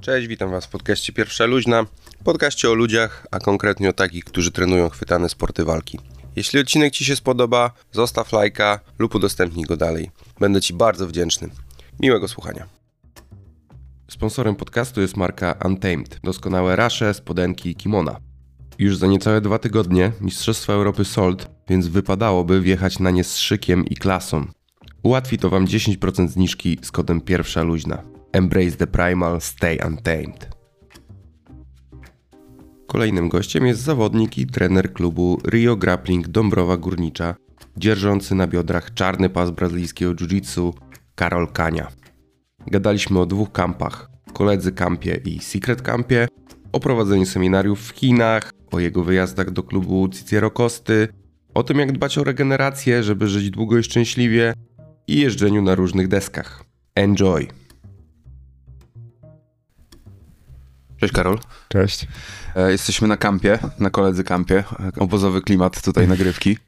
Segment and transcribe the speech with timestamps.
[0.00, 1.86] Cześć, witam Was w podcaście Pierwsza Luźna,
[2.24, 5.98] podcaście o ludziach, a konkretnie o takich, którzy trenują chwytane sporty walki.
[6.36, 10.10] Jeśli odcinek Ci się spodoba, zostaw lajka lub udostępnij go dalej.
[10.40, 11.48] Będę Ci bardzo wdzięczny.
[12.00, 12.66] Miłego słuchania.
[14.10, 18.20] Sponsorem podcastu jest marka Untamed, doskonałe rasze, spodenki i kimona.
[18.78, 23.86] Już za niecałe dwa tygodnie Mistrzostwa Europy Sold, więc wypadałoby wjechać na nie z szykiem
[23.86, 24.46] i klasą.
[25.02, 28.17] Ułatwi to Wam 10% zniżki z kodem Pierwsza Luźna.
[28.32, 30.48] Embrace the Primal, Stay Untamed.
[32.86, 37.34] Kolejnym gościem jest zawodnik i trener klubu Rio Grappling Dąbrowa Górnicza,
[37.76, 40.72] dzierżący na biodrach czarny pas brazylijskiego jiu-jitsu
[41.14, 41.88] Karol Kania.
[42.66, 46.28] Gadaliśmy o dwóch kampach, koledzy kampie i secret kampie,
[46.72, 51.08] o prowadzeniu seminariów w Chinach, o jego wyjazdach do klubu Cicero Kosty,
[51.54, 54.54] o tym jak dbać o regenerację, żeby żyć długo i szczęśliwie
[55.06, 56.64] i jeżdżeniu na różnych deskach.
[56.94, 57.57] Enjoy!
[61.00, 61.38] Cześć Karol.
[61.68, 62.06] Cześć.
[62.56, 64.64] E, Jesteśmy na kampie, na koledzy kampie.
[64.98, 66.58] Obozowy klimat tutaj nagrywki.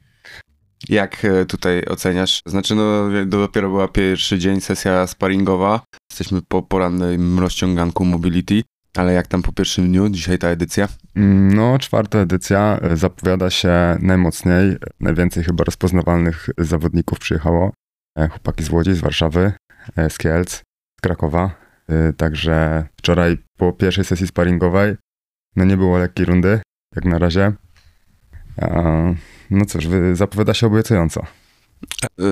[0.89, 2.41] Jak e, tutaj oceniasz?
[2.45, 5.81] Znaczy, no dopiero była pierwszy dzień, sesja sparingowa.
[6.11, 8.63] Jesteśmy po porannym rozciąganku mobility.
[8.97, 10.87] Ale jak tam po pierwszym dniu, dzisiaj ta edycja?
[11.15, 14.77] Mm, No, czwarta edycja e, zapowiada się najmocniej.
[14.99, 17.71] Najwięcej chyba rozpoznawalnych zawodników przyjechało.
[18.17, 19.53] E, Chłopaki z Łodzi, z Warszawy,
[19.95, 21.60] e, z Kielc, z Krakowa.
[21.91, 24.95] E, Także wczoraj po pierwszej sesji sparingowej
[25.55, 26.61] no nie było lekkiej rundy,
[26.95, 27.53] jak na razie.
[29.49, 31.21] No cóż, zapowiada się obiecująco.
[32.19, 32.23] E,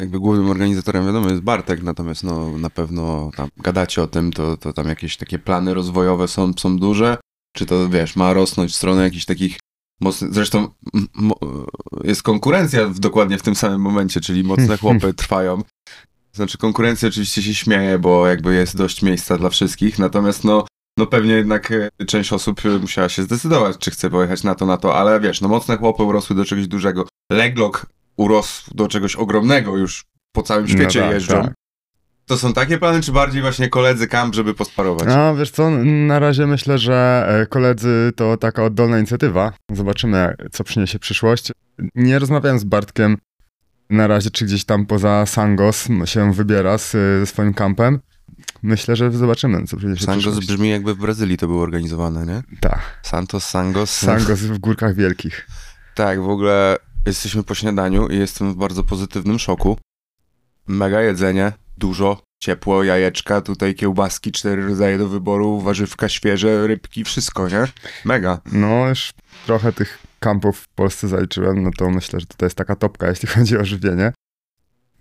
[0.00, 4.56] Jakby głównym organizatorem wiadomo jest Bartek, natomiast no na pewno tam gadacie o tym, to,
[4.56, 7.16] to tam jakieś takie plany rozwojowe są, są duże.
[7.56, 9.58] Czy to wiesz, ma rosnąć w stronę jakichś takich
[10.00, 10.34] mocnych.
[10.34, 10.68] Zresztą
[12.04, 15.62] jest konkurencja w, dokładnie w tym samym momencie, czyli mocne chłopy trwają.
[16.36, 20.66] Znaczy konkurencja oczywiście się śmieje, bo jakby jest dość miejsca dla wszystkich, natomiast no,
[20.98, 24.66] no pewnie jednak e, część osób e, musiała się zdecydować, czy chce pojechać na to,
[24.66, 27.06] na to, ale wiesz, no mocne chłopy urosły do czegoś dużego.
[27.32, 31.42] Leglock urósł do czegoś ogromnego już po całym świecie No tak, jeżdżą.
[31.42, 31.54] tak.
[32.26, 35.08] To są takie plany, czy bardziej właśnie koledzy kamp, żeby posparować?
[35.08, 39.52] No, wiesz co, na razie myślę, że e, koledzy to taka oddolna inicjatywa.
[39.72, 41.52] Zobaczymy, co przyniesie przyszłość.
[41.94, 43.18] Nie rozmawiałem z Bartkiem
[43.90, 48.00] na razie, czy gdzieś tam poza Sangos się wybiera z, ze swoim kampem.
[48.62, 52.42] Myślę, że zobaczymy, co przyniesie Sangos brzmi jakby w Brazylii to było organizowane, nie?
[52.60, 53.90] Tak, Santos, Sangos.
[53.90, 55.46] Sangos w Górkach Wielkich.
[55.94, 56.76] Tak, w ogóle
[57.06, 59.78] jesteśmy po śniadaniu i jestem w bardzo pozytywnym szoku.
[60.66, 67.48] Mega jedzenie, dużo, ciepło, jajeczka, tutaj kiełbaski, cztery rodzaje do wyboru, warzywka świeże, rybki, wszystko,
[67.48, 67.64] nie?
[68.04, 68.40] Mega.
[68.52, 69.12] No, już
[69.46, 73.28] trochę tych kampów w Polsce zaliczyłem, no to myślę, że to jest taka topka, jeśli
[73.34, 74.12] chodzi o żywienie.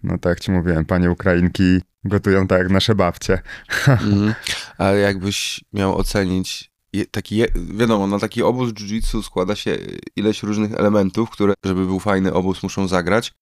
[0.04, 3.42] No tak jak ci mówiłem, panie Ukrainki gotują tak jak nasze babcie.
[3.88, 4.34] Mhm.
[4.78, 6.72] Ale jakbyś miał ocenić
[7.12, 9.78] taki, wiadomo, na taki obóz jiu-jitsu składa się
[10.16, 13.34] ileś różnych elementów, które, żeby był fajny obóz, muszą zagrać.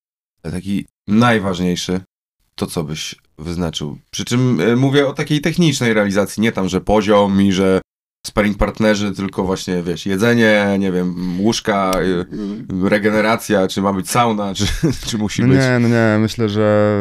[0.42, 2.00] Ale taki najważniejszy,
[2.54, 3.98] to co byś wyznaczył?
[4.10, 7.80] Przy czym e, mówię o takiej technicznej realizacji, nie tam, że poziom i że
[8.26, 11.92] sparring partnerzy, tylko właśnie, wiesz, jedzenie, nie wiem, łóżka,
[12.82, 14.66] e, regeneracja, czy ma być sauna, czy,
[15.08, 15.58] czy musi No być...
[15.58, 16.96] nie, no nie, myślę, że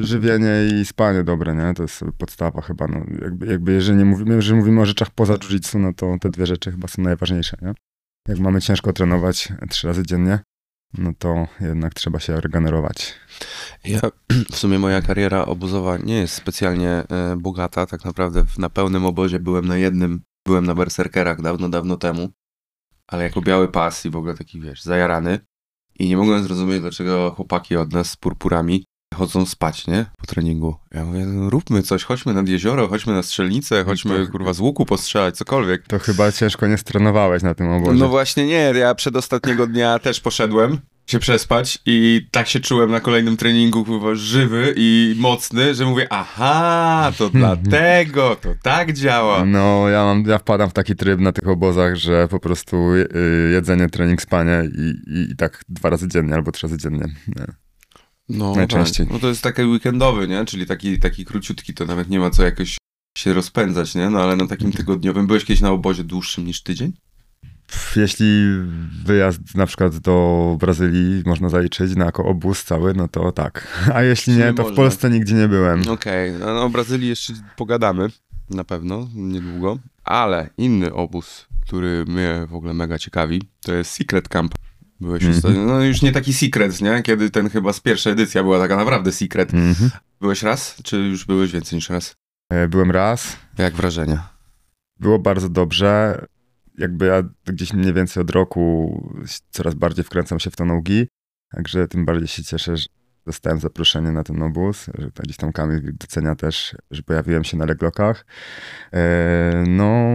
[0.00, 0.50] żywienie
[0.80, 1.74] i spanie dobre, nie?
[1.74, 3.04] To jest podstawa chyba, no.
[3.22, 6.46] Jakby, jakby jeżeli nie mówimy, jeżeli mówimy o rzeczach poza jiu-jitsu, no to te dwie
[6.46, 7.72] rzeczy chyba są najważniejsze, nie?
[8.28, 10.38] Jak mamy ciężko trenować trzy razy dziennie,
[10.98, 13.14] no to jednak trzeba się regenerować.
[13.84, 14.00] Ja,
[14.52, 17.86] w sumie moja kariera obozowa nie jest specjalnie e, bogata.
[17.86, 22.28] Tak naprawdę w, na pełnym obozie byłem na jednym, byłem na berserkerach dawno, dawno temu.
[23.06, 25.38] Ale jako biały pas i w ogóle taki, wiesz, zajarany.
[25.98, 30.06] I nie mogłem zrozumieć, dlaczego chłopaki od nas z purpurami chodzą spać, nie?
[30.18, 30.76] Po treningu.
[30.94, 34.30] Ja mówię, no, róbmy coś, chodźmy nad jezioro, chodźmy na strzelnicę, chodźmy, Tak.
[34.30, 35.86] kurwa, z łuku postrzelać, cokolwiek.
[35.86, 37.98] To chyba ciężko nie strenowałeś na tym obozie.
[37.98, 43.00] No właśnie nie, ja przedostatniego dnia też poszedłem się przespać i tak się czułem na
[43.00, 49.44] kolejnym treningu kurwa, żywy i mocny, że mówię, aha, to dlatego, to tak działa.
[49.44, 53.08] No, ja mam, ja wpadam w taki tryb na tych obozach, że po prostu y,
[53.52, 57.04] jedzenie, trening, spanie i, i, i tak dwa razy dziennie albo trzy razy dziennie.
[57.28, 57.46] Nie.
[58.28, 59.06] No, najczęściej.
[59.06, 59.12] Tak.
[59.12, 60.44] No to jest taki weekendowy, nie?
[60.44, 62.76] Czyli taki, taki króciutki, to nawet nie ma co jakoś
[63.18, 64.10] się rozpędzać, nie?
[64.10, 66.92] No ale na takim tygodniowym, byłeś kiedyś na obozie dłuższym niż tydzień?
[67.96, 68.44] Jeśli
[69.04, 73.68] wyjazd na przykład do Brazylii można zaliczyć na jako obóz cały, no to tak.
[73.94, 74.74] A jeśli Nie to w.
[74.74, 75.88] Polsce nigdzie nie byłem.
[75.88, 78.08] Okej, no, no o Brazylii jeszcze pogadamy,
[78.50, 84.28] na pewno, niedługo, ale inny obóz, który mnie w ogóle mega ciekawi, to jest Secret
[84.28, 84.54] Camp.
[85.00, 85.36] Byłeś Mhm.
[85.38, 87.02] ostatnio, no już nie taki secret, nie?
[87.02, 89.54] Kiedy ten chyba z pierwszej edycja była taka naprawdę secret.
[89.54, 89.90] Mhm.
[90.20, 92.14] Byłeś raz, czy już byłeś więcej niż raz?
[92.52, 94.28] E, Byłem raz Jak wrażenia?
[95.00, 96.24] Było bardzo dobrze.
[96.78, 99.02] Jakby ja gdzieś mniej więcej od roku
[99.50, 101.06] coraz bardziej wkręcam się w to nogi,
[101.54, 102.86] także tym bardziej się cieszę, że
[103.26, 107.64] dostałem zaproszenie na ten obóz, że gdzieś tam Kamil docenia też, że pojawiłem się na
[107.64, 108.26] leglokach.
[108.92, 110.08] E, no,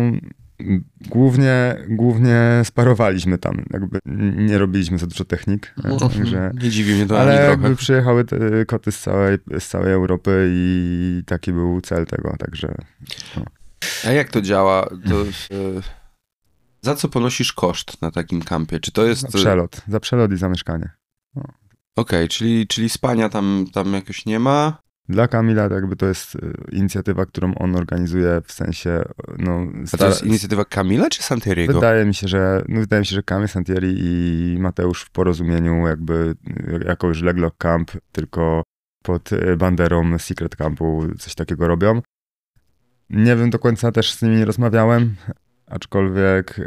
[1.10, 4.00] Głównie, głównie sparowaliśmy tam, jakby
[4.36, 5.74] nie robiliśmy za dużo technik.
[5.84, 9.94] No, także, nie dziwi mnie to Ale jakby przyjechały te koty z całej, z całej
[9.94, 12.76] Europy i taki był cel tego, także...
[13.38, 13.44] No.
[14.08, 14.90] A jak to działa?
[15.10, 15.82] To, e,
[16.88, 18.80] za co ponosisz koszt na takim kampie?
[18.80, 19.22] Czy to jest...
[19.22, 20.90] Za przelot, za przelot i za mieszkanie.
[21.36, 21.44] No.
[21.44, 21.54] Okej,
[21.96, 24.78] okay, czyli, czyli spania tam, tam jakoś nie ma?
[25.10, 29.04] Dla Kamila jakby to jest y, inicjatywa, którą on organizuje w sensie,
[29.38, 29.68] no...
[29.94, 31.74] A to jest inicjatywa Kamila czy Santieriego?
[31.74, 35.88] Wydaje mi się, że, no wydaje mi się, że Kamil Santieri i Mateusz w porozumieniu
[35.88, 38.64] jakby y, jako już Leglock Camp, tylko
[39.04, 42.02] pod y, banderą Secret Campu coś takiego robią.
[43.10, 45.16] Nie wiem do końca, też z nimi nie rozmawiałem,
[45.68, 46.60] aczkolwiek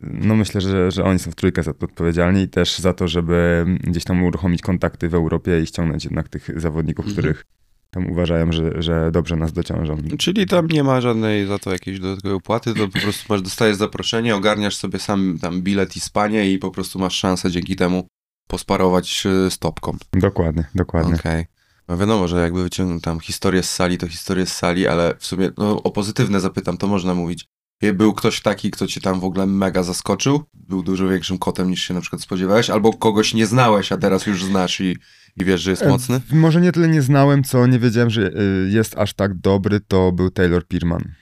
[0.00, 3.08] no myślę, że, że oni są w trójkę za to odpowiedzialni i też za to,
[3.08, 7.18] żeby gdzieś tam uruchomić kontakty w Europie i ściągnąć jednak tych zawodników, mhm.
[7.18, 7.46] których
[7.90, 9.96] tam uważają, że, że dobrze nas dociążą.
[10.18, 13.76] Czyli tam nie ma żadnej za to jakiejś dodatkowej opłaty, to po prostu masz, dostajesz
[13.76, 18.06] zaproszenie, ogarniasz sobie sam tam bilet i spanie i po prostu masz szansę dzięki temu
[18.46, 19.96] posparować z topką.
[20.12, 21.14] Dokładnie, dokładnie.
[21.14, 21.40] Okej.
[21.40, 21.46] Okay.
[21.88, 25.26] No wiadomo, że jakby wyciągnął tam historię z sali, to historię z sali, ale w
[25.26, 27.46] sumie no, o pozytywne zapytam, to można mówić.
[27.94, 30.44] Był ktoś taki, kto cię tam w ogóle mega zaskoczył?
[30.54, 32.70] Był dużo większym kotem niż się na przykład spodziewałeś?
[32.70, 34.96] Albo kogoś nie znałeś, a teraz już znasz i,
[35.36, 36.20] i wiesz, że jest mocny?
[36.32, 40.12] Może nie tyle nie znałem, co nie wiedziałem, że y, jest aż tak dobry, to
[40.12, 41.12] był Taylor Pirman.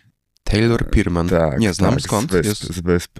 [0.45, 1.29] Taylor Pirman?
[1.29, 1.61] Tak.
[1.61, 2.31] Nie znam, tak, skąd?
[2.31, 2.75] Z wysp, jest?
[2.75, 3.19] z wysp.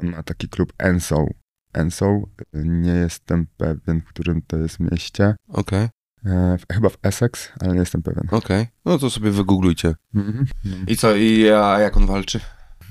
[0.00, 1.26] E, ma taki klub Enso.
[1.72, 2.20] Enso,
[2.52, 5.34] nie jestem pewien, w którym to jest mieście.
[5.48, 5.84] Okej.
[5.84, 6.32] Okay.
[6.34, 8.24] E, chyba w Essex, ale nie jestem pewien.
[8.26, 8.66] Okej, okay.
[8.84, 9.94] no to sobie wygooglujcie.
[10.14, 10.44] Mm-hmm.
[10.86, 12.40] I co, i a jak on walczy?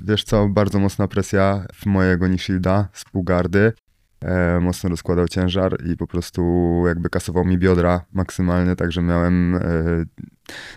[0.03, 3.73] Wiesz co, bardzo mocna presja w mojego Nishielda z półgardy.
[4.21, 6.41] E, mocno rozkładał ciężar i po prostu
[6.87, 9.61] jakby kasował mi biodra maksymalnie, także miałem e,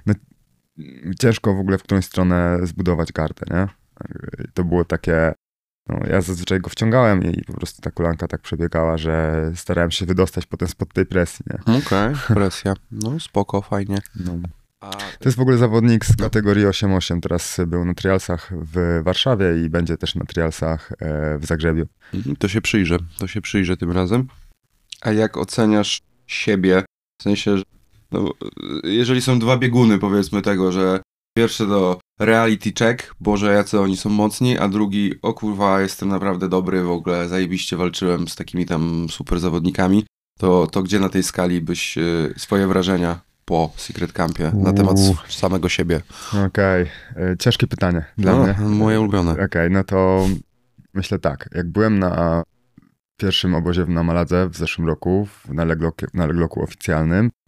[0.07, 0.15] no,
[1.21, 3.69] ciężko w ogóle w którąś stronę zbudować kartę, nie?
[4.55, 5.33] To było takie,
[5.89, 10.07] no, ja zazwyczaj go wciągałem i po prostu ta kolanka tak przebiegała, że starałem się
[10.07, 11.79] wydostać potem spod tej presji, nie?
[11.79, 12.75] Okej, okay, presja.
[12.91, 13.99] No spoko, fajnie.
[14.25, 14.33] No.
[14.81, 14.91] A...
[14.91, 17.21] To jest w ogóle zawodnik z kategorii 8-8.
[17.21, 21.87] Teraz był na trialsach w Warszawie i będzie też na trialsach e, w Zagrzebiu.
[22.15, 24.27] Mhm, to się przyjrzę, to się przyjrzę tym razem.
[25.01, 26.83] A jak oceniasz siebie?
[27.21, 27.65] W sensie, że
[28.13, 28.33] no,
[28.85, 31.01] jeżeli są dwa bieguny, powiedzmy tego, że
[31.37, 36.49] pierwszy to reality check, boże jacy oni są mocni, a drugi, o kurwa, jestem naprawdę
[36.49, 40.07] dobry, w ogóle zajebiście walczyłem z takimi tam super zawodnikami,
[40.39, 44.97] to, to gdzie na tej skali byś y, swoje wrażenia po Secret Campie na temat
[45.29, 46.01] samego siebie?
[46.47, 47.37] Okej, okay.
[47.37, 48.55] ciężkie pytanie dla no, mnie.
[48.61, 49.33] Moje ulubione.
[49.33, 50.27] Okej, okay, no to
[50.95, 52.43] myślę tak, jak byłem na
[53.17, 57.48] pierwszym obozie na Maladze w zeszłym roku, na, legloku, na legloku oficjalnym, E,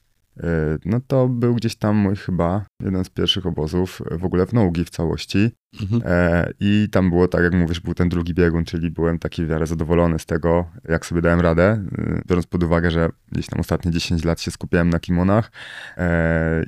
[0.85, 4.85] no to był gdzieś tam mój chyba jeden z pierwszych obozów w ogóle w Nogi
[4.85, 5.50] w całości.
[5.81, 6.03] Mhm.
[6.05, 9.49] E, I tam było tak, jak mówisz, był ten drugi biegun, czyli byłem taki w
[9.49, 13.61] miarę zadowolony z tego, jak sobie dałem radę, e, biorąc pod uwagę, że gdzieś tam
[13.61, 15.53] ostatnie 10 lat się skupiałem na kimonach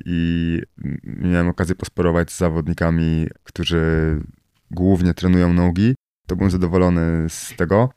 [0.05, 0.61] i
[1.03, 4.19] miałem okazję posporować z zawodnikami, którzy
[4.71, 5.95] głównie trenują nogi.
[6.27, 7.89] To byłem zadowolony z tego.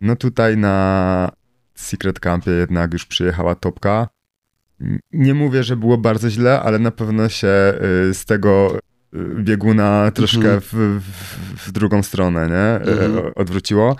[0.00, 1.32] No tutaj na
[1.74, 4.08] Secret Campie jednak już przyjechała topka,
[5.12, 7.48] nie mówię, że było bardzo źle, ale na pewno się
[8.10, 8.78] y, z tego
[9.14, 10.60] y, bieguna troszkę mhm.
[10.60, 12.90] w, w, w, drugą stronę, nie?
[12.92, 13.32] Y, mhm.
[13.34, 13.96] Odwróciło.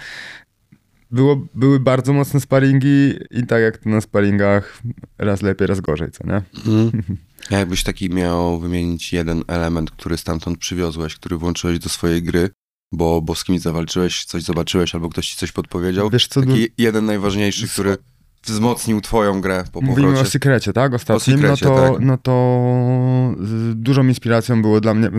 [1.10, 4.82] Było, były bardzo mocne sparingi i tak jak to na sparingach,
[5.18, 6.42] raz lepiej, raz gorzej, co nie?
[6.66, 7.16] Mhm.
[7.50, 12.50] A jakbyś taki miał wymienić jeden element, który stamtąd przywiozłeś, który włączyłeś do swojej gry,
[12.92, 16.10] bo, bo z kimś zawalczyłeś, coś zobaczyłeś, albo ktoś ci coś podpowiedział.
[16.10, 17.96] Wiesz co, taki jeden najważniejszy, który
[18.42, 20.28] wzmocnił twoją grę po Mówimy powrocie.
[20.28, 20.94] o Sekrecie, tak?
[20.94, 21.44] Ostatnim.
[21.44, 22.00] O no, to, tak.
[22.00, 23.34] no to
[23.74, 25.10] dużą inspiracją było dla mnie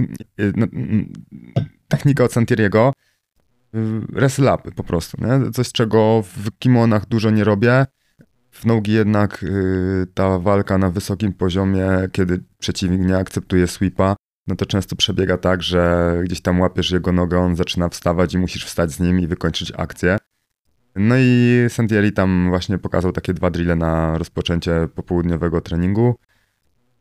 [0.55, 0.67] no,
[1.87, 2.93] technika od Santieriego.
[4.09, 5.51] Wrestle po prostu, nie?
[5.51, 7.85] Coś, czego w kimonach dużo nie robię.
[8.51, 14.15] W nogi jednak y, ta walka na wysokim poziomie, kiedy przeciwnik nie akceptuje sweepa,
[14.47, 18.37] no to często przebiega tak, że gdzieś tam łapiesz jego nogę, on zaczyna wstawać i
[18.37, 20.17] musisz wstać z nim i wykończyć akcję.
[21.01, 26.15] No i Santieri tam właśnie pokazał takie dwa drille na rozpoczęcie popołudniowego treningu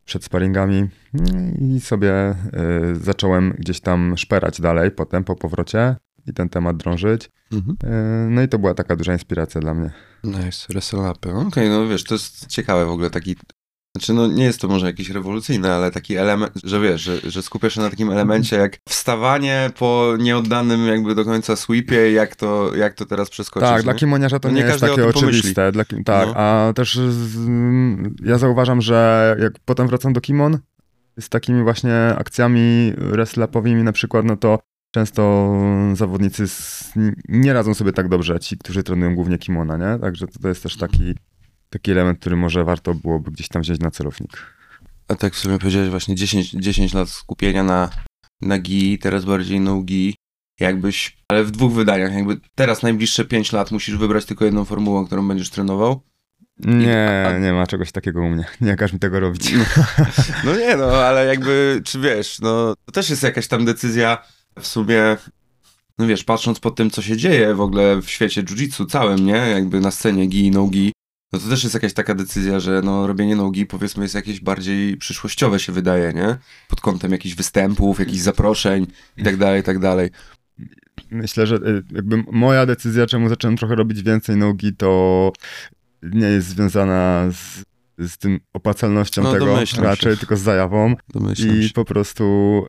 [0.05, 0.89] przed sparingami
[1.61, 7.31] i sobie y, zacząłem gdzieś tam szperać dalej potem po powrocie i ten temat drążyć.
[7.53, 7.77] Mhm.
[7.85, 9.91] Y, no i to była taka duża inspiracja dla mnie.
[10.25, 11.31] Nice, wrestle upy.
[11.31, 13.37] Okej, okay, no wiesz, to jest ciekawe w ogóle taki
[13.99, 17.43] Znaczy, no nie jest to może jakieś rewolucyjne, ale taki element, że wiesz, że, że
[17.43, 22.75] skupiasz się na takim elemencie jak wstawanie po nieoddanym jakby do końca sweepie, jak to,
[22.75, 23.69] jak to teraz przeskoczyć.
[23.69, 25.73] Tak, dla kimoniarza to No nie, nie jest takie oczywiste.
[25.73, 26.35] Dla, tak, No.
[26.37, 27.39] a też z,
[28.25, 30.59] ja zauważam, że jak potem wracam do kimon
[31.21, 34.59] z takimi właśnie akcjami wrestlapowymi na przykład, no to
[34.91, 35.53] często
[35.95, 36.93] zawodnicy z,
[37.29, 39.99] nie radzą sobie tak dobrze, ci, którzy trenują głównie kimona, nie?
[39.99, 41.15] Także to, to jest też taki,
[41.71, 44.59] taki element, który może warto byłoby gdzieś tam wziąć na celownik.
[45.09, 47.91] A tak w sumie powiedziałeś właśnie 10, 10 lat skupienia na,
[48.41, 50.15] na gi, teraz bardziej no gi.
[50.61, 55.07] Jakbyś, ale w dwóch wydaniach, jakby teraz najbliższe 5 lat musisz wybrać tylko jedną formułę,
[55.07, 56.03] którą będziesz trenował.
[56.59, 58.45] Nie, a- nie ma czegoś takiego u mnie.
[58.61, 59.53] Nie każ mi tego robić.
[60.45, 64.19] No nie no, ale jakby, czy wiesz, no to też jest jakaś tam decyzja
[64.61, 65.17] w sumie,
[65.99, 69.33] no wiesz, patrząc po tym, co się dzieje w ogóle w świecie jiu-jitsu całym, nie?
[69.33, 70.93] Jakby na scenie gi i no-gi,
[71.33, 74.97] no to też jest jakaś taka decyzja, że no robienie nogi powiedzmy jest jakieś bardziej
[74.97, 76.37] przyszłościowe się wydaje, nie?
[76.69, 80.11] Pod kątem jakichś występów, jakichś zaproszeń i tak dalej, i tak dalej.
[81.11, 85.33] Myślę, że y, jakby moja decyzja, czemu zacząłem trochę robić więcej nogi, to
[86.03, 87.65] nie jest związana z,
[87.99, 89.89] z tym opłacalnością No, tego, domyślam się.
[89.91, 90.95] raczej tylko z zajawą.
[91.09, 91.75] Domyślam I się.
[91.75, 92.25] po prostu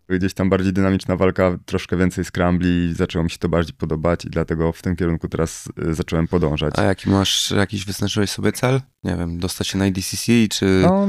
[0.10, 4.30] gdzieś tam bardziej dynamiczna walka, troszkę więcej scrambli, zaczęło mi się to bardziej podobać i
[4.30, 6.74] dlatego w tym kierunku teraz y, zacząłem podążać.
[6.78, 8.82] A jaki masz, jakiś wyznaczyłeś sobie cel?
[9.04, 10.82] Nie wiem, dostać się na IDCC, czy...
[10.84, 11.08] No,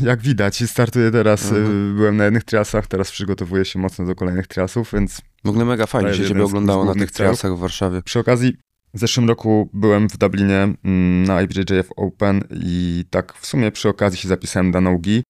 [0.00, 1.96] jak widać, startuję teraz, y, Mhm.
[1.96, 5.86] byłem na jednych triasach, teraz przygotowuję się mocno do kolejnych triasów, więc W ogóle mega
[5.86, 7.40] fajnie się ciebie oglądało na tych celów.
[7.40, 8.02] trasach w Warszawie.
[8.02, 8.56] Przy okazji,
[8.94, 13.88] w zeszłym roku byłem w Dublinie mm, na IBJJF Open i tak w sumie przy
[13.88, 15.22] okazji się zapisałem na nogi.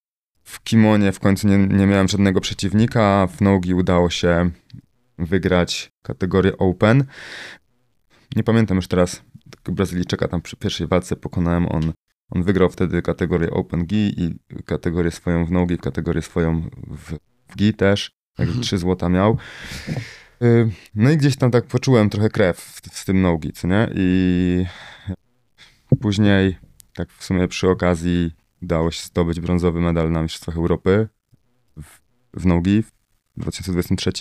[0.45, 4.51] W kimonie w końcu nie, nie miałem żadnego przeciwnika, w nogi udało się
[5.19, 7.05] wygrać kategorię Open.
[8.37, 9.23] Nie pamiętam już teraz,
[9.65, 11.93] Brazylijczyka tam przy pierwszej walce pokonałem, on,
[12.31, 17.17] on wygrał wtedy kategorię Open Gi i kategorię swoją w nogi, kategorię swoją w,
[17.49, 18.63] w Gi też, także Mhm.
[18.63, 19.39] trzy złota miał.
[20.43, 23.89] Y, No i gdzieś tam tak poczułem trochę krew w, w tym nogi, co nie?
[23.95, 24.65] I
[26.01, 26.59] później,
[26.95, 28.31] tak w sumie przy okazji,
[28.63, 31.09] udało się zdobyć brązowy medal na Mistrzostwach Europy
[31.83, 32.01] w,
[32.41, 32.91] w nogi w
[33.37, 34.13] 2023.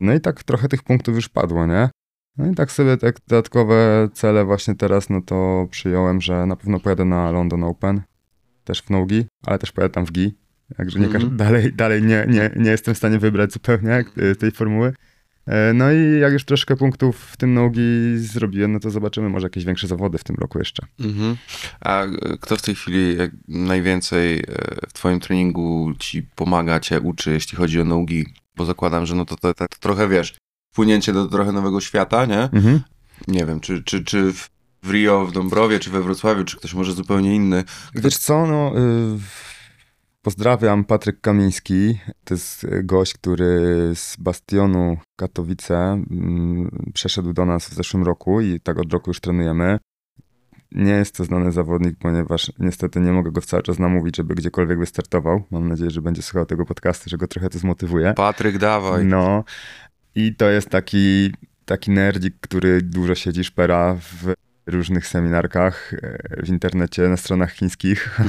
[0.00, 1.88] No i tak trochę tych punktów już padło, nie?
[2.36, 6.80] No i tak sobie tak dodatkowe cele właśnie teraz, no to przyjąłem, że na pewno
[6.80, 8.02] pojadę na London Open,
[8.64, 10.38] też w nogi, ale też pojadę tam w gi.
[10.76, 11.36] Także nie każ- Mhm.
[11.36, 14.94] dalej, dalej nie, nie, nie jestem w stanie wybrać zupełnie y, tej formuły.
[15.46, 19.46] E, No i jak już troszkę punktów w tym nogi zrobiłem, no to zobaczymy może
[19.46, 20.86] jakieś większe zawody w tym roku jeszcze.
[21.00, 21.36] Mhm.
[21.80, 22.08] A e,
[22.40, 24.44] kto w tej chwili jak najwięcej e,
[24.88, 28.26] w twoim treningu ci pomaga, cię uczy, jeśli chodzi o nogi?
[28.56, 30.34] Bo zakładam, że no to, to, to, to trochę, wiesz,
[30.72, 32.42] wpłynięcie do trochę nowego świata, nie?
[32.42, 32.80] Mhm.
[33.28, 34.32] Nie wiem, czy, czy, czy
[34.82, 37.64] w Rio, w Dąbrowie, czy we Wrocławiu, czy ktoś może zupełnie inny.
[37.94, 39.18] Wiesz co, no y,
[40.22, 43.60] pozdrawiam, Patryk Kamiński, to jest y, gość, który
[43.94, 49.20] z Bastionu Katowice mm, przeszedł do nas w zeszłym roku i tak od roku już
[49.20, 49.78] trenujemy.
[50.72, 54.78] Nie jest to znany zawodnik, ponieważ niestety nie mogę go cały czas namówić, żeby gdziekolwiek
[54.78, 55.42] wystartował.
[55.50, 58.14] Mam nadzieję, że będzie słuchał tego podcastu, że go trochę to zmotywuje.
[58.14, 59.04] Patryk, dawaj.
[59.04, 59.44] No
[60.14, 61.32] i to jest taki,
[61.64, 64.34] taki nerdzik, który dużo siedzi szpera w
[64.66, 68.20] różnych seminarkach e, w internecie, na stronach chińskich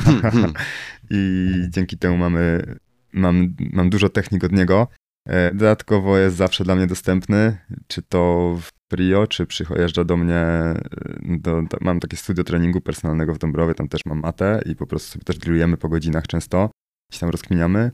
[1.09, 2.75] i dzięki temu mamy,
[3.13, 4.87] mam, mam dużo technik od niego.
[5.27, 10.35] E, Dodatkowo jest zawsze dla mnie dostępny, czy to w Rio, czy przyjeżdża do mnie,
[10.35, 10.75] e,
[11.21, 14.87] do, do, mam takie studio treningu personalnego w Dąbrowie, tam też mam matę i po
[14.87, 16.69] prostu sobie też drillujemy po godzinach często,
[17.09, 17.91] gdzieś tam rozkminiamy.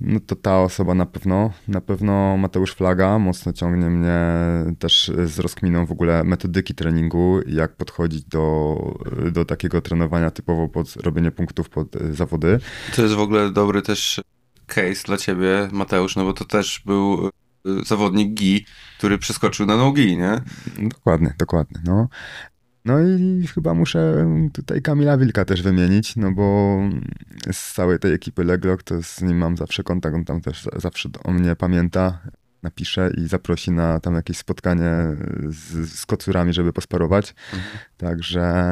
[0.00, 4.18] No to ta osoba na pewno, na pewno Mateusz Flaga mocno ciągnie mnie
[4.78, 8.76] też z rozkminą w ogóle metodyki treningu, jak podchodzić do,
[9.32, 12.58] do takiego trenowania typowo pod robienie punktów pod e, zawody.
[12.96, 14.20] To jest w ogóle dobry też
[14.66, 17.30] case dla ciebie, Mateusz, no bo to też był y,
[17.84, 18.66] zawodnik gi,
[18.98, 20.40] który przeskoczył na nogi, nie?
[20.78, 22.08] Dokładnie, dokładnie, no.
[22.84, 26.78] No i chyba muszę tutaj Kamila Wilka też wymienić, no bo
[27.52, 30.78] z całej tej ekipy Leglock to z nim mam zawsze kontakt, on tam też za-
[30.80, 32.18] zawsze o mnie pamięta,
[32.62, 34.90] napisze i zaprosi na tam jakieś spotkanie
[35.48, 37.34] z, z kocurami, żeby posparować.
[37.96, 38.64] Także,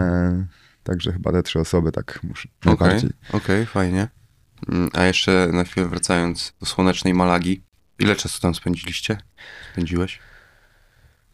[0.83, 3.11] także chyba te trzy osoby tak muszę Okej, najbardziej.
[3.33, 4.09] okej, fajnie.
[4.69, 7.63] Mm, A jeszcze na chwilę wracając do słonecznej Malagi.
[7.99, 9.19] Ile czasu tam spędziliście?
[9.73, 10.19] Spędziłeś?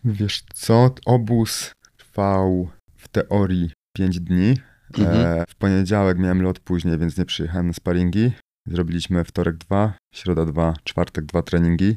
[0.05, 1.73] Wiesz co, obóz
[2.19, 4.55] trwał w teorii 5 dni.
[4.99, 5.17] Mhm.
[5.27, 8.33] E, w poniedziałek miałem lot później, więc nie przyjechałem na sparingi.
[8.67, 11.97] Zrobiliśmy wtorek 2, środa 2, czwartek 2 treningi.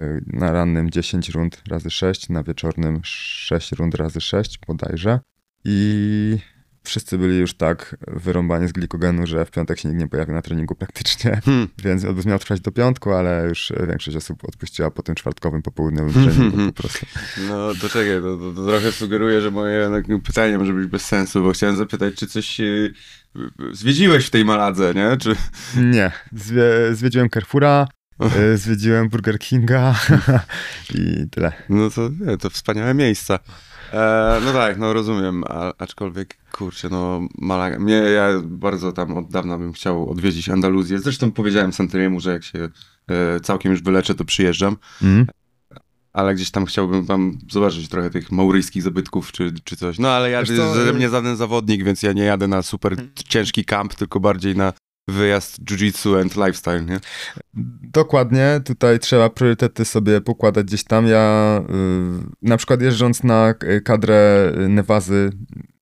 [0.00, 5.20] E, Na rannym 10 rund razy 6, na wieczornym 6 rund razy 6 bodajże.
[5.64, 6.38] I
[6.86, 10.42] wszyscy byli już tak wyrąbani z glikogenu, że w piątek się nikt nie pojawił na
[10.42, 11.68] treningu praktycznie, Hmm.
[11.78, 16.12] więc odbyt miał trwać do piątku, ale już większość osób odpuściła po tym czwartkowym popołudniowym
[16.12, 17.06] treningu po prostu.
[17.48, 21.04] No to czekaj, to, to, to trochę sugeruje, że moje no, pytanie może być bez
[21.04, 22.94] sensu, bo chciałem zapytać, czy coś yy,
[23.72, 25.16] zwiedziłeś w tej Maladze, nie?
[25.16, 25.36] Czy...
[25.76, 27.86] Nie, Zwie, zwiedziłem Carrefoura,
[28.54, 29.94] zwiedziłem Burger Kinga
[30.94, 31.52] i tyle.
[31.68, 33.38] No to, to wspaniałe miejsca.
[33.92, 39.30] E, no tak, no rozumiem, a, aczkolwiek kurczę, no Malaga, mnie, ja bardzo tam od
[39.30, 40.98] dawna bym chciał odwiedzić Andaluzję.
[40.98, 42.68] Zresztą powiedziałem Santeriemu, że jak się
[43.08, 44.76] e, całkiem już wyleczę, to przyjeżdżam.
[45.02, 45.26] Mm.
[46.12, 49.98] Ale gdzieś tam chciałbym tam zobaczyć trochę tych mauryjskich zabytków czy, czy coś.
[49.98, 52.62] No ale ja Wiesz co, ze y- mnie żaden zawodnik, więc ja nie jadę na
[52.62, 52.96] super
[53.28, 54.72] ciężki kamp, tylko bardziej na
[55.08, 57.00] wyjazd jiu-jitsu and lifestyle, nie?
[57.82, 61.06] Dokładnie, tutaj trzeba priorytety sobie pokładać gdzieś tam.
[61.06, 65.30] Ja y, na przykład jeżdżąc na k- kadrę Nevazy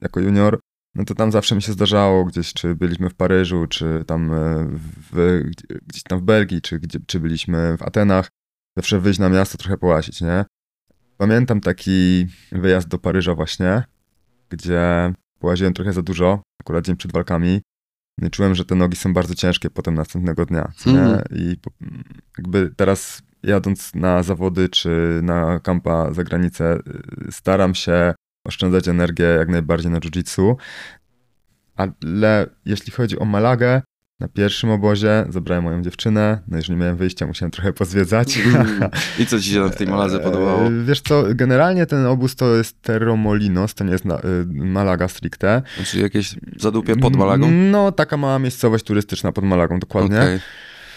[0.00, 0.60] jako junior,
[0.94, 4.66] no to tam zawsze mi się zdarzało gdzieś, czy byliśmy w Paryżu, czy tam e,
[5.12, 5.42] w,
[5.86, 8.28] gdzieś tam w Belgii, czy, gdzie, czy byliśmy w Atenach,
[8.76, 10.44] zawsze wyjść na miasto, trochę połasić, nie?
[11.16, 13.82] Pamiętam taki wyjazd do Paryża właśnie,
[14.50, 17.60] gdzie połaziłem trochę za dużo, akurat dzień przed walkami.
[18.32, 20.72] Czułem, że te nogi są bardzo ciężkie potem następnego dnia?
[20.86, 21.24] Mhm.
[21.30, 21.56] I
[22.38, 26.78] jakby teraz jadąc na zawody czy na kampa za granicę,
[27.28, 28.14] y, staram się
[28.46, 30.54] oszczędzać energię jak najbardziej na jiu-jitsu.
[31.76, 33.82] Ale jeśli chodzi o Malagę,
[34.20, 38.38] na pierwszym obozie zabrałem moją dziewczynę, no już nie miałem wyjścia, musiałem trochę pozwiedzać.
[39.18, 40.66] I co ci się w tej Maladze podobało?
[40.66, 44.08] E, Wiesz co, generalnie ten obóz to jest Terromolinos, to nie jest y,
[44.48, 45.62] Malaga stricte.
[45.76, 47.50] Znaczy jakieś zadupie pod Malagą?
[47.50, 50.18] No, taka mała miejscowość turystyczna pod Malagą, dokładnie.
[50.20, 50.40] Okej.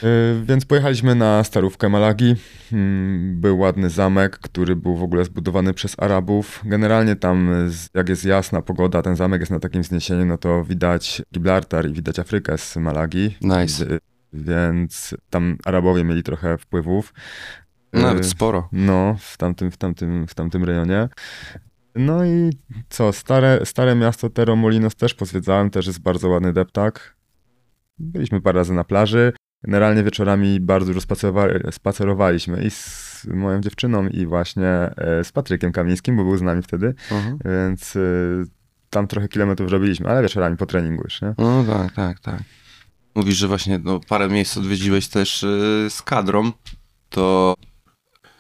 [0.04, 2.36] Y, Więc pojechaliśmy na starówkę Malagi.
[2.74, 6.62] Mm, Był ładny zamek, który był w ogóle zbudowany przez Arabów.
[6.66, 10.64] Generalnie tam, y, jak jest jasna pogoda, ten zamek jest na takim wzniesieniu, no to
[10.64, 13.36] widać Gibraltar i widać Afrykę z Malagi.
[13.42, 13.86] Nice.
[13.86, 14.00] Y,
[14.34, 17.14] Więc tam Arabowie mieli trochę wpływów.
[17.94, 18.70] Nawet sporo.
[18.72, 21.10] No, w tamtym, w tamtym, w tamtym rejonie.
[21.96, 22.50] No i
[22.90, 27.16] co, stare, stare miasto Terromolinos też pozwiedzałem, też jest bardzo ładny deptak.
[28.00, 29.34] Byliśmy parę razy na plaży.
[29.64, 35.72] Generalnie wieczorami bardzo dużo spacerowa- spacerowaliśmy i z moją dziewczyną i właśnie e, z Patrykiem
[35.72, 37.38] Kamińskim, bo był z nami wtedy, Mhm.
[37.46, 38.00] więc e,
[38.90, 41.34] tam trochę kilometrów robiliśmy, ale wieczorami po treningu już, nie?
[41.38, 42.40] No tak, tak, tak.
[43.16, 46.52] Mówisz, że właśnie no, parę miejsc odwiedziłeś też y, z kadrą,
[47.10, 47.56] to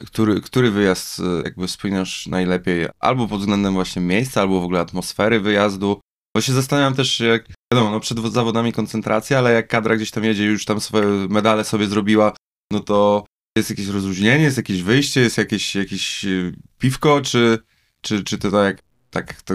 [0.07, 2.87] który, który wyjazd jakby wspominasz najlepiej?
[2.99, 5.99] Albo pod względem właśnie miejsca, albo w ogóle atmosfery wyjazdu?
[6.37, 10.23] Bo się zastanawiam też, jak wiadomo, no przed zawodami koncentracja, ale jak kadra gdzieś tam
[10.23, 12.33] jedzie, już tam swoje medale sobie zrobiła,
[12.71, 13.25] no to
[13.57, 17.59] jest jakieś rozluźnienie, jest jakieś wyjście, jest jakieś, jakieś y, piwko, czy,
[18.01, 19.53] czy, czy to tak, tak, to,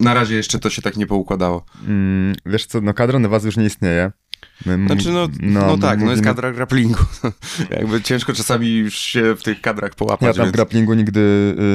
[0.00, 1.64] na razie jeszcze to się tak nie poukładało?
[1.86, 4.12] Mm, wiesz co, no kadra Nevazy już nie istnieje.
[4.86, 7.04] Znaczy, no, no, tak, no jest kadra grapplingu.
[7.76, 10.26] Jakby ciężko czasami już się w tych kadrach połapać.
[10.26, 10.56] Ja tam w więc...
[10.56, 11.20] grapplingu nigdy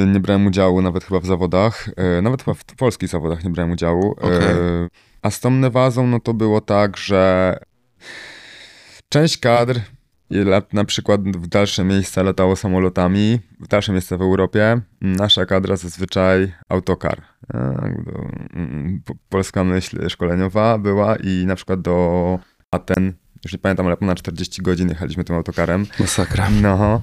[0.04, 1.88] y, nie brałem udziału, nawet chyba w zawodach.
[2.18, 4.12] Y, nawet chyba w polskich zawodach nie brałem udziału.
[4.12, 4.88] Y,
[5.22, 7.56] a z tą Nevazą, no to było tak, że
[9.08, 9.80] część kadr
[10.72, 14.80] na przykład w dalsze miejsca latało samolotami, w dalsze miejsca w Europie.
[15.00, 17.22] Nasza kadra zazwyczaj autokar.
[17.54, 17.58] E,
[18.54, 22.38] mm, po- Polska myśl szkoleniowa była i na przykład do
[22.70, 23.12] Aten,
[23.44, 25.86] już nie pamiętam, ale ponad 40 godzin jechaliśmy tym autokarem.
[26.00, 26.50] Masakra.
[26.50, 27.00] No.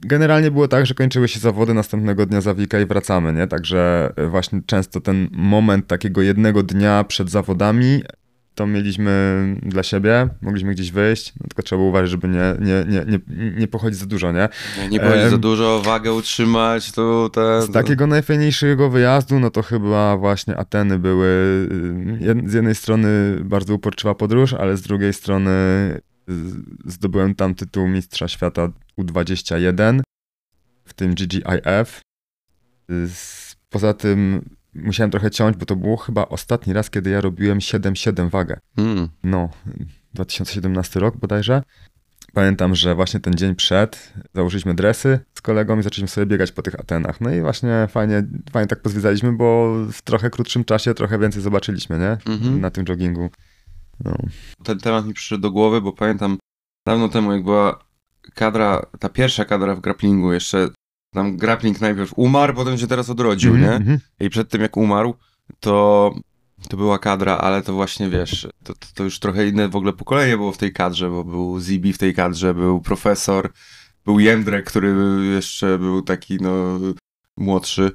[0.00, 3.46] Generalnie było tak, że kończyły się zawody następnego dnia zawika i wracamy, nie?
[3.46, 8.02] Także e, właśnie często ten moment takiego jednego dnia przed zawodami
[8.54, 9.10] to mieliśmy
[9.62, 13.50] dla siebie, mogliśmy gdzieś wyjść, no tylko trzeba było uważać, żeby nie, nie, nie, nie,
[13.50, 14.48] nie pochodzić za dużo, nie?
[14.78, 17.62] Nie, nie powiedzieć Em, za dużo, wagę utrzymać, to te...
[17.62, 21.26] Z takiego najfajniejszego wyjazdu, no to chyba właśnie Ateny były
[22.22, 26.32] y, z jednej strony bardzo uporczywa podróż, ale z drugiej strony y,
[26.86, 30.00] zdobyłem tam tytuł mistrza świata U21,
[30.84, 32.00] w tym GGIF.
[32.90, 33.08] Y,
[33.70, 38.30] Poza tym musiałem trochę ciąć, bo to było chyba ostatni raz, kiedy ja robiłem 7-7
[38.30, 38.60] wagę.
[38.76, 39.08] Mm.
[39.24, 39.48] No,
[40.14, 41.62] 2017 rok bodajże.
[42.32, 46.62] Pamiętam, że właśnie ten dzień przed założyliśmy dresy z kolegą i zaczęliśmy sobie biegać po
[46.62, 47.20] tych Atenach.
[47.20, 51.98] No i właśnie fajnie, fajnie tak pozwiedzaliśmy, bo w trochę krótszym czasie trochę więcej zobaczyliśmy,
[51.98, 52.32] nie?
[52.32, 52.60] Mhm.
[52.60, 53.30] Na tym joggingu.
[54.04, 54.16] No.
[54.64, 56.38] Ten temat mi przyszedł do głowy, bo pamiętam
[56.86, 57.84] dawno temu, jak była
[58.34, 60.68] kadra, ta pierwsza kadra w grapplingu, jeszcze
[61.14, 63.72] tam grappling najpierw umarł, potem się teraz odrodził, nie?
[63.72, 63.98] Mhm.
[64.20, 65.14] I przed tym jak umarł,
[65.60, 66.14] to,
[66.68, 69.92] to była kadra, ale to właśnie wiesz, to, to, to już trochę inne w ogóle
[69.92, 73.52] pokolenie było w tej kadrze, bo był Zibi w tej kadrze, był profesor,
[74.04, 74.94] był Jędrek, który
[75.34, 76.78] jeszcze był taki no
[77.36, 77.92] młodszy,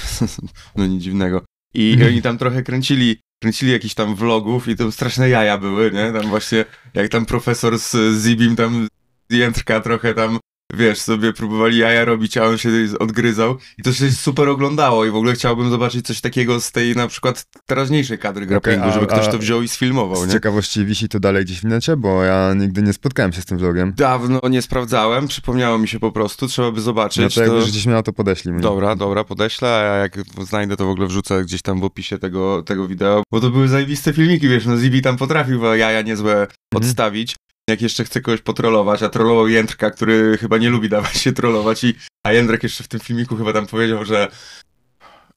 [0.76, 1.44] no nic dziwnego.
[1.74, 2.12] I Mhm.
[2.12, 6.12] oni tam trochę kręcili, kręcili jakiś tam vlogów i to straszne jaja były, nie?
[6.12, 8.88] Tam właśnie, jak tam profesor z Zibim tam
[9.30, 10.38] jędrka trochę tam,
[10.74, 15.10] wiesz, sobie próbowali jaja robić, a on się odgryzał i to się super oglądało i
[15.10, 19.06] w ogóle chciałbym zobaczyć coś takiego z tej na przykład teraźniejszej kadry grapplingu, a- żeby
[19.06, 20.32] ktoś to wziął i sfilmował, Z nie?
[20.32, 23.58] ciekawości wisi to dalej gdzieś w necie, bo ja nigdy nie spotkałem się z tym
[23.58, 23.92] vlogiem.
[23.96, 27.22] Dawno nie sprawdzałem, przypomniało mi się po prostu, trzeba by zobaczyć.
[27.22, 28.60] No to jak już gdzieś miał, to podeślij mi.
[28.62, 30.16] Dobra, dobra, podeślę, a jak
[30.48, 33.68] znajdę, to w ogóle wrzucę gdzieś tam w opisie tego, tego wideo, bo to były
[33.68, 37.36] zajebiste filmiki, wiesz, no Zibi tam potrafił jaja niezłe odstawić,
[37.68, 41.84] jak jeszcze chce kogoś potrolować, a trollował Jędrka, który chyba nie lubi dawać się trollować
[41.84, 41.94] i,
[42.26, 44.28] a Jędrek jeszcze w tym filmiku chyba tam powiedział, że,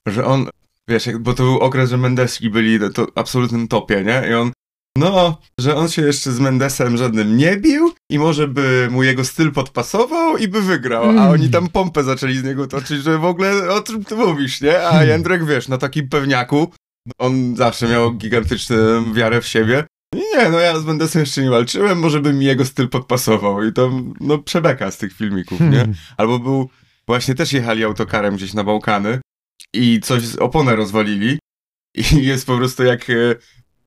[0.08, 0.50] że on,
[0.89, 4.52] wiesz, bo to był okres, że Mendeski byli na to absolutnym topie, nie, i on
[4.98, 9.26] no, że on się jeszcze z Mendesem żadnym nie bił i może by mu jego
[9.26, 11.30] styl podpasował i by wygrał, a Mm.
[11.32, 14.88] oni tam pompę zaczęli z niego toczyć, że w ogóle o czym ty mówisz, nie?
[14.88, 16.72] A Jędrek, wiesz, na takim pewniaku,
[17.17, 19.84] on zawsze miał gigantyczną wiarę w siebie.
[20.15, 23.74] Nie, no ja z Mendesem jeszcze nie walczyłem, może by mi jego styl podpasował i
[23.74, 25.88] to, no, przebeka z tych filmików, nie?
[26.17, 26.69] Albo był,
[27.08, 29.19] właśnie też jechali autokarem gdzieś na Bałkany
[29.74, 31.39] i coś z oponę rozwalili
[31.95, 33.13] i jest po prostu jak, e,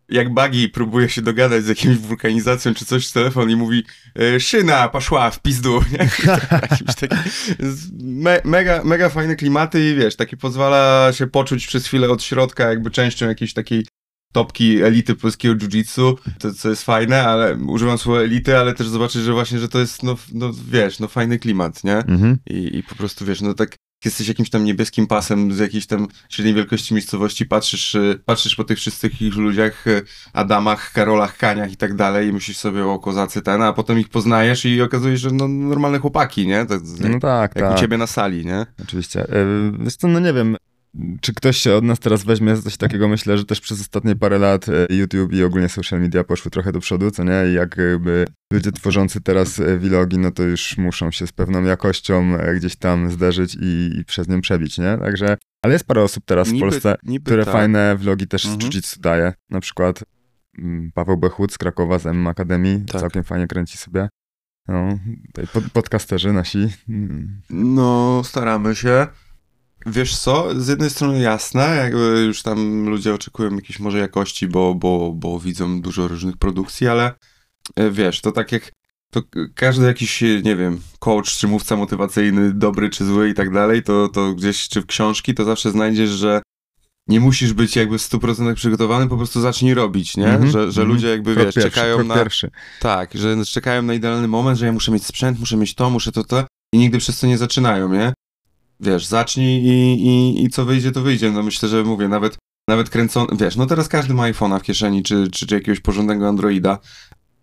[0.08, 3.84] jak Buggy próbuje się dogadać z jakimś wulkanizacją czy coś z telefon i mówi
[4.18, 5.98] e, szyna poszła w pizdu, nie?
[6.62, 7.18] Jakimś takim,
[7.58, 12.22] z- me, mega, mega fajne klimaty i wiesz, takie pozwala się poczuć przez chwilę od
[12.22, 13.86] środka jakby częścią jakiejś takiej
[14.34, 19.22] topki elity polskiego jiu-jitsu, to co jest fajne, ale używam słowa elity, ale też zobaczyć,
[19.22, 21.96] że właśnie, że to jest, no, no wiesz, no fajny klimat, nie?
[21.96, 22.38] Mhm.
[22.50, 26.08] I, I po prostu wiesz, no tak jesteś jakimś tam niebieskim pasem z jakiejś tam
[26.28, 31.76] średniej wielkości miejscowości, patrzysz, y, patrzysz po tych wszystkich ludziach, y, Adamach, Karolach, Kaniach i
[31.76, 35.20] tak dalej i myślisz sobie o kozacy ten, a potem ich poznajesz i okazuje się,
[35.20, 36.66] że no normalne chłopaki, nie?
[36.66, 37.76] Tak, jak, No tak, jak tak.
[37.76, 38.66] u ciebie na sali, nie?
[38.82, 39.20] Oczywiście.
[39.20, 39.46] E,
[39.78, 40.56] Wiesz co, no nie wiem,
[41.20, 44.16] czy ktoś się od nas teraz weźmie za coś takiego, myślę, że też przez ostatnie
[44.16, 47.50] parę lat e, YouTube i ogólnie social media poszły trochę do przodu, co nie?
[47.50, 52.36] I jakby ludzie tworzący teraz e, vlogi, no to już muszą się z pewną jakością
[52.38, 54.98] e, gdzieś tam zderzyć i, i przez nią przebić, nie?
[54.98, 57.52] Także, ale jest parę osób teraz w Niby- Polsce, niby które tak.
[57.54, 58.62] fajne vlogi też Mhm.
[58.62, 59.32] z jiu-jitsu daje.
[59.50, 60.04] Na przykład
[60.58, 63.00] mm, Paweł Bechut z Krakowa, z M Akademii, Tak.
[63.00, 64.08] całkiem fajnie kręci sobie.
[64.68, 66.68] No, tutaj pod, podcasterzy nasi.
[66.88, 69.06] mm, No, staramy się.
[69.86, 74.74] Wiesz co, z jednej strony jasne, jakby już tam ludzie oczekują jakiejś może jakości, bo,
[74.74, 77.14] bo, bo widzą dużo różnych produkcji, ale
[77.76, 78.72] e, wiesz, to tak jak
[79.10, 79.22] to
[79.54, 83.82] każdy jakiś, e, nie wiem, coach czy mówca motywacyjny, dobry czy zły i tak dalej,
[83.82, 86.42] to, to gdzieś czy w książki, to zawsze znajdziesz, że
[87.08, 90.26] nie musisz być jakby w 100% przygotowany, po prostu zacznij robić, nie?
[90.26, 90.88] Mhm, że, że mhm.
[90.88, 92.14] ludzie jakby, Krok wiesz, pierwszy, czekają na...
[92.14, 92.50] pierwszy.
[92.80, 96.12] Tak, że czekają na idealny moment, że ja muszę mieć sprzęt, muszę mieć to, muszę
[96.12, 98.12] to, to i nigdy przez to nie zaczynają, nie?
[98.80, 101.30] Wiesz, zacznij i, i, i co wyjdzie, to wyjdzie.
[101.30, 102.36] No myślę, że mówię, nawet,
[102.68, 106.28] nawet kręcony, wiesz, no teraz każdy ma iPhone'a w kieszeni, czy, czy, czy jakiegoś porządnego
[106.28, 106.78] Androida.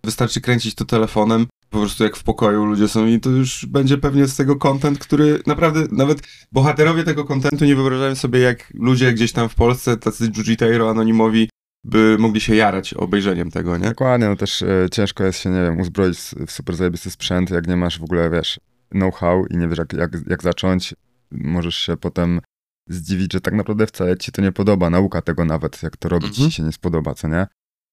[0.03, 3.97] Wystarczy kręcić to telefonem, po prostu jak w pokoju ludzie są i to już będzie
[3.97, 9.13] pewnie z tego content, który naprawdę, nawet bohaterowie tego contentu nie wyobrażają sobie, jak ludzie
[9.13, 11.49] gdzieś tam w Polsce, tacy Jujitero anonimowi,
[11.83, 13.89] by mogli się jarać obejrzeniem tego, nie?
[13.89, 16.17] Dokładnie, no też e, ciężko jest się, nie wiem, uzbroić
[16.47, 19.93] w super zajebisty sprzęt, jak nie masz w ogóle, wiesz, know-how i nie wiesz, jak,
[19.93, 20.95] jak, jak zacząć.
[21.31, 22.41] Możesz się potem
[22.89, 26.29] zdziwić, że tak naprawdę wcale ci to nie podoba, nauka tego nawet, jak to robić
[26.29, 26.49] Mhm.
[26.49, 27.47] ci się nie spodoba, co nie?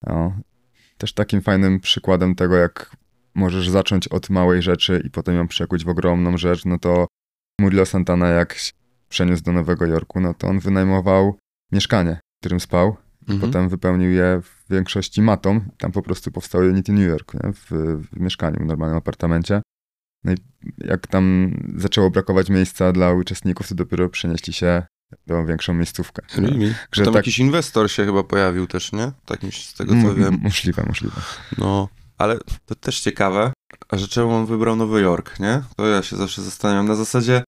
[0.07, 0.40] No.
[0.98, 2.96] Też takim fajnym przykładem tego, jak
[3.35, 7.07] możesz zacząć od małej rzeczy i potem ją przekuć w ogromną rzecz, no to
[7.61, 8.72] Murilo Santana jak się
[9.09, 11.38] przeniósł do Nowego Jorku, no to on wynajmował
[11.72, 12.96] mieszkanie, w którym spał,
[13.29, 13.40] Mhm.
[13.40, 15.61] Potem wypełnił je w większości matą.
[15.79, 17.53] Tam po prostu powstało Unity New York nie?
[17.53, 17.70] W,
[18.12, 19.62] w mieszkaniu, w normalnym apartamencie.
[20.24, 20.37] No i
[20.78, 24.83] jak tam zaczęło brakować miejsca dla uczestników, to dopiero przenieśli się
[25.26, 26.22] do większą miejscówkę.
[26.37, 26.74] Really?
[26.92, 29.12] Że Tam tak- jakiś inwestor się chyba pojawił też, nie?
[29.24, 30.38] Tak z tego co wiem.
[30.42, 31.20] Możliwe, możliwe.
[31.59, 33.52] No, ale to też ciekawe,
[33.88, 35.62] a że czemu on wybrał Nowy Jork, nie?
[35.76, 36.87] To ja się zawsze zastanawiam.
[36.87, 37.44] Na zasadzie,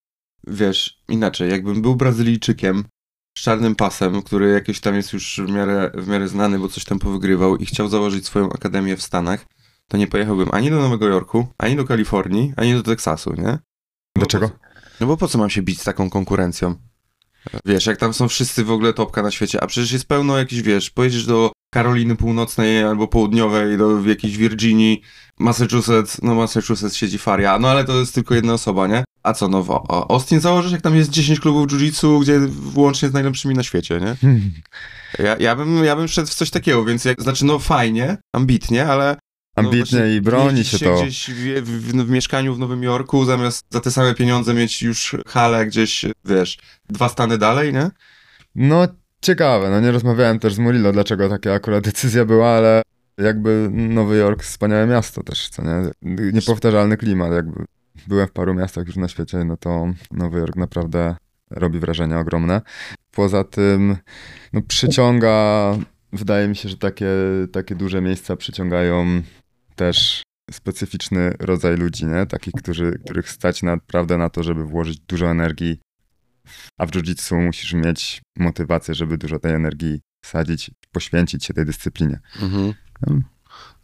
[0.46, 2.84] wiesz, inaczej, jakbym był Brazylijczykiem
[3.38, 6.84] z czarnym pasem, który jakiś tam jest już w miarę, w miarę znany, bo coś
[6.84, 9.46] tam powygrywał i chciał założyć swoją akademię w Stanach,
[9.90, 13.58] to nie pojechałbym ani do Nowego Jorku, ani do Kalifornii, ani do Teksasu, nie?
[14.16, 14.50] Dlaczego?
[15.00, 16.74] No bo po co mam się bić z taką konkurencją?
[17.64, 20.62] Wiesz, jak tam są wszyscy w ogóle topka na świecie, a przecież jest pełno jakichś,
[20.62, 25.02] wiesz, pojedziesz do Karoliny Północnej albo Południowej, do jakiejś Virginii,
[25.38, 29.04] Massachusetts, no Massachusetts siedzi Faria, no ale to jest tylko jedna osoba, nie?
[29.22, 29.84] A co nowo?
[29.88, 34.00] O, Austin założysz, jak tam jest 10 klubów jiu-jitsu, gdzie włącznie z najlepszymi na świecie,
[34.00, 34.16] nie?
[35.18, 38.86] Ja, ja, bym, ja bym szedł w coś takiego, więc jak, znaczy no fajnie, ambitnie,
[38.86, 39.16] ale
[39.56, 41.02] Ambitnie właśnie i broni się to.
[41.02, 45.16] gdzieś w, w, w mieszkaniu w Nowym Jorku, zamiast za te same pieniądze mieć już
[45.26, 46.58] halę gdzieś, wiesz,
[46.88, 47.90] dwa stany dalej, nie?
[48.54, 48.88] No
[49.20, 52.82] ciekawe, no nie rozmawiałem też z Murillo, dlaczego taka akurat decyzja była, ale
[53.18, 55.90] jakby Nowy Jork wspaniałe miasto też, co nie?
[56.32, 57.64] Niepowtarzalny klimat, jakby
[58.06, 61.16] byłem w paru miastach już na świecie, no to Nowy Jork naprawdę
[61.50, 62.60] robi wrażenie ogromne.
[63.10, 63.96] Poza tym
[64.52, 65.74] no, przyciąga,
[66.12, 67.08] wydaje mi się, że takie,
[67.52, 69.22] takie duże miejsca przyciągają
[69.80, 72.26] też specyficzny rodzaj ludzi, nie?
[72.26, 75.80] Takich, którzy, których stać naprawdę na to, żeby włożyć dużo energii,
[76.78, 82.20] a w jiu-jitsu musisz mieć motywację, żeby dużo tej energii sadzić, poświęcić się tej dyscyplinie.
[82.42, 82.74] Mhm.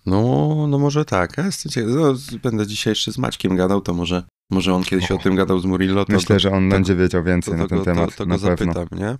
[0.07, 1.37] No, no może tak.
[1.37, 1.45] Ja
[1.87, 5.37] no, będę dzisiaj jeszcze z Maćkiem gadał, to może, może on kiedyś o, o tym
[5.37, 6.05] gadał z Murillo.
[6.05, 8.11] To, Myślę, to, że on to, będzie wiedział więcej na ten temat.
[8.11, 9.17] To, to go zapytam, nie?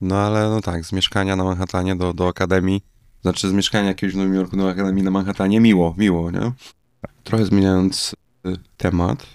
[0.00, 2.82] No ale no tak, z mieszkania na Manhattanie do, do Akademii,
[3.26, 6.52] znaczy z mieszkania jakiegoś w Nowym Jorku Akademii na Manhattanie, miło, miło, nie?
[7.24, 8.14] Trochę zmieniając
[8.46, 9.26] y, temat,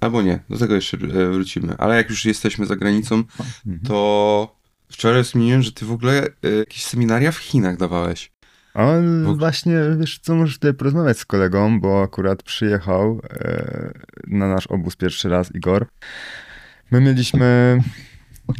[0.00, 3.80] albo nie, do tego jeszcze y, wrócimy, ale jak już jesteśmy za granicą, mhm.
[3.88, 4.56] to
[4.88, 8.32] wczoraj zmieniłem, że ty w ogóle y, jakieś seminaria w Chinach dawałeś.
[8.74, 13.92] On właśnie, wiesz co, możesz tutaj porozmawiać z kolegą, bo akurat przyjechał e,
[14.26, 15.86] na nasz obóz pierwszy raz Igor.
[16.90, 17.80] My mieliśmy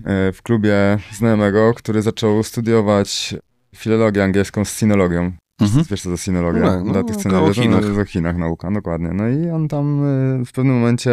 [0.05, 3.35] e, w klubie znajomego, który zaczął studiować
[3.81, 5.33] filologię angielską z sinologią.
[5.61, 5.85] Mhm.
[5.91, 6.63] Wiesz co to sinologia?
[6.63, 7.85] No, no, Dla tych, Chinach.
[7.95, 9.11] No, o Chinach nauka, dokładnie.
[9.13, 11.13] No i on tam e, w pewnym momencie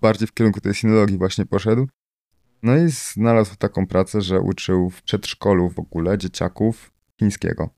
[0.00, 1.88] bardziej w kierunku tej sinologii właśnie poszedł.
[2.62, 7.70] No i znalazł taką pracę, że uczył w przedszkolu w ogóle dzieciaków chińskiego.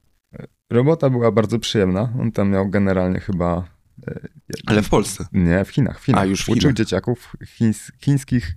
[0.70, 2.12] Robota była bardzo przyjemna.
[2.20, 3.64] On tam miał generalnie chyba.
[4.08, 4.20] E,
[4.66, 5.26] Ale w Polsce?
[5.32, 6.00] Nie, w Chinach.
[6.00, 6.22] W Chinach.
[6.22, 6.58] A, już w Chinach.
[6.58, 8.56] Uczył dzieciaków chińs, chińskich.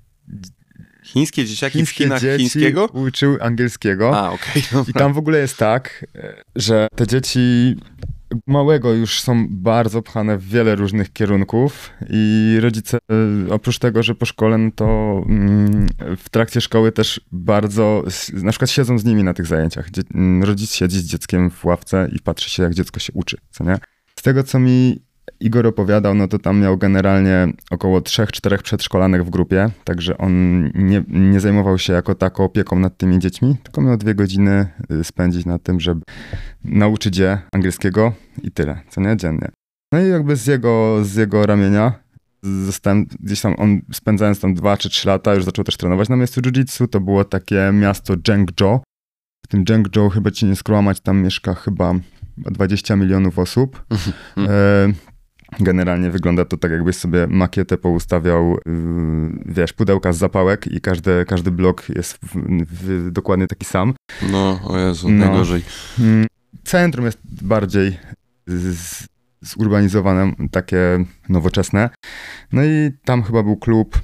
[1.07, 2.85] Chińskie dzieciaki Chińskie w Chinach dzieci chińskiego?
[2.85, 4.17] Uczył angielskiego.
[4.17, 4.63] A, okej.
[4.71, 6.05] Okay, I tam w ogóle jest tak,
[6.55, 7.75] że te dzieci
[8.47, 12.97] małego już są bardzo pchane w wiele różnych kierunków i rodzice
[13.49, 14.85] oprócz tego, że po szkole, no to
[15.25, 19.87] mm, w trakcie szkoły też bardzo, na przykład siedzą z nimi na tych zajęciach.
[20.13, 23.63] Mm, rodzic siedzi z dzieckiem w ławce i patrzy się, jak dziecko się uczy, co
[23.63, 23.77] nie?
[24.15, 25.06] Z tego, co mi
[25.39, 31.03] Igor opowiadał, no to tam miał generalnie około 3-4 przedszkolanek w grupie, także on nie,
[31.07, 35.45] nie zajmował się jako taką opieką nad tymi dziećmi, tylko miał dwie godziny y, spędzić
[35.45, 36.01] na tym, żeby
[36.63, 38.13] nauczyć je angielskiego
[38.43, 39.51] i tyle, co nie, dziennie.
[39.91, 41.93] No i jakby z jego, z jego ramienia
[42.43, 46.15] zostałem gdzieś tam, on spędzając tam 2 czy 3 lata, już zaczął też trenować na
[46.15, 48.79] miejscu jiu-jitsu, to było takie miasto Zhengzhou.
[49.45, 51.93] W tym Zhengzhou chyba ci nie skłamać, tam mieszka chyba
[52.37, 53.85] 20 milionów osób.
[53.89, 54.15] Mhm.
[54.49, 55.16] e,
[55.59, 58.73] Generalnie wygląda to tak, jakbyś sobie makietę poustawiał, yy,
[59.45, 63.93] wiesz, pudełka z zapałek i każdy, każdy blok jest w, w dokładnie taki sam.
[64.31, 65.25] No, o Jezu, no.
[65.25, 65.63] najgorzej.
[65.99, 66.27] Mm,
[66.63, 67.97] centrum jest bardziej
[68.47, 69.05] z,
[69.41, 71.89] zurbanizowane, takie nowoczesne.
[72.51, 74.01] No i tam chyba był klub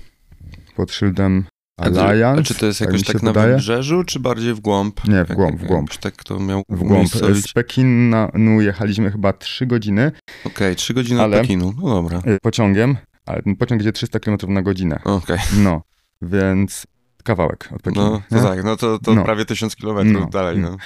[0.75, 1.43] pod szyldem
[1.77, 2.41] Alliance.
[2.41, 3.49] A czy to jest tak jakoś tak, tak na wydaje?
[3.49, 5.07] wybrzeżu, czy bardziej w głąb?
[5.07, 5.97] Nie, w głąb, w głąb.
[5.97, 7.09] tak to miał W głąb.
[7.33, 10.11] Z Pekinu jechaliśmy chyba 3 godziny.
[10.39, 12.21] Okej, okay, 3 godziny ale, Pekinu, no dobra.
[12.27, 14.99] Y, pociągiem, ale ten pociąg idzie 300 km na godzinę.
[15.03, 15.37] Okej.
[15.37, 15.63] Okay.
[15.63, 15.81] No,
[16.21, 16.87] więc
[17.23, 18.21] kawałek od Pekinu.
[18.31, 19.23] No, to tak, no to, to no.
[19.23, 20.25] prawie 1000 km no.
[20.25, 20.57] dalej.
[20.57, 20.77] No.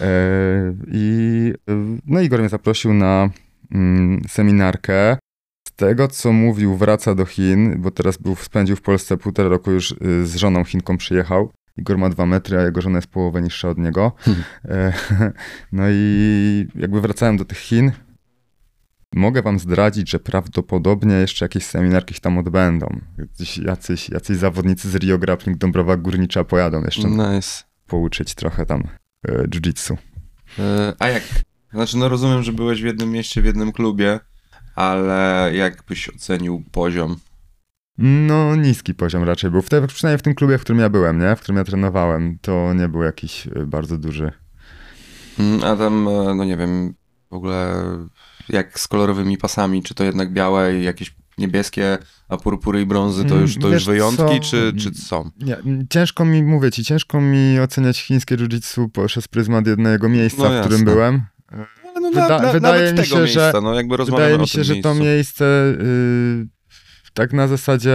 [0.00, 0.06] E,
[0.92, 1.52] I
[2.06, 3.30] no Igor mnie zaprosił na
[3.72, 5.16] mm, seminarkę
[5.76, 9.90] tego, co mówił, wraca do Chin, bo teraz był, spędził w Polsce półtora roku już
[9.90, 11.50] y, z żoną Chinką przyjechał.
[11.76, 14.12] Igor ma dwa metry, a jego żona jest połowę niższa od niego.
[14.18, 14.44] Hmm.
[14.64, 14.92] E,
[15.72, 17.92] no i jakby wracałem do tych Chin,
[19.14, 23.00] mogę wam zdradzić, że prawdopodobnie jeszcze jakieś seminarki tam odbędą.
[23.64, 27.64] Jacyś, jacyś zawodnicy z Rio Grappling Dąbrowa Górnicza pojadą jeszcze nice.
[27.86, 28.82] pouczyć trochę tam
[29.28, 29.96] e, jiu-jitsu.
[30.58, 31.22] E, a jak?
[31.72, 34.20] Znaczy, no rozumiem, że byłeś w jednym mieście, w jednym klubie
[34.74, 37.16] ale jakbyś ocenił poziom?
[37.98, 39.62] No, niski poziom raczej był.
[39.62, 41.36] W te, przynajmniej w tym klubie, w którym ja byłem, nie?
[41.36, 44.32] W którym ja trenowałem, to nie był jakiś y, bardzo duży.
[45.38, 46.94] Mm, a tam, e, no nie wiem,
[47.30, 47.74] w ogóle
[48.48, 53.24] jak z kolorowymi pasami, czy to jednak białe i jakieś niebieskie, a purpury i brązy
[53.24, 54.40] to już, to już wyjątki, co?
[54.40, 55.30] Czy, czy są?
[55.40, 55.56] Nie,
[55.90, 60.60] ciężko mi, mówię ci, ciężko mi oceniać chińskie jiu-jitsu przez pryzmat jednego miejsca, no w
[60.60, 61.22] którym byłem
[62.10, 64.94] no, Wyda na, wydaje mi się, miejsca, że, no, jakby wydaje mi się, że to
[64.94, 65.44] miejsce
[65.78, 66.46] yy,
[67.14, 67.94] tak na zasadzie,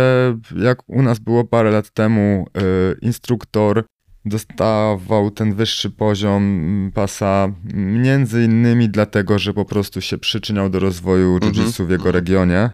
[0.55, 3.83] jak u nas było parę lat temu, yy, instruktor
[4.25, 11.33] dostawał ten wyższy poziom pasa między innymi dlatego, że po prostu się przyczyniał do rozwoju
[11.33, 11.53] mhm.
[11.53, 12.15] jiu-jitsu w jego mhm.
[12.15, 12.71] regionie.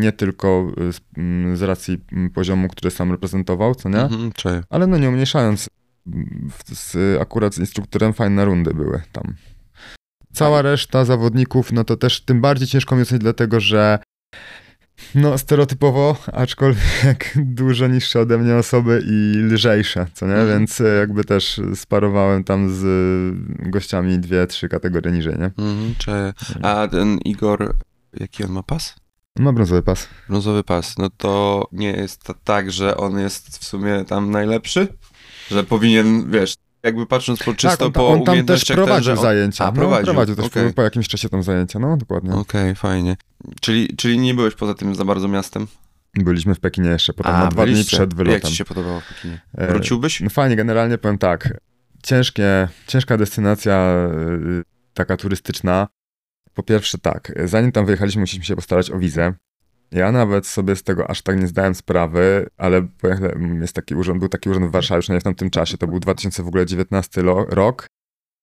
[0.00, 1.00] Nie tylko z,
[1.58, 4.00] z, racji poziomu, który sam reprezentował, co nie?
[4.00, 4.30] Mhm,
[4.70, 5.68] Ale no nie umniejszając,
[6.72, 9.34] z, akurat z instruktorem fajne rundy były tam.
[10.34, 13.98] Cała reszta zawodników, no to też tym bardziej ciężko mi ocenić, dlatego że
[15.14, 20.32] No, stereotypowo, aczkolwiek dużo niższe ode mnie osoby i lżejsze, co nie?
[20.32, 20.48] Mhm.
[20.48, 22.84] Więc e, jakby też sparowałem tam z
[23.70, 25.44] gościami dwie, trzy kategorie niżej, nie?
[25.44, 26.32] Mhm, czy...
[26.62, 27.74] A ten Igor,
[28.20, 28.94] jaki on ma pas?
[29.38, 30.08] Ma brązowy pas.
[30.28, 30.98] Brązowy pas.
[30.98, 34.88] No to nie jest to tak, że on jest w sumie tam najlepszy?
[35.50, 39.04] Że powinien, wiesz, jakby patrząc po czysto tak, on, po on tam też ten, prowadził
[39.04, 39.18] że on...
[39.18, 39.64] zajęcia.
[39.64, 40.68] A, no, prowadził, prowadził też okej.
[40.68, 42.34] po, po jakimś czasie tam zajęcia, no dokładnie.
[42.34, 43.16] Okej, fajnie.
[43.60, 45.66] Czyli, czyli nie byłeś poza tym za bardzo miastem?
[46.14, 48.34] Byliśmy w Pekinie jeszcze, potem A, na dwa dni przed wylotem.
[48.34, 49.40] Jak ci się podobało w Pekinie?
[49.54, 50.20] E, Wróciłbyś?
[50.20, 51.58] No fajnie, generalnie powiem tak.
[52.02, 54.08] Ciężkie, ciężka destynacja
[54.60, 54.62] y,
[54.94, 55.88] taka turystyczna.
[56.54, 59.32] Po pierwsze tak, zanim tam wyjechaliśmy, musieliśmy się postarać o wizę.
[59.94, 62.86] Ja nawet sobie z tego aż tak nie zdałem sprawy, ale
[63.60, 67.22] jest taki urząd, był taki urząd w Warszawie, przynajmniej w tamtym czasie, to był 2019
[67.22, 67.86] lo- rok,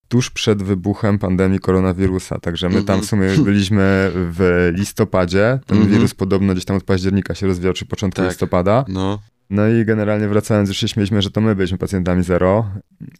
[0.07, 3.01] tuż przed wybuchem pandemii koronawirusa, także my tam Mhm.
[3.01, 5.95] w sumie już byliśmy w listopadzie, ten Mhm.
[5.95, 8.29] wirus podobno gdzieś tam od października się rozwijał, czy początku Tak.
[8.29, 8.85] listopada.
[8.87, 9.19] No,
[9.53, 12.65] No i generalnie wracając, już się śmieliśmy, że to my byliśmy pacjentami zero.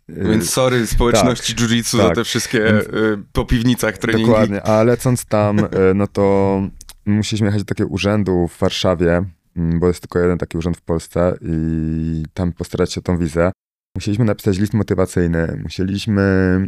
[0.10, 2.15] Y, więc sorry społeczności jiu-jitsu za tak.
[2.15, 4.26] te wszystkie Więc- y, po piwnicach treningi.
[4.28, 6.62] Dokładnie, a lecąc tam, y, no to
[7.05, 9.23] musieliśmy jechać do takiego urzędu w Warszawie,
[9.57, 13.17] mm, bo jest tylko jeden taki urząd w Polsce i tam postarać się o tą
[13.17, 13.51] wizę.
[13.95, 16.23] Musieliśmy napisać list motywacyjny, musieliśmy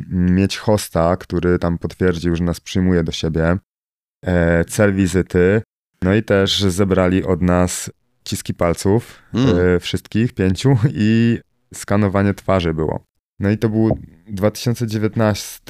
[0.09, 3.57] mieć hosta, który tam potwierdził, że nas przyjmuje do siebie,
[4.25, 5.61] e, cel wizyty,
[6.01, 7.91] no i też zebrali od nas
[8.25, 9.57] ciski palców, Mm.
[9.75, 11.39] e, wszystkich, pięciu i
[11.73, 13.03] skanowanie twarzy było.
[13.39, 15.63] No i to był 2019.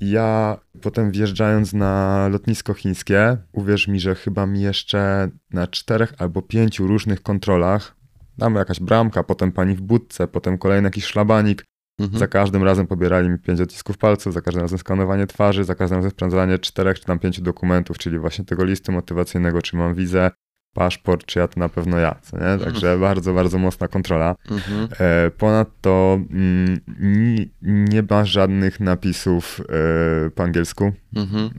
[0.00, 6.42] Ja potem wjeżdżając na lotnisko chińskie, uwierz mi, że chyba mi jeszcze na czterech albo
[6.42, 7.96] pięciu różnych kontrolach,
[8.38, 11.64] tam jakaś bramka, potem pani w budce, potem kolejny jakiś szlabanik,
[12.00, 12.18] Mhm.
[12.18, 15.98] za każdym razem pobierali mi pięć odcisków palców, za każdym razem skanowanie twarzy, za każdym
[15.98, 20.30] razem sprawdzanie czterech czy tam pięciu dokumentów, czyli właśnie tego listu motywacyjnego, czy mam wizę,
[20.78, 22.64] paszport, czy ja to na pewno ja, nie?
[22.64, 24.34] Także bardzo, bardzo mocna kontrola.
[24.50, 24.88] Mhm.
[24.98, 30.92] E, Ponadto mm, ni, nie ma żadnych napisów e, po angielsku.
[31.16, 31.50] Mhm.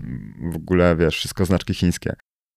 [0.52, 2.14] W ogóle, wiesz, wszystko znaczki chińskie.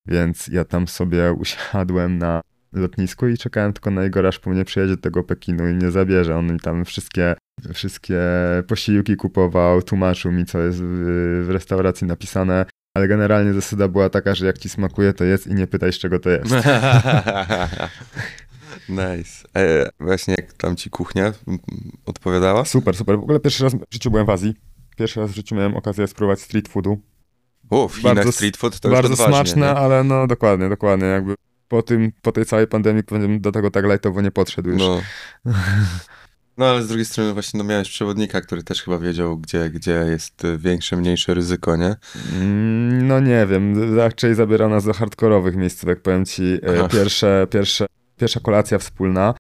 [0.06, 2.40] Więc ja tam sobie usiadłem na
[2.72, 5.90] lotnisku i czekałem tylko na Igora, aż po mnie przyjedzie do tego Pekinu i mnie
[5.90, 6.36] zabierze.
[6.36, 7.34] On mi tam wszystkie,
[7.74, 8.20] wszystkie
[8.68, 12.66] posiłki kupował, tłumaczył mi, co jest w restauracji napisane.
[12.94, 15.98] Ale generalnie zasada była taka, że jak ci smakuje, to jest i nie pytaj, z
[15.98, 16.44] czego to jest.
[18.88, 19.48] nice.
[19.56, 21.32] E, właśnie jak tam ci kuchnia
[22.06, 22.64] odpowiadała?
[22.64, 23.16] Super, super.
[23.16, 24.54] W ogóle pierwszy raz w życiu byłem w Azji.
[24.96, 27.00] Pierwszy raz w życiu miałem okazję spróbować street foodu.
[27.70, 29.74] O, w Chinach Bardzo- street food to Bardzo odważnie, smaczne, nie?
[29.74, 31.06] ale no dokładnie, dokładnie.
[31.06, 31.34] Jakby
[31.68, 34.78] po, tym, po tej całej pandemii bym do tego tak lightowo nie podszedł już.
[34.78, 35.00] No.
[36.58, 39.92] no ale z drugiej strony właśnie no, miałeś przewodnika, który też chyba wiedział, gdzie, gdzie
[39.92, 41.96] jest y, większe, mniejsze ryzyko, nie?
[42.32, 46.58] Mm, No nie wiem, raczej zabierał nas do hardkorowych miejscówek, powiem ci.
[46.68, 46.88] Aha.
[46.88, 47.86] Pierwsze, pierwsze,
[48.16, 49.34] pierwsza kolacja wspólna.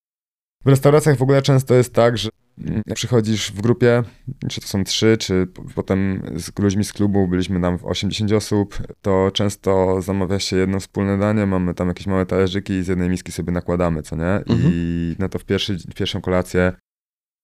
[0.64, 4.02] W restauracjach w ogóle często jest tak, że mm, przychodzisz w grupie,
[4.48, 8.78] czy to są trzy, czy potem z ludźmi z klubu, byliśmy tam w 80 osób,
[9.02, 13.08] to często zamawia się jedno wspólne danie, mamy tam jakieś małe talerzyki i z jednej
[13.08, 14.42] miski sobie nakładamy, co nie?
[14.46, 16.72] I no to w, pierwszy, w pierwszą kolację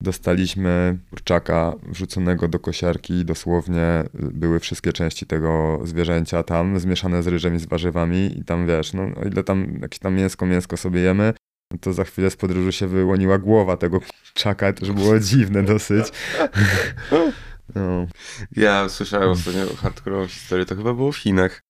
[0.01, 7.55] dostaliśmy kurczaka wrzuconego do kosiarki, dosłownie były wszystkie części tego zwierzęcia tam, zmieszane z ryżem
[7.55, 11.01] i z warzywami i tam wiesz, no o ile tam jakieś tam mięsko, mięsko sobie
[11.01, 11.33] jemy,
[11.81, 16.05] to za chwilę z podróży się wyłoniła głowa tego kurczaka, to już było dziwne dosyć.
[17.75, 18.07] No.
[18.55, 21.61] Ja słyszałem ostatnio hardkorową historię, to chyba było w Chinach,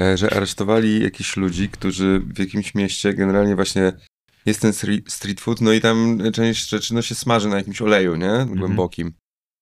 [0.00, 3.92] e, że aresztowali jakichś ludzi, którzy w jakimś mieście generalnie właśnie
[4.46, 7.82] jest ten stre- street food, no i tam część rzeczy no, się smaży na jakimś
[7.82, 8.46] oleju, nie?
[8.56, 9.12] Głębokim.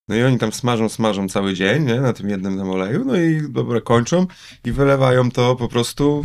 [0.09, 2.01] No i oni tam smażą, smażą cały dzień, nie?
[2.01, 4.27] Na tym jednym tam oleju, no i dobra, kończą
[4.64, 6.25] i wylewają to po prostu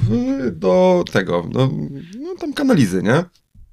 [0.51, 1.71] do tego, do,
[2.19, 3.23] no tam kanalizy, nie?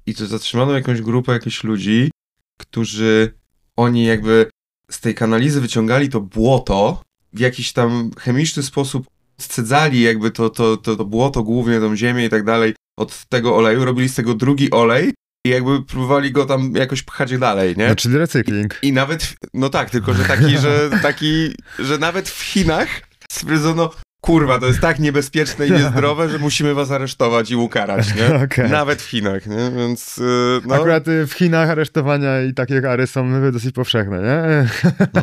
[0.05, 2.11] I to zatrzymano jakąś grupę jakichś ludzi,
[2.57, 3.39] którzy
[3.75, 4.49] oni jakby
[4.91, 7.01] z tej kanalizy wyciągali to błoto
[7.33, 12.25] w jakiś tam chemiczny sposób scedzali jakby to, to, to, to błoto, głównie tą ziemię
[12.25, 15.13] i tak dalej od tego oleju, robili z tego drugi olej
[15.45, 17.87] i jakby próbowali go tam jakoś pchać dalej, nie?
[17.87, 18.79] no czyli recykling.
[18.81, 22.87] I nawet, no tak, tylko że taki, że taki, że nawet w Chinach
[23.31, 23.91] stwierdzono,
[24.21, 28.35] kurwa, to jest tak niebezpieczne i niezdrowe, że musimy was aresztować i ukarać, nie?
[28.43, 28.69] Okej.
[28.69, 29.71] Nawet w Chinach, nie?
[29.77, 34.67] Więc, yy, no, Akurat y, w Chinach aresztowania i takie kary są dosyć powszechne, nie?
[35.13, 35.21] no,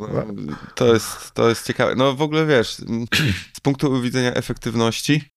[0.00, 0.24] no,
[0.74, 1.94] to jest, to jest ciekawe.
[1.94, 2.76] No w ogóle wiesz,
[3.52, 5.33] z punktu widzenia efektywności,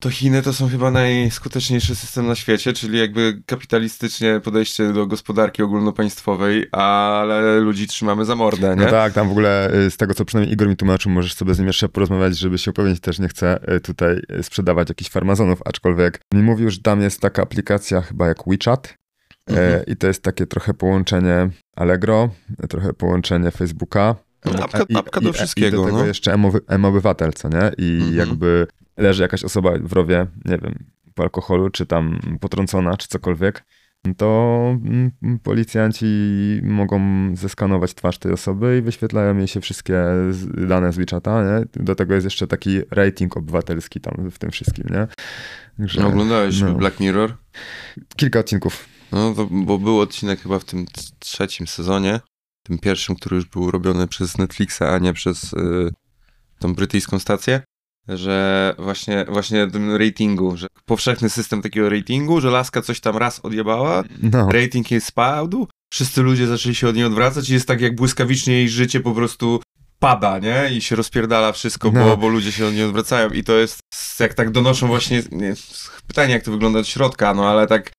[0.00, 5.62] to Chiny to są chyba najskuteczniejszy system na świecie, czyli jakby kapitalistycznie podejście do gospodarki
[5.62, 8.84] ogólnopaństwowej, ale ludzi trzymamy za mordę, nie?
[8.84, 11.54] No tak, tam w ogóle y, z tego, co przynajmniej Igor mi tłumaczył, możesz sobie
[11.54, 15.10] z nim jeszcze porozmawiać, żeby się upewnić, też nie chcę y, tutaj y, sprzedawać jakichś
[15.10, 18.94] farmazonów, aczkolwiek mi mówił, że tam jest taka aplikacja chyba jak WeChat,
[19.46, 19.86] Mhm.
[19.86, 22.30] I to jest takie trochę połączenie Allegro,
[22.68, 24.16] trochę połączenie Facebooka.
[24.62, 25.76] Apka, apka do i, wszystkiego.
[25.76, 26.06] I do tego no.
[26.06, 26.36] jeszcze
[26.68, 27.72] M-obywatel, co nie?
[27.78, 28.16] I Mhm.
[28.16, 28.66] jakby
[28.96, 30.84] leży jakaś osoba w rowie, nie wiem,
[31.14, 33.64] po alkoholu, czy tam potrącona, czy cokolwiek,
[34.16, 35.10] to mm,
[35.42, 36.06] policjanci
[36.62, 37.00] mogą
[37.36, 40.04] zeskanować twarz tej osoby i wyświetlają jej się wszystkie
[40.68, 41.84] dane z WeChata, nie?
[41.84, 45.06] Do tego jest jeszcze taki rating obywatelski tam w tym wszystkim, nie?
[45.78, 46.74] Także, No, oglądałeś no.
[46.74, 47.36] Black Mirror?
[48.16, 48.88] Kilka odcinków.
[49.12, 50.86] No, to, bo był odcinek chyba w tym
[51.18, 52.20] trzecim sezonie,
[52.62, 55.90] tym pierwszym, który już był robiony przez Netflixa, a nie przez y,
[56.58, 57.60] tą brytyjską stację,
[58.08, 63.40] że właśnie, właśnie tym ratingu, że powszechny system takiego ratingu, że laska coś tam raz
[63.40, 67.80] odjebała, No, rating jej spadł, wszyscy ludzie zaczęli się od niej odwracać i jest tak
[67.80, 69.60] jak błyskawicznie jej życie po prostu
[69.98, 70.70] pada, nie?
[70.72, 72.04] I się rozpierdala wszystko, No.
[72.04, 73.80] bo, bo ludzie się od niej odwracają i to jest,
[74.20, 75.54] jak tak donoszą właśnie, nie,
[76.06, 77.92] pytanie jak to wygląda od środka, no ale tak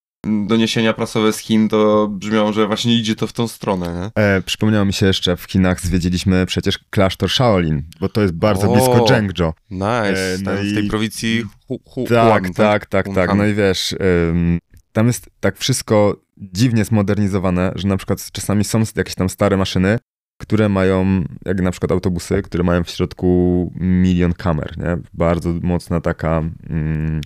[0.48, 4.86] doniesienia prasowe z Chin to brzmią, że właśnie idzie to w tą stronę, e, przypomniało
[4.86, 9.08] mi się jeszcze, w Chinach zwiedziliśmy przecież klasztor Shaolin, bo to jest bardzo O, blisko
[9.08, 9.54] Zhengzhou.
[9.72, 13.06] Nice, E, no tam w i- tej prowincji Hu, Hu, Tak, Huan, tak, tak, tak.
[13.08, 13.38] Wuhan.
[13.38, 13.96] No i wiesz,
[14.32, 14.60] ym,
[14.92, 19.98] tam jest tak wszystko dziwnie zmodernizowane, że na przykład czasami są jakieś tam stare maszyny,
[20.38, 24.98] które mają, jak na przykład autobusy, które mają w środku milion kamer, nie?
[25.14, 27.22] Bardzo mocna taka mm,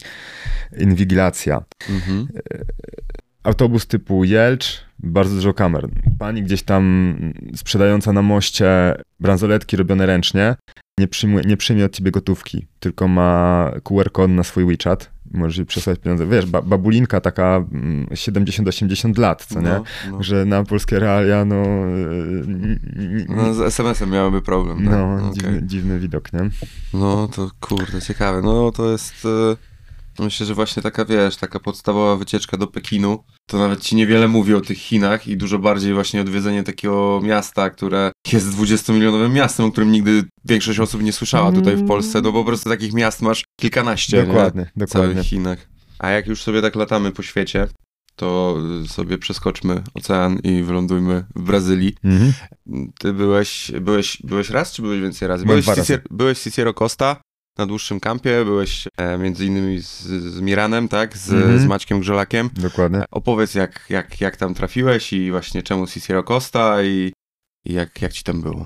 [0.77, 1.63] inwigilacja.
[1.89, 2.27] Mhm.
[3.43, 5.87] Autobus typu Jelcz, bardzo dużo kamer.
[6.19, 7.15] Pani gdzieś tam
[7.55, 10.55] sprzedająca na moście bransoletki robione ręcznie,
[10.99, 15.11] nie przyjmuje, nie przyjmie od ciebie gotówki, tylko ma QR kod na swój WeChat.
[15.33, 16.27] Możesz jej przesłać pieniądze.
[16.27, 19.69] Wiesz, ba babulinka taka mm, 70-80 lat, co nie?
[19.69, 20.23] No, no.
[20.23, 21.55] Że na polskie realia, no...
[21.55, 24.77] n- n- No, z SMS-em miałyby problem.
[24.77, 24.85] tak?
[24.91, 25.31] No, Okej.
[25.33, 26.49] dziwny, dziwny widok, nie?
[26.93, 28.41] No to kurde, ciekawe.
[28.41, 29.25] No to jest.
[29.25, 29.55] e,
[30.23, 34.53] Myślę, że właśnie taka, wiesz, taka podstawowa wycieczka do Pekinu, to nawet ci niewiele mówi
[34.53, 39.71] o tych Chinach i dużo bardziej właśnie odwiedzenie takiego miasta, które jest 20-milionowym miastem, o
[39.71, 43.21] którym nigdy większość osób nie słyszała tutaj w Polsce, no bo po prostu takich miast
[43.21, 44.85] masz kilkanaście Dokładnie, nie?
[44.85, 45.29] w całych dokładnie.
[45.29, 45.67] Chinach.
[45.99, 47.67] A jak już sobie tak latamy po świecie,
[48.15, 51.95] to sobie przeskoczmy ocean i wylądujmy w Brazylii.
[52.03, 52.33] Mhm.
[52.99, 55.45] Ty byłeś, byłeś, byłeś raz, czy byłeś więcej razy?
[55.45, 57.21] Byłeś, Cicier, byłeś w Cicero Costa
[57.57, 61.17] na dłuższym kampie, byłeś e, między innymi z, z Miranem, tak?
[61.17, 61.59] Z, Mhm.
[61.59, 62.49] z Maćkiem Grzelakiem.
[62.53, 63.03] Dokładnie.
[63.11, 67.13] Opowiedz, jak, jak, jak tam trafiłeś i właśnie czemu Cicero Costa i,
[67.65, 68.65] i jak, jak ci tam było.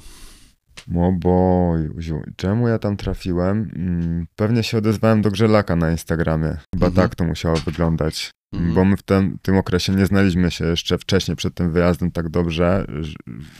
[0.95, 3.71] O bojuziu, czemu ja tam trafiłem?
[3.75, 6.57] Mm, Pewnie się odezwałem do Grzelaka na Instagramie.
[6.75, 6.93] Chyba Mhm.
[6.93, 8.31] tak to musiało wyglądać.
[8.53, 8.73] Mhm.
[8.73, 12.29] Bo my w tym, tym okresie nie znaliśmy się jeszcze wcześniej przed tym wyjazdem tak
[12.29, 12.85] dobrze,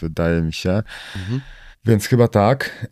[0.02, 0.84] wydaje mi się.
[1.16, 1.42] Mhm.
[1.86, 2.88] Więc chyba tak.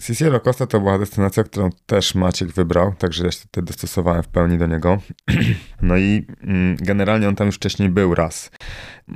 [0.00, 4.28] Cicero Costa to była destynacja, którą też Maciek wybrał, także ja się tutaj dostosowałem w
[4.28, 4.98] pełni do niego.
[5.82, 8.50] No i mm, generalnie on tam już wcześniej był raz.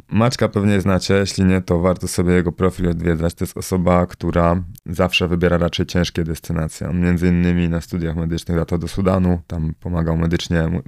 [0.09, 3.35] Maćka pewnie znacie, jeśli nie, to warto sobie jego profil odwiedzać.
[3.35, 6.89] To jest osoba, która zawsze wybiera raczej ciężkie destynacje.
[6.89, 10.83] On między innymi na studiach medycznych latał do Sudanu, tam pomagał medycznie,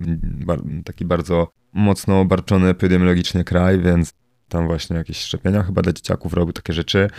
[0.84, 4.12] taki bardzo mocno obarczony epidemiologicznie kraj, więc
[4.48, 7.10] tam właśnie jakieś szczepienia chyba dla dzieciaków robił takie rzeczy.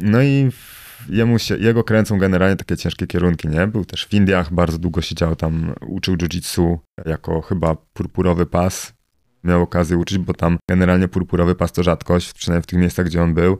[0.00, 0.50] No i
[1.08, 3.66] jemu się, jego kręcą generalnie takie ciężkie kierunki, nie?
[3.66, 8.92] Był też w Indiach, bardzo długo siedział tam, uczył jiu-jitsu jako chyba purpurowy pas.
[9.44, 13.22] Miał okazję uczyć, bo tam generalnie purpurowy pas to rzadkość, przynajmniej w tych miejscach, gdzie
[13.22, 13.58] on był.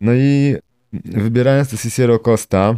[0.00, 0.56] No i
[1.04, 2.74] wybierając do Cicero Costa,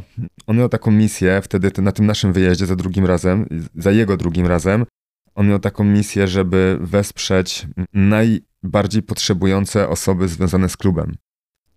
[0.47, 4.47] on miał taką misję wtedy na tym naszym wyjeździe za drugim razem, za jego drugim
[4.47, 4.85] razem,
[5.35, 11.15] on miał taką misję, żeby wesprzeć najbardziej potrzebujące osoby związane z klubem.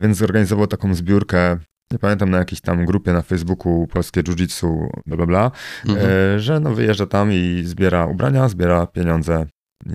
[0.01, 1.58] Więc zorganizował taką zbiórkę,
[1.91, 5.51] nie pamiętam na jakiejś tam grupie na Facebooku Polskie Jiu-Jitsu, bla bla bla,
[5.89, 6.09] Mhm.
[6.35, 9.45] e, że no wyjeżdża tam i zbiera ubrania, zbiera pieniądze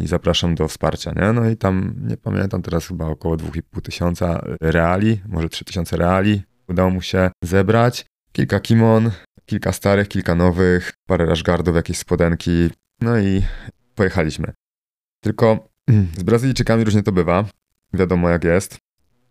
[0.01, 1.33] i zapraszam do wsparcia, nie?
[1.33, 6.43] No i tam, nie pamiętam teraz chyba około 2,5 tysiąca reali, może 3 tysiące reali
[6.69, 8.07] udało mu się zebrać.
[8.33, 9.11] Kilka kimon,
[9.47, 12.71] kilka starych, kilka nowych, parę rashgardów, jakieś spodenki,
[13.01, 13.43] no i
[13.95, 14.53] pojechaliśmy.
[15.25, 15.69] Tylko
[16.19, 17.45] z Brazylijczykami różnie to bywa,
[17.95, 18.79] wiadomo jak jest,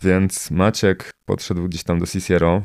[0.03, 2.63] więc Maciek podszedł gdzieś tam do Cicero,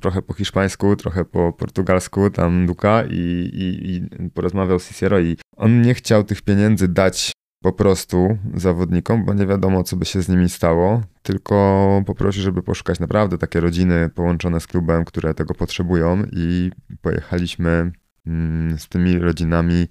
[0.00, 5.36] trochę po hiszpańsku, trochę po portugalsku, tam Duka i, i, i porozmawiał z Cicero i
[5.56, 10.22] on nie chciał tych pieniędzy dać po prostu zawodnikom, bo nie wiadomo, co by się
[10.22, 15.54] z nimi stało, tylko poprosił, żeby poszukać naprawdę takie rodziny połączone z klubem, które tego
[15.54, 16.70] potrzebują i
[17.00, 17.92] pojechaliśmy
[18.26, 19.88] mm, z tymi rodzinami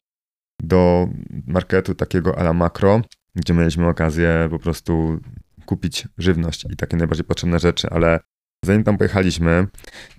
[0.61, 1.09] do
[1.47, 3.01] marketu takiego ala makro,
[3.35, 5.19] gdzie mieliśmy okazję po prostu
[5.65, 8.19] kupić żywność i takie najbardziej potrzebne rzeczy, ale
[8.65, 9.67] zanim tam pojechaliśmy,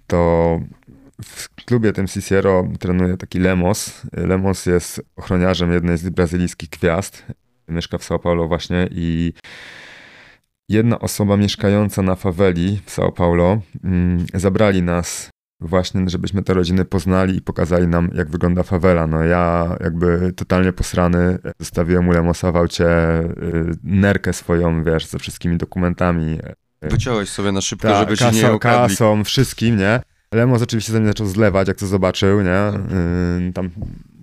[0.07, 0.61] to
[1.23, 4.03] w klubie tym Cicero trenuje taki Lemos.
[4.13, 7.27] Lemos jest ochroniarzem jednej z brazylijskich gwiazd.
[7.69, 9.33] Mieszka w São Paulo właśnie i
[10.69, 15.31] jedna osoba mieszkająca na faweli w São Paulo mm, zabrali nas
[15.61, 19.07] właśnie, żebyśmy te rodziny poznali i pokazali nam, jak wygląda fawela.
[19.07, 25.19] No ja jakby totalnie posrany zostawiłem u Lemosa w aucie y, nerkę swoją, wiesz, ze
[25.19, 26.39] wszystkimi dokumentami.
[26.83, 28.89] Wyciąłeś sobie na szybko, Ta, żeby ci kasą, nie okradli.
[28.97, 30.01] kasą, wszystkim, nie?
[30.33, 32.73] Lemos oczywiście ze mnie zaczął zlewać, jak to zobaczył, nie?
[33.47, 33.71] Yy, tam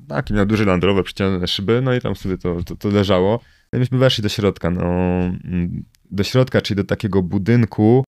[0.07, 3.39] taki miał duży Land Rover, przyciągnięte szyby, no i tam sobie to, to, to leżało.
[3.73, 8.03] I myśmy weszli do środka, no mm, do środka, czyli do takiego budynku.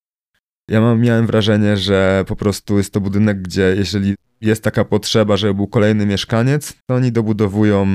[0.69, 5.37] Ja mam, miałem wrażenie, że po prostu jest to budynek, gdzie jeżeli jest taka potrzeba,
[5.37, 7.87] żeby był kolejny mieszkaniec, to oni dobudowują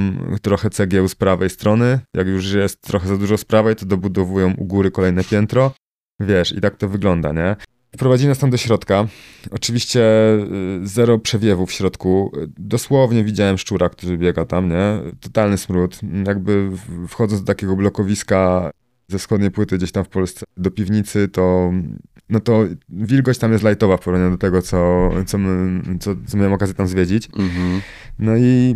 [0.42, 2.00] trochę cegieł z prawej strony.
[2.14, 5.72] Jak już jest trochę za dużo z prawej, to dobudowują u góry kolejne piętro.
[6.20, 7.56] Wiesz, i tak to wygląda, nie?
[7.96, 9.06] Wprowadzili nas tam do środka.
[9.50, 10.02] Oczywiście
[10.82, 12.32] y, zero przewiewu w środku.
[12.58, 14.98] Dosłownie widziałem szczura, który biega tam, nie?
[15.20, 16.00] Totalny smród.
[16.26, 16.70] Jakby
[17.08, 18.70] wchodząc do takiego blokowiska
[19.08, 21.72] ze wschodniej płyty gdzieś tam w Polsce do piwnicy, to
[22.30, 26.36] no to wilgoć tam jest lajtowa w porównaniu do tego, co, co, my, co, co
[26.36, 27.28] miałem okazję tam zwiedzić.
[27.38, 27.80] Mhm.
[28.18, 28.74] No i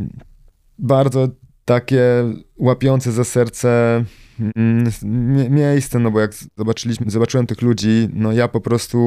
[0.79, 1.29] bardzo
[1.65, 2.03] takie
[2.57, 4.05] łapiące za serce
[4.57, 8.99] mm, mie- miejsce, no bo jak zobaczyliśmy, zobaczyłem tych ludzi, no ja po prostu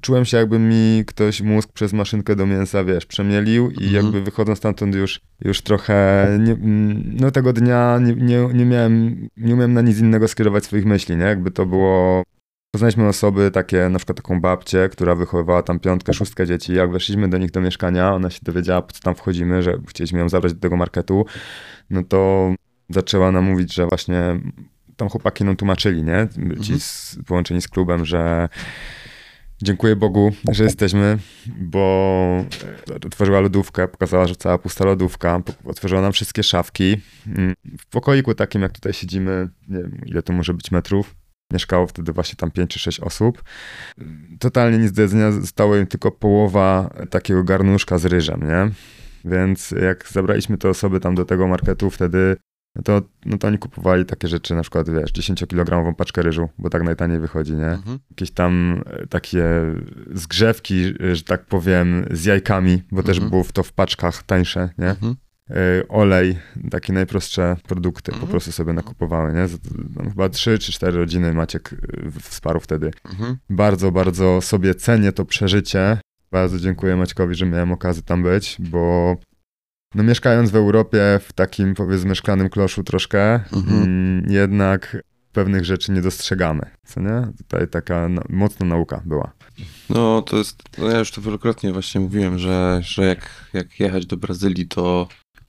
[0.00, 3.92] czułem się jakby mi ktoś mózg przez maszynkę do mięsa, wiesz, przemielił i Mhm.
[4.04, 9.28] jakby wychodząc stamtąd już, już trochę, nie, mm, no tego dnia nie, nie, nie miałem,
[9.36, 12.22] nie umiałem na nic innego skierować swoich myśli, nie, jakby to było
[12.70, 16.74] Poznaliśmy osoby takie, na przykład taką babcię, która wychowywała tam piątkę, szóstkę dzieci.
[16.74, 20.18] Jak weszliśmy do nich do mieszkania, ona się dowiedziała, po co tam wchodzimy, że chcieliśmy
[20.18, 21.26] ją zabrać do tego marketu,
[21.90, 22.50] no to
[22.90, 24.40] zaczęła nam mówić, że właśnie
[24.96, 26.28] tam chłopaki nam tłumaczyli, nie?
[26.34, 26.80] Ci Mhm.
[26.80, 28.48] z, połączeni z klubem, że
[29.62, 31.18] dziękuję Bogu, że jesteśmy,
[31.60, 32.44] bo
[33.06, 36.96] otworzyła lodówkę, pokazała, że cała pusta lodówka, otworzyła nam wszystkie szafki.
[37.26, 41.14] Mm, W pokoiku takim, jak tutaj siedzimy, nie wiem, ile to może być metrów,
[41.52, 43.42] Mieszkało wtedy właśnie tam 5 czy 6 osób.
[44.38, 48.70] Totalnie nic do jedzenia, zostało im tylko połowa takiego garnuszka z ryżem, nie?
[49.24, 52.36] Więc jak zabraliśmy te osoby tam do tego marketu wtedy,
[52.76, 56.70] no to, no to oni kupowali takie rzeczy, na przykład, wiesz, 10-kilogramową paczkę ryżu, bo
[56.70, 57.66] tak najtaniej wychodzi, nie?
[57.70, 57.98] Mhm.
[58.10, 59.44] Jakieś tam e, takie
[60.14, 63.30] zgrzewki, że tak powiem, z jajkami, bo też Mhm.
[63.30, 64.90] było w to w paczkach tańsze, nie?
[64.90, 65.14] Mhm.
[65.50, 66.38] Y, olej,
[66.70, 68.30] takie najprostsze produkty po Mhm.
[68.30, 69.46] prostu sobie nakupowały, nie?
[70.10, 72.90] Chyba trzy czy cztery rodziny Maciek y, wsparł wtedy.
[73.10, 73.36] Mhm.
[73.50, 76.00] Bardzo, bardzo sobie cenię to przeżycie.
[76.30, 79.16] Bardzo dziękuję Maćkowi, że miałem okazję tam być, bo
[79.94, 83.82] no mieszkając w Europie, w takim powiedzmy szklanym kloszu troszkę, Mhm.
[83.82, 84.96] mm, jednak
[85.32, 87.22] pewnych rzeczy nie dostrzegamy, co nie?
[87.38, 89.32] Tutaj taka mocna nauka była.
[89.90, 94.06] No to jest, no ja już to wielokrotnie właśnie mówiłem, że, że jak, jak jechać
[94.06, 95.08] do Brazylii, to,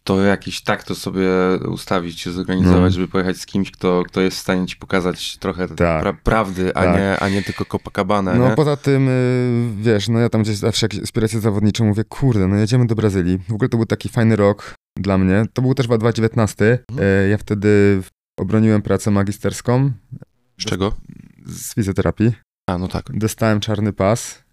[0.10, 1.28] to jakiś tak to sobie
[1.72, 2.90] ustawić, zorganizować, No.
[2.90, 6.02] żeby pojechać z kimś, kto, kto jest w stanie ci pokazać trochę Tak.
[6.02, 6.96] pra, prawdy, a, Tak.
[6.98, 8.56] nie, a nie tylko Copacabana, No nie?
[8.56, 12.88] poza tym, y, wiesz, no ja tam gdzieś zawsze aspiracje zawodnicze mówię, kurde, no jedziemy
[12.88, 13.38] do Brazylii.
[13.50, 15.46] W ogóle to był taki fajny rok dla mnie.
[15.54, 16.80] To był też chyba 2019.
[16.92, 17.08] Mhm.
[17.26, 18.02] Y, Ja wtedy
[18.40, 19.92] obroniłem pracę magisterską
[20.60, 20.94] Z czego?
[21.46, 22.32] z fizjoterapii.
[22.70, 23.06] A, no tak.
[23.14, 24.44] Dostałem czarny pas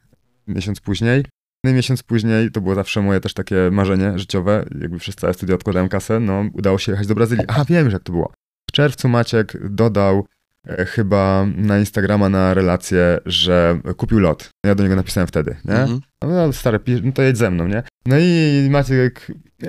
[0.48, 1.24] miesiąc później.
[1.66, 5.34] No i miesiąc później, to było zawsze moje też takie marzenie życiowe, jakby przez całe
[5.34, 7.44] studia odkładałem kasę, no udało się jechać do Brazylii.
[7.48, 8.32] A wiem już jak to było.
[8.70, 10.26] W czerwcu Maciek dodał
[10.68, 14.50] e, chyba na Instagrama na relację, że kupił lot.
[14.66, 15.74] Ja do niego napisałem wtedy, nie?
[15.74, 16.00] Mhm.
[16.22, 17.82] No stary, pisz, no to jedź ze mną, nie?
[18.06, 19.66] No i Maciek e,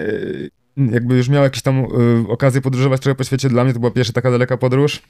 [0.77, 1.85] jakby już miał jakieś tam e,
[2.27, 5.01] okazję podróżować trochę po świecie, dla mnie to była pierwsza taka daleka podróż.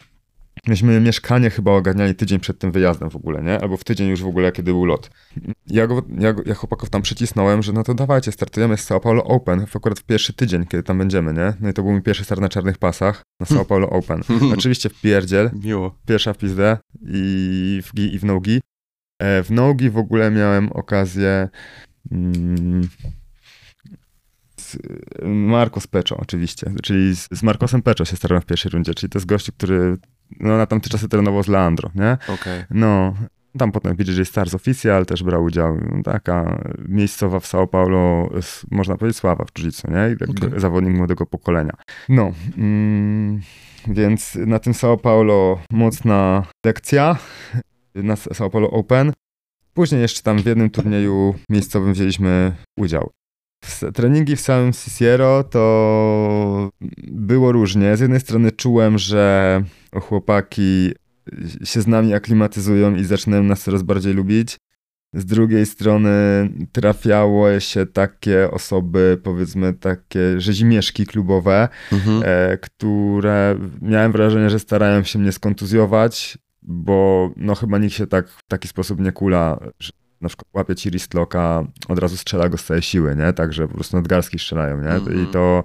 [0.68, 3.62] Myśmy mieszkanie chyba ogarniali tydzień przed tym wyjazdem w ogóle, nie?
[3.62, 5.10] Albo w tydzień już w ogóle, kiedy był lot.
[5.68, 9.24] Ja, go, ja, ja chłopaków tam przycisnąłem, że no to dawajcie, startujemy z São Paulo
[9.24, 11.54] Open, w akurat w pierwszy tydzień, kiedy tam będziemy, nie?
[11.60, 14.22] No i to był mój pierwszy start na czarnych pasach, na São Paulo Open.
[14.58, 15.96] Oczywiście w pierdziel, Miło.
[16.06, 18.62] pierwsza w pizdę i w gi i w nogi.
[19.20, 21.50] E, w nogi w ogóle miałem okazję
[22.12, 22.90] mm,
[24.60, 24.78] z
[25.26, 29.20] Marcos Peczo oczywiście, czyli z, z Marcosem Peczo się starałem w pierwszej rundzie, czyli to
[29.20, 29.98] jest gościu, który
[30.40, 32.18] no, na tamte czasy trenował z Leandro, nie?
[32.34, 32.64] Okej.
[32.72, 33.14] No,
[33.58, 38.30] tam potem BJJ Stars Official też brał udział, no, taka miejscowa w São Paulo,
[38.72, 40.16] można powiedzieć sława w jiu nie?
[40.30, 40.60] Okej.
[40.60, 41.74] zawodnik młodego pokolenia.
[42.10, 43.42] No, mm,
[43.88, 47.18] więc na tym São Paulo mocna lekcja,
[47.96, 49.14] na São Paulo Open.
[49.74, 53.12] Później jeszcze tam w jednym turnieju miejscowym wzięliśmy udział.
[53.94, 56.70] treningi w samym Ciciero to
[57.08, 57.98] było różnie.
[57.98, 59.64] Z jednej strony czułem, że
[60.00, 60.92] chłopaki
[61.64, 64.58] się z nami aklimatyzują i zaczynają nas coraz bardziej lubić.
[65.14, 66.10] Z drugiej strony
[66.72, 72.24] trafiało się takie osoby, powiedzmy takie rzezimieszki klubowe, mhm.
[72.26, 78.30] e, które miałem wrażenie, że starają się mnie skontuzjować, bo no chyba nikt się tak
[78.30, 79.60] w taki sposób nie kula,
[80.22, 83.34] na przykład łapie ci wristlocka, od razu strzela go z całej siły, nie?
[83.34, 84.90] Także po prostu nadgarstki strzelają, nie?
[84.90, 85.24] Mm -hmm.
[85.24, 85.64] I to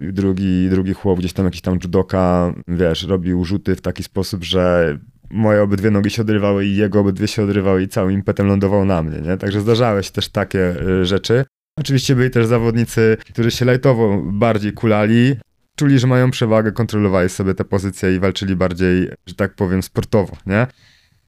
[0.00, 4.98] drugi, drugi chłop gdzieś tam jakiś tam judoka, wiesz, robił rzuty w taki sposób, że
[5.30, 9.02] moje obydwie nogi się odrywały i jego obydwie się odrywały i całym impetem lądował na
[9.02, 9.36] mnie, nie?
[9.36, 11.44] Także zdarzały się też takie y, rzeczy.
[11.78, 15.36] Oczywiście byli też zawodnicy, którzy się lajtowo bardziej kulali,
[15.76, 20.36] czuli, że mają przewagę, kontrolowali sobie te pozycje i walczyli bardziej, że tak powiem, sportowo,
[20.46, 20.66] nie?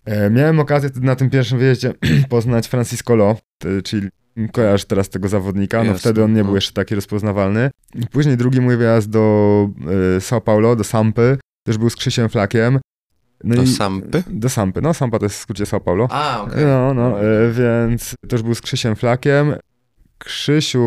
[0.04, 1.94] E, miałem okazję na tym pierwszym wyjeździe
[2.28, 3.36] poznać Francisco Lo,
[3.84, 4.08] czyli
[4.52, 6.56] kojarz teraz tego zawodnika, no wtedy on nie był no.
[6.56, 7.70] jeszcze taki rozpoznawalny.
[8.10, 9.68] Później drugi mój wyjazd do
[10.16, 12.78] y, São Paulo, do Sampy, też był z Krzysiem Flakiem.
[13.44, 14.22] No do Sampy?
[14.30, 16.08] Do Sampy, no Sampa to jest w skrócie São Paulo.
[16.10, 16.52] A, okej.
[16.52, 16.66] Okay.
[16.66, 19.54] No, no, y, więc też był z Krzysiem Flakiem.
[20.24, 20.82] Krzysiu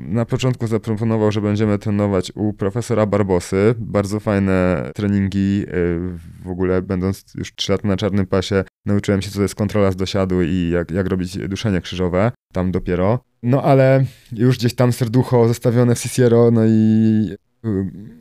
[0.00, 3.74] na początku zaproponował, że będziemy trenować u profesora Barbosy.
[3.78, 5.64] Bardzo fajne treningi.
[5.68, 5.98] Y,
[6.44, 9.92] w ogóle, będąc już 3 lata na czarnym pasie, nauczyłem się, co to jest kontrola
[9.92, 12.32] z dosiadu i jak, jak robić duszenie krzyżowe.
[12.52, 13.20] Tam dopiero.
[13.42, 17.34] No ale już gdzieś tam serducho zostawione w Ciciero, no i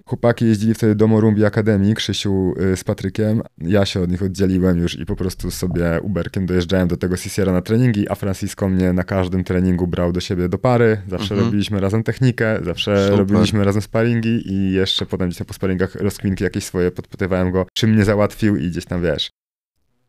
[0.06, 3.42] Chłopaki jeździli wtedy do Morumbi Akademii, Krzysiu y, z Patrykiem.
[3.58, 7.52] Ja się od nich oddzieliłem już i po prostu sobie Uberkiem dojeżdżałem do tego Ciciera
[7.52, 11.02] na treningi, a Francisco mnie na każdym treningu brał do siebie do pary.
[11.08, 11.46] Zawsze mhm.
[11.46, 13.20] robiliśmy razem technikę, zawsze Super.
[13.20, 17.66] robiliśmy razem sparingi i jeszcze potem gdzieś tam po sparingach rozkwinki jakieś swoje podpytywałem go,
[17.74, 19.32] czym mnie załatwił i gdzieś tam, wiesz,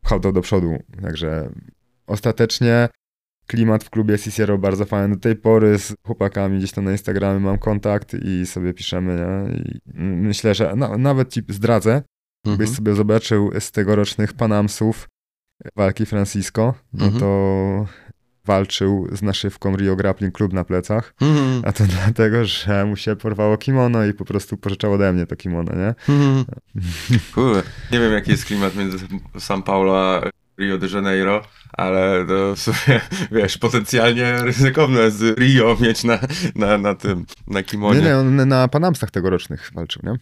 [0.03, 0.79] pchał to do przodu.
[1.03, 1.51] Także
[2.07, 2.89] ostatecznie
[3.49, 5.15] klimat w klubie Cicero bardzo fajny.
[5.15, 9.57] Do tej pory z chłopakami gdzieś tam na Instagramie mam kontakt i sobie piszemy, nie?
[9.63, 12.03] I myślę, że no, nawet ci zdradzę,
[12.47, 12.59] mhm.
[12.59, 15.09] byś sobie zobaczył z tegorocznych Panamsów
[15.77, 17.21] walki Francisco, no mhm.
[17.21, 17.87] to
[18.45, 21.63] walczył z naszywką Rio Grappling Club na plecach, mhm.
[21.65, 25.37] a to dlatego, że mu się porwało kimono i po prostu pożyczał ode mnie to
[25.37, 26.15] kimono, nie?
[26.15, 26.45] Mhm.
[27.35, 28.99] Kurde, nie wiem jaki jest klimat między
[29.35, 31.43] São Paulo a Rio de Janeiro,
[31.73, 33.01] ale to w sumie,
[33.33, 36.19] wiesz, potencjalnie ryzykowne z Rio mieć na,
[36.55, 38.01] na, na tym, na kimonie.
[38.01, 40.13] Nie, nie, on na Panamsach tegorocznych walczył, nie?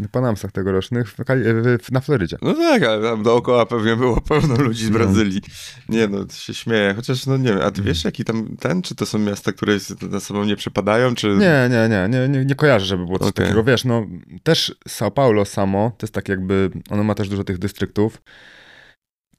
[0.00, 1.16] Na Panamsach tegorocznych w,
[1.82, 2.36] w, na Florydzie.
[2.42, 4.98] No tak, ale tam dookoła pewnie było pełno ludzi z no.
[4.98, 5.40] Brazylii.
[5.88, 5.96] No.
[5.96, 8.94] Nie no, się śmieję, chociaż no nie wiem, a ty wiesz jaki tam ten, czy
[8.94, 9.76] to są miasta, które
[10.10, 11.26] na sobą nie przepadają, czy...
[11.26, 13.44] Nie, nie, nie, nie, nie, nie kojarzę, żeby było coś okay.
[13.44, 14.06] takiego, wiesz, no
[14.42, 18.22] też São Paulo samo, to jest tak jakby, ono ma też dużo tych dystryktów,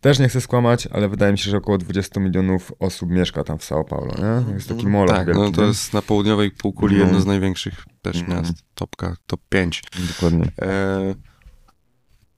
[0.05, 3.57] też nie chcę skłamać, ale wydaje mi się, że około 20 milionów osób mieszka tam
[3.57, 4.53] w São Paulo, nie?
[4.53, 7.03] Jest taki moloch Tak, no to jest na południowej półkuli no.
[7.03, 8.29] jedno z największych też mm.
[8.29, 9.83] miast, topka, top 5.
[10.07, 10.51] Dokładnie.
[10.61, 11.15] E,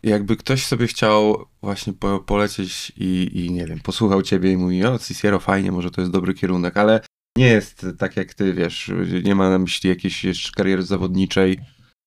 [0.03, 4.85] jakby ktoś sobie chciał właśnie po, polecieć i, i nie wiem, posłuchał ciebie i mówi,
[4.85, 7.01] o Cicero fajnie, może to jest dobry kierunek, ale
[7.37, 8.91] nie jest tak jak ty, wiesz,
[9.23, 11.59] nie ma na myśli jakiejś jeszcze kariery zawodniczej,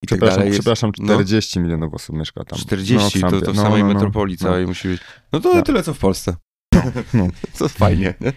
[0.03, 0.53] i tak przepraszam, tak dalej.
[0.53, 1.65] Przepraszam, 40 no.
[1.65, 2.59] milionów osób mieszka tam.
[2.59, 5.01] 40, no, to, to w no, samej no, no, metropolii całej musi być.
[5.33, 6.37] No to tyle co w Polsce.
[7.15, 7.29] No.
[7.59, 8.15] to fajnie.
[8.21, 8.33] Nie?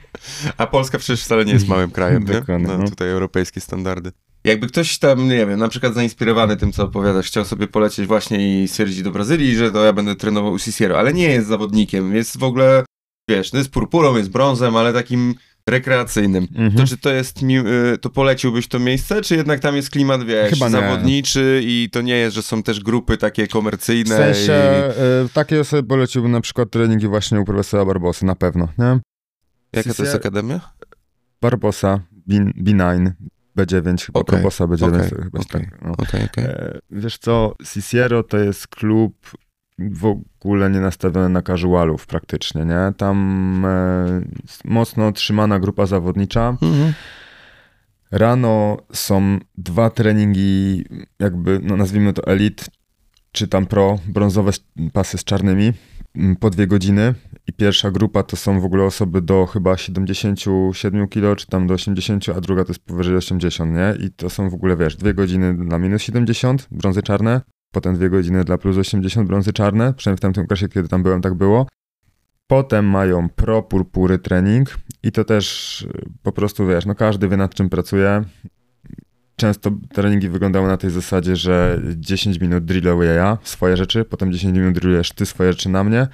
[0.57, 2.59] A Polska przecież wcale nie jest małym krajem, nie?
[2.59, 4.11] No, tutaj europejskie standardy.
[4.43, 8.64] Jakby ktoś tam, nie wiem, na przykład zainspirowany tym, co opowiadasz, chciał sobie polecieć właśnie
[8.64, 12.16] i stwierdzić do Brazylii, że to ja będę trenował u Ciciero, ale nie jest zawodnikiem,
[12.16, 12.86] jest w ogóle,
[13.30, 15.36] wiesz, no jest purpurą, jest brązem, ale takim
[15.70, 16.47] rekreacyjnym.
[16.55, 16.72] Mhm.
[16.72, 20.49] To czy to jest, y, to poleciłbyś to miejsce, czy jednak tam jest klimat, wiesz,
[20.49, 24.16] Chyba zawodniczy i to nie jest, że są też grupy takie komercyjne?
[24.16, 25.26] W sensie, i...
[25.26, 28.99] y, takie osoby poleciłbym na przykład treningi właśnie u profesora Barbosy, na pewno, nie?
[29.74, 30.59] Jaka to jest akademia?
[31.41, 33.11] Barbosa, B, B9,
[33.57, 34.36] B9, chyba okay.
[34.36, 35.09] Barbosa B9, okay.
[35.09, 35.61] chyba okay.
[35.61, 35.82] tak.
[35.82, 35.91] No.
[35.91, 36.45] Okay, okay.
[36.45, 39.16] E, wiesz co, Ciciero to jest klub
[39.80, 40.05] w
[40.39, 42.93] ogóle nie nastawione na casualów praktycznie, nie?
[42.97, 44.21] Tam e,
[44.65, 46.57] mocno trzymana grupa zawodnicza.
[46.61, 46.93] Mhm.
[48.11, 50.86] Rano są dwa treningi,
[51.19, 52.65] jakby, no nazwijmy to elit,
[53.32, 54.51] czy tam pro, brązowe
[54.93, 55.74] pasy z czarnymi
[56.39, 57.13] po dwie godziny
[57.47, 61.74] i pierwsza grupa to są w ogóle osoby do chyba 77 kg, czy tam do
[61.74, 64.05] 80, a druga to jest powyżej 80, nie?
[64.05, 67.41] I to są w ogóle, wiesz, dwie godziny dla minus 70, brązy czarne,
[67.74, 71.21] potem dwie godziny dla plus 80 brązy czarne, przynajmniej w tamtym okresie, kiedy tam byłem,
[71.21, 71.67] tak było.
[72.47, 77.38] Potem mają pro purpury trening i to też y, po prostu wiesz, no każdy wie
[77.38, 78.24] nad czym pracuje.
[79.36, 84.57] Często treningi wyglądały na tej zasadzie, że 10 minut drillowuję ja swoje rzeczy, potem 10
[84.57, 86.07] minut drillujesz ty swoje rzeczy na mnie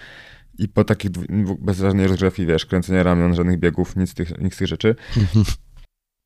[0.59, 1.11] i po takich
[1.59, 4.95] bez żadnej rozgrzewki, wiesz, kręcenia ramion, żadnych biegów, nic z tych, nic z tych rzeczy.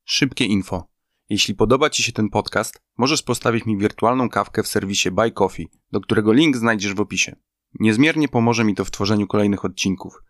[0.04, 0.93] Szybkie info.
[1.28, 5.68] Jeśli podoba Ci się ten podcast, możesz postawić mi wirtualną kawkę w serwisie Buy Coffee,
[5.92, 7.36] do którego link znajdziesz w opisie.
[7.80, 10.22] Niezmiernie pomoże mi to w tworzeniu kolejnych odcinków.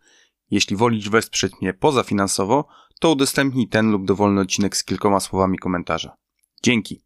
[0.51, 2.67] Jeśli wolisz wesprzeć mnie pozafinansowo,
[2.99, 6.15] to udostępnij ten lub dowolny odcinek z kilkoma słowami komentarza.
[6.63, 7.01] Dzięki.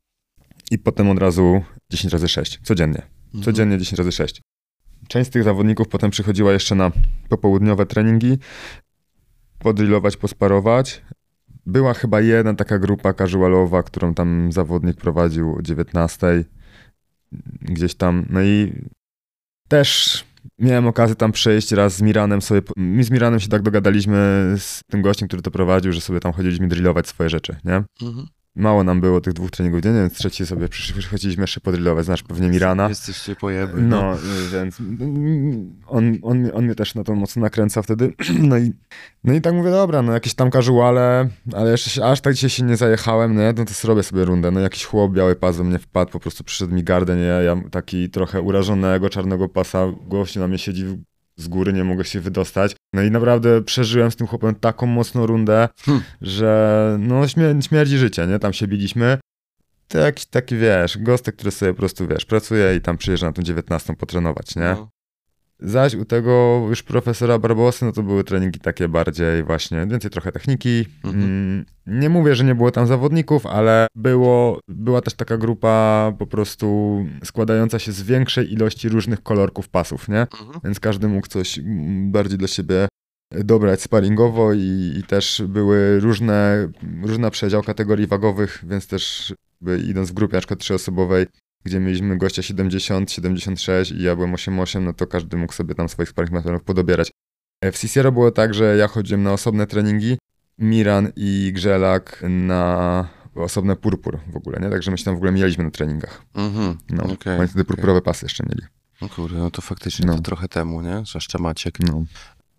[0.71, 3.01] I potem od razu 10 razy 6, codziennie.
[3.25, 3.43] Mhm.
[3.43, 4.41] Codziennie 10 razy 6.
[5.07, 6.91] Część z tych zawodników potem przychodziła jeszcze na
[7.29, 8.37] popołudniowe treningi,
[9.59, 11.01] podrillować, posparować.
[11.65, 16.43] Była chyba jedna taka grupa casualowa, którą tam zawodnik prowadził o 19
[17.61, 18.25] gdzieś tam.
[18.29, 18.73] No i
[19.67, 20.23] też
[20.59, 22.61] miałem okazję tam przejść raz z Miranem sobie.
[22.77, 24.15] My z Miranem się tak dogadaliśmy
[24.57, 27.83] z tym gościem, który to prowadził, że sobie tam chodziliśmy drillować swoje rzeczy, nie?
[28.01, 28.27] Mhm.
[28.55, 32.47] Mało nam było tych dwóch treningów dziennie, więc trzeci sobie przychodziliśmy jeszcze podrillować, znasz pewnie
[32.49, 32.89] Mirana.
[32.89, 33.81] Jesteście pojeby.
[33.81, 34.77] No, y, więc
[35.87, 38.13] on, on, on mnie też na to mocno nakręca wtedy.
[38.49, 38.73] No i,
[39.23, 42.49] no i tak mówię, dobra, no jakieś tam casuale, ale jeszcze się, aż tak dzisiaj
[42.49, 44.51] się nie zajechałem, no, no to zrobię sobie rundę.
[44.51, 48.09] No jakiś chłop, biały pas mnie wpadł, po prostu przyszedł mi gardę, nie, ja taki
[48.09, 50.97] trochę urażonego, czarnego pasa, gościu na mnie siedzi w-
[51.41, 52.75] z góry, nie mogę się wydostać.
[52.93, 56.03] No i naprawdę przeżyłem z tym chłopem taką mocną rundę, Hmm.
[56.21, 59.17] że no śmier- śmierdzi życie, nie, tam się biliśmy.
[59.87, 63.33] To jakiś taki, wiesz, gostek, który sobie po prostu, wiesz, pracuje i tam przyjeżdża na
[63.33, 64.61] tą 19 potrenować, nie?
[64.77, 64.89] No.
[65.59, 70.31] Zaś u tego już profesora Barbosy, no to były treningi takie bardziej właśnie, więcej trochę
[70.31, 70.85] techniki.
[71.03, 71.23] Mhm.
[71.23, 76.27] Mm, Nie mówię, że nie było tam zawodników, ale było, była też taka grupa po
[76.27, 80.21] prostu składająca się z większej ilości różnych kolorków pasów, nie?
[80.21, 80.59] Mhm.
[80.63, 81.59] Więc każdy mógł coś
[82.01, 82.87] bardziej dla siebie
[83.31, 86.67] dobrać sparingowo i, i też były różne,
[87.03, 89.33] różna przedział kategorii wagowych, więc też
[89.87, 91.25] idąc w grupie na przykład trzyosobowej,
[91.63, 95.89] gdzie mieliśmy gościa 70, 76 i ja byłem 88, no to każdy mógł sobie tam
[95.89, 97.11] swoich sparring partnerów podobierać.
[97.61, 100.17] E, W Cicero było tak, że ja chodziłem na osobne treningi,
[100.57, 104.69] Miran i Grzelak na osobne purpur w ogóle, nie?
[104.69, 106.21] Także my się tam w ogóle mijaliśmy na treningach.
[106.33, 106.77] Mhm.
[106.89, 108.61] No, oni wtedy purpurowe pasy jeszcze mieli.
[109.01, 110.15] No kurde, no to faktycznie No.
[110.15, 111.03] to trochę temu, nie?
[111.05, 111.79] Zwłaszcza Maciek.
[111.79, 112.03] No.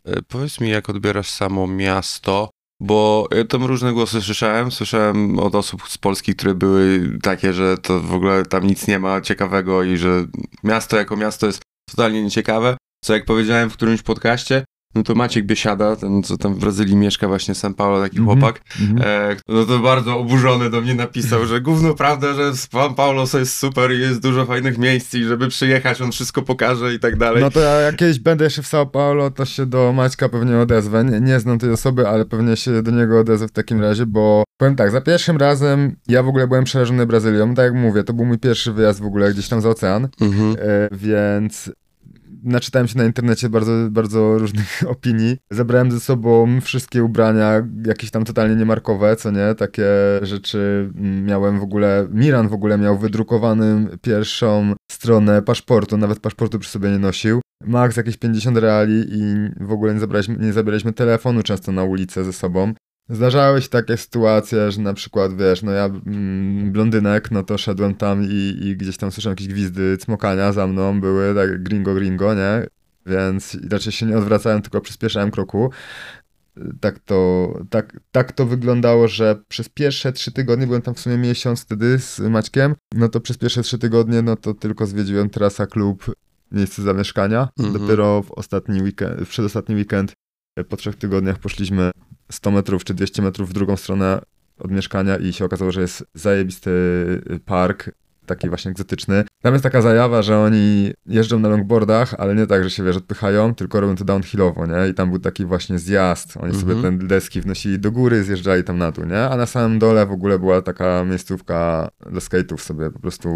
[0.04, 2.50] E, Powiedz mi, jak odbierasz samo miasto,
[2.80, 4.70] bo ja tam różne głosy słyszałem.
[4.70, 8.98] Słyszałem od osób z Polski, które były takie, że to w ogóle tam nic nie
[8.98, 10.26] ma ciekawego i że
[10.64, 12.76] miasto jako miasto jest totalnie nieciekawe.
[13.04, 14.64] Co jak powiedziałem w którymś podcaście,
[14.94, 18.38] no to Maciek Biesiada, ten co tam w Brazylii mieszka, właśnie São Paulo, taki Mhm.
[18.40, 19.02] chłopak, Mhm.
[19.32, 23.56] E, no to bardzo oburzony do mnie napisał, że gówno prawda, że São Paulo jest
[23.58, 27.42] super i jest dużo fajnych miejsc i żeby przyjechać, on wszystko pokaże i tak dalej.
[27.42, 30.58] No to ja jak kiedyś będę jeszcze w São Paulo, to się do Maćka pewnie
[30.58, 31.04] odezwę.
[31.04, 34.44] Nie, nie znam tej osoby, ale pewnie się do niego odezwę w takim razie, bo
[34.60, 37.54] powiem tak, za pierwszym razem ja w ogóle byłem przerażony Brazylią.
[37.54, 40.56] Tak jak mówię, to był mój pierwszy wyjazd w ogóle gdzieś tam za ocean, Mhm.
[40.58, 41.70] e, więc
[42.44, 45.36] naczytałem się na internecie bardzo, bardzo różnych opinii.
[45.50, 49.86] Zabrałem ze sobą wszystkie ubrania, jakieś tam totalnie niemarkowe, co nie, takie
[50.22, 56.58] rzeczy mm, miałem w ogóle, Miran w ogóle miał wydrukowaną pierwszą stronę paszportu, nawet paszportu
[56.58, 57.40] przy sobie nie nosił.
[57.66, 59.34] Max jakieś 50 reali i
[59.64, 62.72] w ogóle nie zabraliśmy, nie zabieraliśmy telefonu często na ulicę ze sobą.
[63.10, 67.94] Zdarzały się takie sytuacje, że na przykład, wiesz, no ja mm, blondynek, no to szedłem
[67.94, 72.34] tam i, i gdzieś tam słyszałem jakieś gwizdy cmokania za mną, były tak gringo gringo,
[72.34, 72.66] nie?
[73.06, 75.70] Więc raczej się nie odwracałem, tylko przyspieszałem kroku.
[76.80, 81.18] Tak to, tak, tak to wyglądało, że przez pierwsze trzy tygodnie, byłem tam w sumie
[81.18, 85.66] miesiąc wtedy z Maćkiem, no to przez pierwsze trzy tygodnie, no to tylko zwiedziłem trasa
[85.66, 86.14] klub,
[86.52, 87.48] miejsce zamieszkania.
[87.58, 87.78] Mhm.
[87.78, 90.12] Dopiero w ostatni weekend, w przedostatni weekend,
[90.68, 91.90] po trzech tygodniach poszliśmy
[92.30, 94.22] 100 metrów czy 200 metrów w drugą stronę
[94.58, 96.70] od mieszkania i się okazało, że jest zajebisty
[97.44, 97.90] park,
[98.34, 99.24] taki właśnie egzotyczny.
[99.42, 102.96] Tam jest taka zajawa, że oni jeżdżą na longboardach, ale nie tak, że się wiesz,
[102.96, 104.88] odpychają, tylko robią to downhillowo, nie?
[104.88, 106.36] I tam był taki właśnie zjazd.
[106.36, 106.98] Oni sobie Mhm.
[106.98, 109.18] te deski wnosili do góry, zjeżdżali tam na dół, nie?
[109.20, 113.30] A na samym dole w ogóle była taka miejscówka do skate'ów sobie, po prostu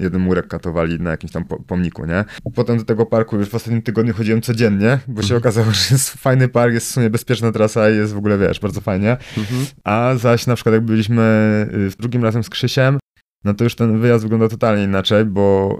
[0.00, 2.24] jeden murek katowali na jakimś tam po- pomniku, nie?
[2.54, 5.38] Potem do tego parku już w ostatnim tygodniu chodziłem codziennie, bo się Mhm.
[5.38, 8.60] okazało, że jest fajny park, jest w sumie bezpieczna trasa i jest w ogóle, wiesz,
[8.60, 9.16] bardzo fajnie.
[9.38, 9.66] Mhm.
[9.84, 11.22] A zaś na przykład jak byliśmy
[11.94, 12.98] y, drugim razem z Krzysiem,
[13.44, 15.78] no to już ten wyjazd wygląda totalnie inaczej, bo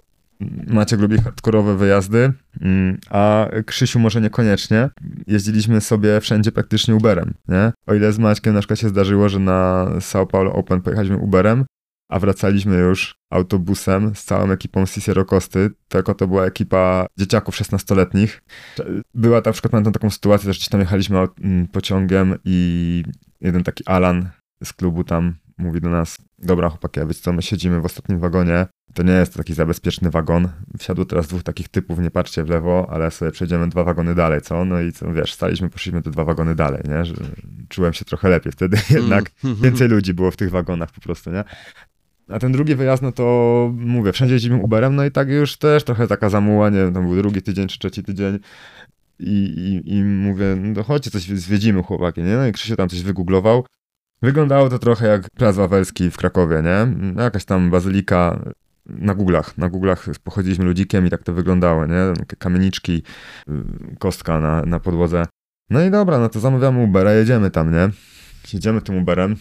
[0.66, 4.90] Maciek lubi hardkorowe wyjazdy, mm, a Krzysiu może niekoniecznie.
[5.26, 7.72] Jeździliśmy sobie wszędzie praktycznie Uberem, nie?
[7.86, 11.64] O ile z Maćkiem na przykład się zdarzyło, że na São Paulo Open pojechaliśmy Uberem,
[12.08, 18.42] a wracaliśmy już autobusem z całą ekipą Cicero Kosty, tylko to była ekipa dzieciaków 16-letnich.
[19.14, 23.04] Była tam na przykład pamiętam taką sytuację, że tam jechaliśmy mm, pociągiem i
[23.40, 24.28] jeden taki Alan
[24.64, 28.18] z klubu tam mówi do nas, dobra chłopaki, a wiecie co, my siedzimy w ostatnim
[28.18, 30.48] wagonie, to nie jest to taki zabezpieczny wagon.
[30.78, 34.40] Wsiadło teraz dwóch takich typów, nie patrzcie w lewo, ale sobie przejdziemy dwa wagony dalej,
[34.40, 34.64] co?
[34.64, 37.04] No i co, wiesz, staliśmy, poszliśmy te dwa wagony dalej, nie?
[37.04, 37.14] Że
[37.68, 39.56] czułem się trochę lepiej wtedy, jednak Mm.
[39.62, 41.44] więcej ludzi było w tych wagonach po prostu, nie?
[42.28, 45.84] A ten drugi wyjazd, no to mówię, wszędzie jeździmy Uberem, no i tak już też
[45.84, 48.38] trochę taka zamuła, nie wiem, tam był drugi tydzień czy trzeci tydzień
[49.18, 52.36] i, i, i mówię, no chodźcie coś zwiedzimy chłopaki, nie?
[52.36, 53.66] No i Krzysiu tam coś wygooglował.
[54.22, 56.86] Wyglądało to trochę jak Plac Wawelski w Krakowie, nie?
[57.14, 58.44] No Jakaś tam bazylika
[58.86, 62.12] na Googlach, na Googlach pochodziliśmy ludzikiem i tak to wyglądało, nie?
[62.38, 63.02] Kamieniczki,
[63.48, 63.52] y,
[63.98, 65.24] kostka na, na podłodze.
[65.70, 67.88] No i dobra, no to zamawiamy Ubera, jedziemy tam, nie?
[68.52, 69.36] Jedziemy tym Uberem.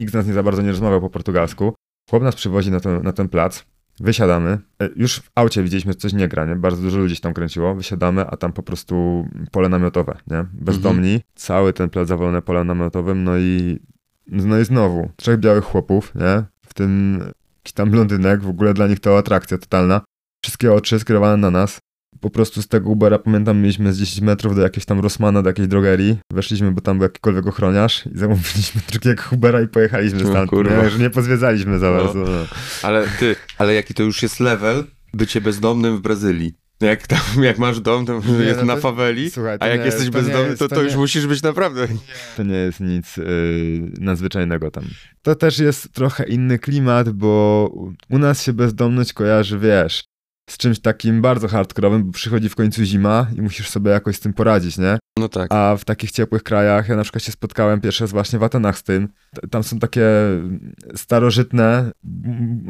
[0.00, 1.74] Nikt z nas nie za bardzo nie rozmawiał po portugalsku.
[2.10, 3.64] Chłop nas przywozi na, ten- na ten plac.
[4.00, 4.58] Wysiadamy.
[4.82, 6.56] E, Już w aucie widzieliśmy, że coś nie gra, nie?
[6.56, 7.74] Bardzo dużo ludzi się tam kręciło.
[7.74, 10.44] Wysiadamy, a tam po prostu pole namiotowe, nie?
[10.52, 11.20] Bezdomni.
[11.34, 13.78] Cały ten plac zawalony polem namiotowym, no i
[14.26, 16.44] no i znowu, trzech białych chłopów, nie?
[16.66, 17.18] W tym
[17.58, 20.00] jakiś tam blondynek, w ogóle dla nich to atrakcja totalna.
[20.44, 21.78] Wszystkie oczy skierowane na nas.
[22.20, 25.50] Po prostu z tego Ubera, pamiętam, mieliśmy z 10 metrów do jakiegoś tam Rossmana, do
[25.50, 26.18] jakiejś drogerii.
[26.32, 30.50] Weszliśmy, bo tam był jakikolwiek ochroniarz i zamówiliśmy drugiego Ubera i pojechaliśmy stamtąd.
[30.50, 30.82] kurwa.
[30.82, 31.96] Nie, że nie pozwiedzaliśmy za No.
[32.04, 32.18] bardzo.
[32.18, 32.46] No.
[32.82, 36.54] Ale ty, ale jaki to już jest level bycie bezdomnym w Brazylii?
[36.82, 39.84] Jak tam, jak masz dom, to Nie, jest no na to- faweli, Słuchaj, a jak
[39.84, 41.88] jesteś bezdomny, jest- to, to to już musisz być naprawdę...
[42.36, 43.24] To nie jest nic y,
[44.00, 44.84] nadzwyczajnego tam.
[45.22, 47.70] To też jest trochę inny klimat, bo
[48.10, 50.04] u nas się bezdomność kojarzy, wiesz,
[50.52, 54.20] z czymś takim bardzo hardkorowym, bo przychodzi w końcu zima i musisz sobie jakoś z
[54.20, 54.98] tym poradzić, nie?
[55.18, 55.52] No tak.
[55.52, 58.78] A w takich ciepłych krajach, ja na przykład się spotkałem pierwszy raz właśnie w Atenach
[58.78, 59.08] z tym,
[59.50, 60.06] tam są takie
[60.94, 61.90] starożytne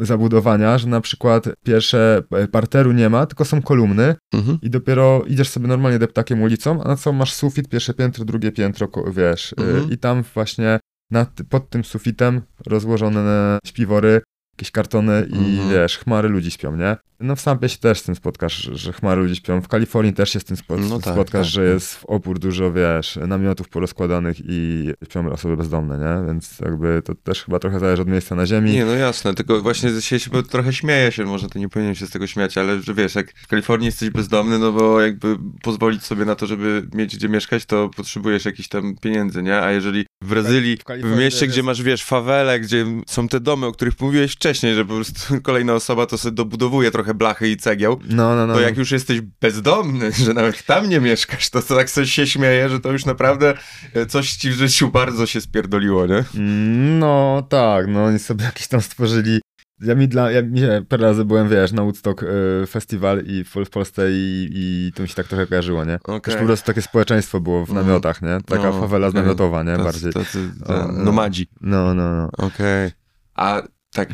[0.01, 4.59] zabudowania, że na przykład pierwsze e, parteru nie ma, tylko są kolumny Mhm.
[4.63, 8.53] i dopiero idziesz sobie normalnie deptakiem ulicą, a na co masz sufit, pierwsze piętro, drugie
[8.53, 9.91] piętro, wiesz, y, Mhm.
[9.91, 10.81] i tam właśnie
[11.11, 14.21] nad, pod tym sufitem rozłożone śpiwory,
[14.57, 15.71] jakieś kartony i Mhm.
[15.71, 16.97] wiesz, chmary ludzi śpią, nie?
[17.21, 19.61] No w Sampie się też z tym spotkasz, że- chmary ludzi śpią.
[19.61, 21.73] W Kalifornii też się z tym spo, No tak, spotkasz, tak, że tak.
[21.75, 26.27] jest w opór dużo, wiesz, namiotów porozkładanych i śpią osoby bezdomne, nie?
[26.27, 28.71] Więc jakby to też chyba trochę zależy od miejsca na ziemi.
[28.73, 32.07] Nie, no jasne, tylko właśnie się, się trochę śmieję się, może to nie powinien się
[32.07, 36.03] z tego śmiać, ale że wiesz, jak w Kalifornii jesteś bezdomny, no bo jakby pozwolić
[36.05, 39.57] sobie na to, żeby mieć gdzie mieszkać, to potrzebujesz jakichś tam pieniędzy, nie?
[39.63, 43.29] A jeżeli w Brazylii, w w, mieście, to gdzie jest- masz, wiesz, fawele, gdzie są
[43.29, 47.15] te domy, o których mówiłeś wcześniej, że po prostu kolejna osoba to sobie dobudowuje trochę
[47.15, 48.55] blachy i cegieł, No, no, no.
[48.55, 52.27] to jak już jesteś bezdomny, że nawet tam nie mieszkasz, to, to tak coś się
[52.27, 53.55] śmieje, że to już naprawdę
[53.95, 56.25] e, coś ci w życiu bardzo się spierdoliło, nie?
[56.35, 59.41] Mm, No tak, no oni sobie jakieś tam stworzyli.
[59.81, 62.27] Ja mi dla, ja nie, parę razy byłem, wiesz, na Woodstock y,
[62.67, 65.99] Festival i w, w Polsce i, i to mi się tak trochę kojarzyło, nie?
[66.23, 67.87] Też po prostu takie społeczeństwo było w Mhm.
[67.87, 68.39] namiotach, nie?
[68.47, 69.23] Taka No, fawela okej.
[69.23, 69.73] namiotowa, nie?
[69.73, 70.13] Tacy- Bardziej.
[70.13, 71.05] tacy- ten, no.
[71.05, 71.47] nomadzi.
[71.61, 72.29] No, no, no.
[72.47, 72.91] Okej.
[73.35, 73.63] A
[73.93, 74.09] tak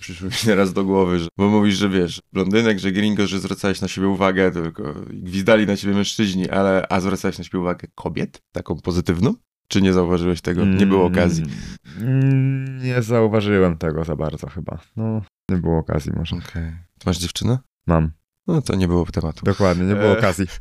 [0.00, 3.80] przyszło mi teraz do głowy, że, bo mówisz, że wiesz, blondynek, że gringo, że zwracałeś
[3.80, 8.42] na siebie uwagę, tylko gwizdali na ciebie mężczyźni, ale a zwracałeś na siebie uwagę kobiet?
[8.52, 9.34] Taką pozytywną?
[9.68, 10.64] Czy nie zauważyłeś tego?
[10.64, 11.44] Nie było okazji.
[12.00, 14.78] Mm, Nie zauważyłem tego za bardzo chyba.
[14.96, 16.36] No, nie było okazji może.
[16.36, 16.70] Okej.
[16.98, 17.58] Ty Masz dziewczynę?
[17.86, 18.10] Mam.
[18.46, 19.44] No to nie było tematu.
[19.44, 20.18] Dokładnie, nie było E.
[20.18, 20.46] okazji.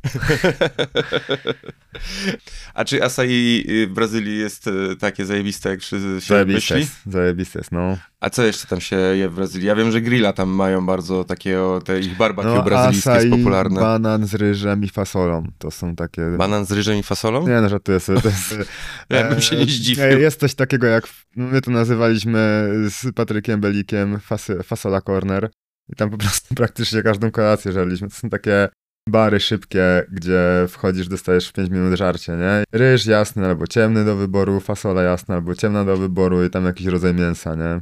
[2.73, 6.79] A czy acai y, w Brazylii jest y, takie zajebiste, jak wszyscy się Zajebiste myśli?
[6.79, 7.97] jest, zajebiste jest, no.
[8.19, 9.67] A co jeszcze tam się je w Brazylii?
[9.67, 13.37] Ja wiem, że grilla tam mają bardzo takiego, te ich barbecue No, brazylijskie acai, jest
[13.37, 13.79] popularne.
[13.81, 15.43] banan z ryżem i fasolą.
[15.57, 16.21] To są takie...
[16.37, 17.47] Banan z ryżem i fasolą?
[17.47, 18.21] Nie, no żartuję sobie.
[18.21, 18.55] To jest,
[19.09, 20.19] Ja bym się nie e, zdziwił.
[20.19, 25.49] Jest coś takiego jak, my to nazywaliśmy z Patrykiem Belikiem fasy, fasola corner
[25.89, 28.09] i tam po prostu praktycznie każdą kolację żarliśmy.
[28.09, 28.69] To są takie
[29.09, 32.63] bary szybkie, gdzie wchodzisz, dostajesz w 5 minut żarcie, nie?
[32.71, 36.87] Ryż jasny albo ciemny do wyboru, fasola jasna albo ciemna do wyboru i tam jakiś
[36.87, 37.81] rodzaj mięsa, nie?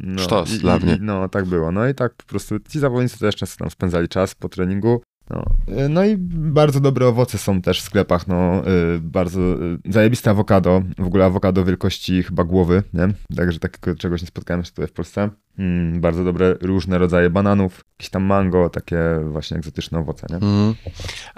[0.00, 0.98] No, Sztos i, dla i, mnie.
[1.00, 1.72] No, tak było.
[1.72, 5.02] No i tak po prostu ci zawodnicy też często tam spędzali czas po treningu.
[5.30, 5.44] No,
[5.88, 8.62] no i bardzo dobre owoce są też w sklepach, no
[8.96, 13.08] y, bardzo y, zajebiste awokado, w ogóle awokado wielkości chyba głowy, nie?
[13.36, 15.30] Także takiego czegoś nie spotkałem jeszcze tutaj w Polsce.
[15.58, 18.98] Mm, bardzo dobre różne rodzaje bananów, jakieś tam mango, takie
[19.30, 20.36] właśnie egzotyczne owoce, nie?
[20.36, 20.74] Mhm.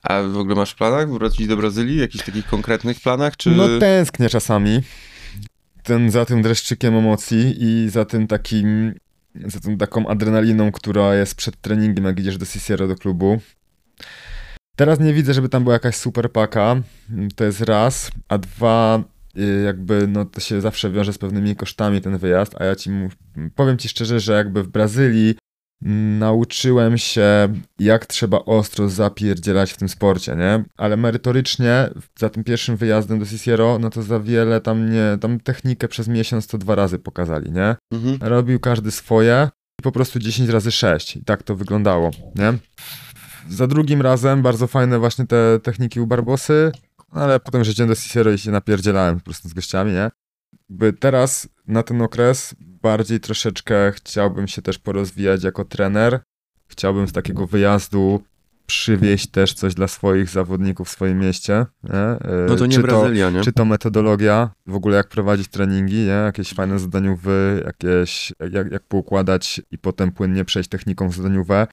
[0.03, 1.99] A w ogóle masz w planach wrócić do Brazylii?
[1.99, 3.37] Jakichś takich konkretnych planach?
[3.37, 3.51] Czy...
[3.51, 4.81] No tęsknię czasami
[5.83, 8.95] ten, za tym dreszczykiem emocji i za tym takim,
[9.35, 13.41] za tą taką adrenaliną, która jest przed treningiem, jak idziesz do Cicero, do klubu.
[14.77, 16.77] Teraz nie widzę, żeby tam była jakaś super paka,
[17.37, 19.03] to jest raz, a dwa,
[19.39, 22.91] y, jakby no to się zawsze wiąże z pewnymi kosztami ten wyjazd, a ja ci
[22.91, 23.13] mów,
[23.55, 25.35] powiem ci szczerze, że jakby w Brazylii
[26.19, 30.65] nauczyłem się, jak trzeba ostro zapierdzielać w tym sporcie, nie?
[30.77, 35.41] Ale merytorycznie za tym pierwszym wyjazdem do Cicero, no to za wiele tam nie, tam
[35.41, 37.77] technikę przez miesiąc to dwa razy pokazali, nie?
[37.93, 38.19] Mhm.
[38.21, 39.49] Robił każdy swoje
[39.81, 42.55] i po prostu 10 razy 6 i tak to wyglądało, nie?
[43.49, 46.73] Za drugim razem bardzo fajne właśnie te techniki u Barbosy,
[47.11, 50.11] ale potem już do Cicero i się napierdzielałem po prostu z gościami, nie?
[50.71, 56.21] Jakby teraz na ten okres bardziej troszeczkę chciałbym się też porozwijać jako trener.
[56.67, 58.23] Chciałbym z takiego wyjazdu
[58.67, 61.67] przywieźć też coś dla swoich zawodników w swoim mieście.
[61.85, 62.17] Nie?
[62.49, 63.41] No to nie czy Brazylia, nie?
[63.41, 66.07] Czy to metodologia, w ogóle jak prowadzić treningi, nie?
[66.07, 71.67] jakieś fajne zadaniówy, jakieś, jak, jak poukładać i potem płynnie przejść techniką zadaniówę.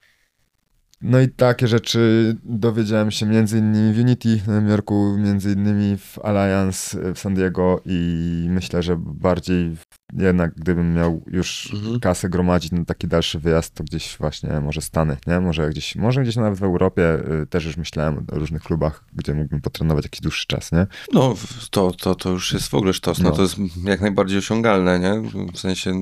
[1.00, 5.96] No i takie rzeczy dowiedziałem się między innymi w Unity w Nowym Jorku, między innymi
[5.98, 9.76] w Alliance w San Diego i myślę, że bardziej
[10.18, 12.00] jednak gdybym miał już Mhm.
[12.00, 15.40] kasę gromadzić na taki dalszy wyjazd, to gdzieś właśnie może Stany, nie?
[15.40, 19.34] Może gdzieś, może gdzieś nawet w Europie y, też już myślałem o różnych klubach, gdzie
[19.34, 20.86] mógłbym potrenować jakiś dłuższy czas, nie?
[21.12, 21.34] No,
[21.70, 23.18] to, to, to już jest w ogóle sztos.
[23.18, 23.30] No.
[23.30, 23.36] No.
[23.36, 25.30] to jest jak najbardziej osiągalne, nie?
[25.52, 25.92] W sensie,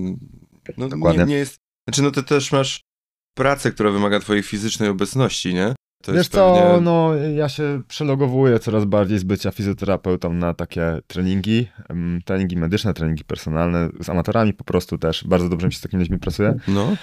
[0.78, 1.56] no nie, nie jest...
[1.88, 2.84] Znaczy, no ty też masz
[3.34, 5.74] pracę, która wymaga twojej fizycznej obecności, nie?
[6.02, 6.80] To Wiesz jest co, pewnie...
[6.80, 11.68] no ja się przelogowuję coraz bardziej z bycia fizjoterapeutą na takie treningi,
[12.24, 15.24] treningi medyczne, treningi personalne, z amatorami po prostu też.
[15.24, 16.54] Bardzo dobrze mi się z takimi ludźmi pracuje.
[16.68, 16.96] No,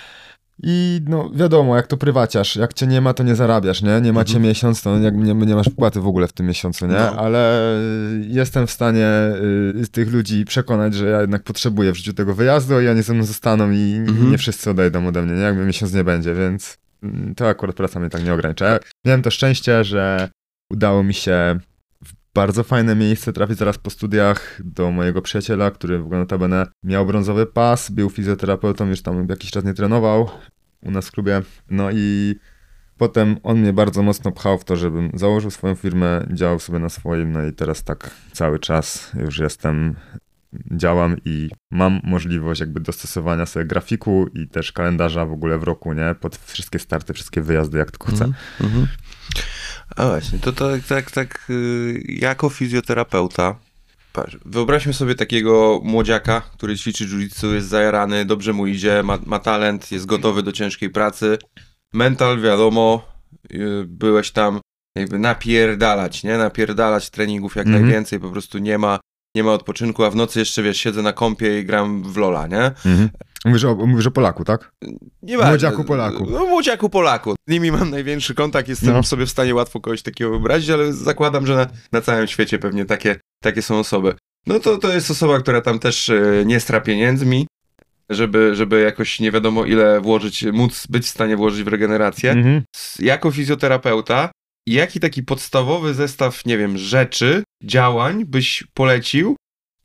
[0.63, 4.01] I no wiadomo, jak to prywaciarz, jak cię nie ma, to nie zarabiasz, nie?
[4.01, 4.43] Nie macie Mhm.
[4.43, 6.93] miesiąc, to jak nie, nie masz wpłaty w ogóle w tym miesiącu, nie?
[6.93, 7.15] No.
[7.19, 7.71] Ale
[8.13, 9.07] y, jestem w stanie
[9.83, 13.13] y, tych ludzi przekonać, że ja jednak potrzebuję w życiu tego wyjazdu i oni ze
[13.13, 14.31] mną zostaną i Mhm.
[14.31, 15.41] nie wszyscy odejdą ode mnie, nie?
[15.41, 18.79] Jakby miesiąc nie będzie, więc mm, to akurat praca mnie tak nie ogranicza.
[19.05, 20.29] Miałem to szczęście, że
[20.71, 21.59] udało mi się
[22.33, 27.05] bardzo fajne miejsce trafić zaraz po studiach do mojego przyjaciela, który w ogóle notabene miał
[27.05, 30.29] brązowy pas, był fizjoterapeutą, już tam jakiś czas nie trenował
[30.81, 31.41] u nas w klubie.
[31.69, 32.35] No i
[32.97, 36.89] potem on mnie bardzo mocno pchał w to, żebym założył swoją firmę, działał sobie na
[36.89, 39.95] swoim, no i teraz tak cały czas już jestem,
[40.71, 45.93] działam i mam możliwość jakby dostosowania sobie grafiku i też kalendarza w ogóle w roku,
[45.93, 46.15] nie?
[46.19, 48.25] Pod wszystkie starty, wszystkie wyjazdy, jak tylko chcę.
[48.25, 48.87] Mhm, mhm.
[49.95, 53.55] A właśnie, to tak, tak, tak, y, jako fizjoterapeuta,
[54.13, 59.39] patrz, wyobraźmy sobie takiego młodziaka, który ćwiczy jiu-jitsu, jest zajarany, dobrze mu idzie, ma, ma
[59.39, 61.37] talent, jest gotowy do ciężkiej pracy.
[61.93, 63.05] Mental, wiadomo,
[63.53, 64.59] y, byłeś tam
[64.97, 66.37] jakby napierdalać, nie?
[66.37, 67.83] Napierdalać treningów jak Mhm.
[67.83, 68.99] najwięcej, po prostu nie ma,
[69.35, 72.47] nie ma odpoczynku, a w nocy jeszcze, wiesz, siedzę na kąpie i gram w Lola,
[72.47, 72.63] nie?
[72.63, 73.09] Mhm.
[73.45, 74.71] Mówisz, o, mówisz o Polaku, tak?
[75.23, 76.27] Nie Młodziaku Polaku.
[76.31, 77.35] No, młodziaku Polaku.
[77.47, 79.03] Z nimi mam największy kontakt, jestem No.
[79.03, 82.85] sobie w stanie łatwo kogoś takiego wyobrazić, ale zakładam, że na, na całym świecie pewnie
[82.85, 84.13] takie, takie są osoby.
[84.47, 87.47] No to, to jest osoba, która tam też e, nie stra pieniędzmi,
[88.09, 92.31] żeby, żeby jakoś nie wiadomo ile włożyć, móc być w stanie włożyć w regenerację.
[92.31, 92.63] Mhm.
[92.99, 94.31] Jako fizjoterapeuta,
[94.67, 99.35] jaki taki podstawowy zestaw, nie wiem, rzeczy, działań byś polecił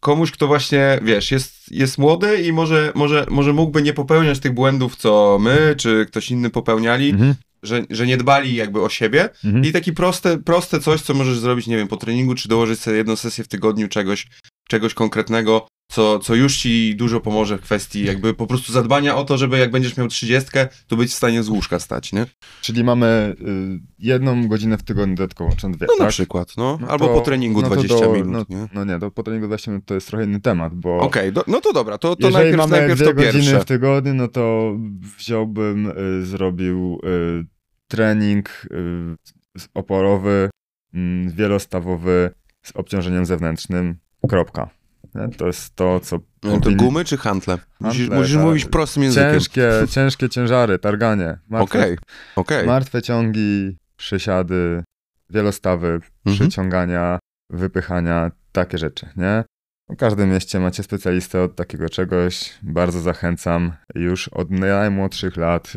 [0.06, 4.52] komuś, kto właśnie, wiesz, jest, jest młody i może, może, może mógłby nie popełniać tych
[4.52, 7.34] błędów, co my, czy ktoś inny popełniali, Mhm.
[7.62, 9.28] że, że nie dbali jakby o siebie.
[9.44, 9.64] Mhm.
[9.64, 12.96] I taki proste, proste coś, co możesz zrobić, nie wiem, po treningu, czy dołożyć sobie
[12.96, 14.26] jedną sesję w tygodniu czegoś,
[14.68, 19.24] czegoś konkretnego, co, co już ci dużo pomoże w kwestii jakby po prostu zadbania o
[19.24, 22.26] to, żeby jak będziesz miał trzydziestkę, to być w stanie z łóżka stać, nie?
[22.60, 26.08] Czyli mamy y, jedną godzinę w tygodniu dodatkową, czy dwie, No na tak?
[26.08, 26.78] przykład, no.
[26.80, 28.66] No Albo to- po treningu no to 20 do- minut, no, nie?
[28.74, 31.44] No nie, to po treningu 20 minut to jest trochę inny temat, bo Okej, do,
[31.46, 33.60] no to dobra, to, to najpierw, mamy najpierw dwie to godziny pierwsze.
[33.60, 34.72] w tygodniu, no to
[35.18, 35.86] wziąłbym,
[36.20, 37.46] y, zrobił y,
[37.88, 40.50] trening y, oporowy,
[40.94, 40.98] y,
[41.30, 42.30] wielostawowy
[42.62, 43.96] z obciążeniem zewnętrznym,
[44.28, 44.70] kropka.
[45.16, 45.28] Nie?
[45.28, 47.58] To jest to, co No, to gumy czy handle?
[47.80, 48.44] Musisz, musisz tak.
[48.44, 49.32] mówić prostym językiem.
[49.32, 51.98] ciężkie, ciężkie ciężary, targanie, martwe, Okej,
[52.36, 52.66] okej.
[52.66, 54.82] martwe ciągi, przysiady,
[55.30, 55.86] wielostawy,
[56.26, 56.36] Mhm.
[56.48, 57.18] przyciągania,
[57.50, 59.44] wypychania, takie rzeczy, nie?
[59.90, 62.54] W każdym mieście macie specjalistę od takiego czegoś.
[62.62, 65.72] Bardzo zachęcam już od najmłodszych lat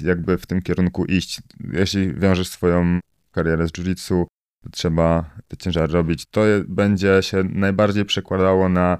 [0.00, 1.40] jakby w tym kierunku iść.
[1.72, 3.00] Jeśli wiążesz swoją
[3.32, 4.24] karierę z jiu-jitsu,
[4.70, 6.26] trzeba te ciężary robić.
[6.30, 8.98] To będzie się najbardziej przekładało na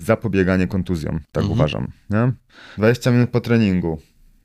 [0.00, 1.52] zapobieganie kontuzjom, tak Mhm.
[1.52, 2.32] uważam, nie?
[2.78, 4.00] 20 minut po treningu.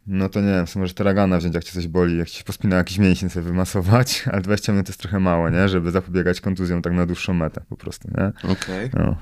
[0.07, 2.43] No to nie wiem, sobie możesz taragana wziąć, jak cię coś boli, jak ci się
[2.43, 5.69] pospina jakiś mięsień sobie wymasować, ale 20 minut to jest trochę mało, nie?
[5.69, 8.51] Żeby zapobiegać kontuzjom tak na dłuższą metę po prostu, nie?
[8.51, 8.89] Okej.
[8.93, 9.15] No.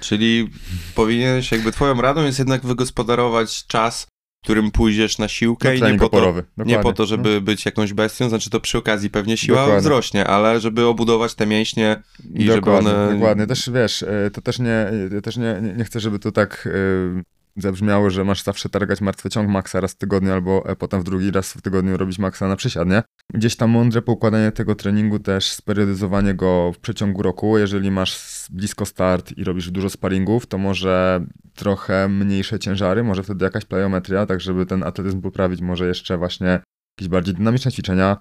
[0.00, 0.50] Czyli
[0.94, 4.06] powinieneś, jakby twoją radą jest jednak wygospodarować czas,
[4.44, 7.92] którym pójdziesz na siłkę No, i nie po, to, nie po to, żeby być jakąś
[7.92, 9.80] bestią, znaczy to przy okazji pewnie siła Dokładnie.
[9.80, 12.02] wzrośnie, ale żeby obudować te mięśnie
[12.34, 13.12] i żeby dokładnie, one...
[13.14, 16.66] Dokładnie, też wiesz, y, to też nie, y, też nie, nie, chcę, żeby to tak
[16.66, 21.00] y, zabrzmiało, że masz zawsze targać martwy ciąg maksa raz w tygodniu, albo e, potem
[21.00, 23.02] w drugi raz w tygodniu robić maksa na przysiad, nie?
[23.34, 27.58] Gdzieś tam mądre poukładanie tego treningu, też speryodyzowanie go w przeciągu roku.
[27.58, 33.44] Jeżeli masz blisko start i robisz dużo sparingów, to może trochę mniejsze ciężary, może wtedy
[33.44, 36.60] jakaś plyometria, tak żeby ten atletyzm poprawić, może jeszcze właśnie
[36.98, 38.16] jakieś bardziej dynamiczne ćwiczenia,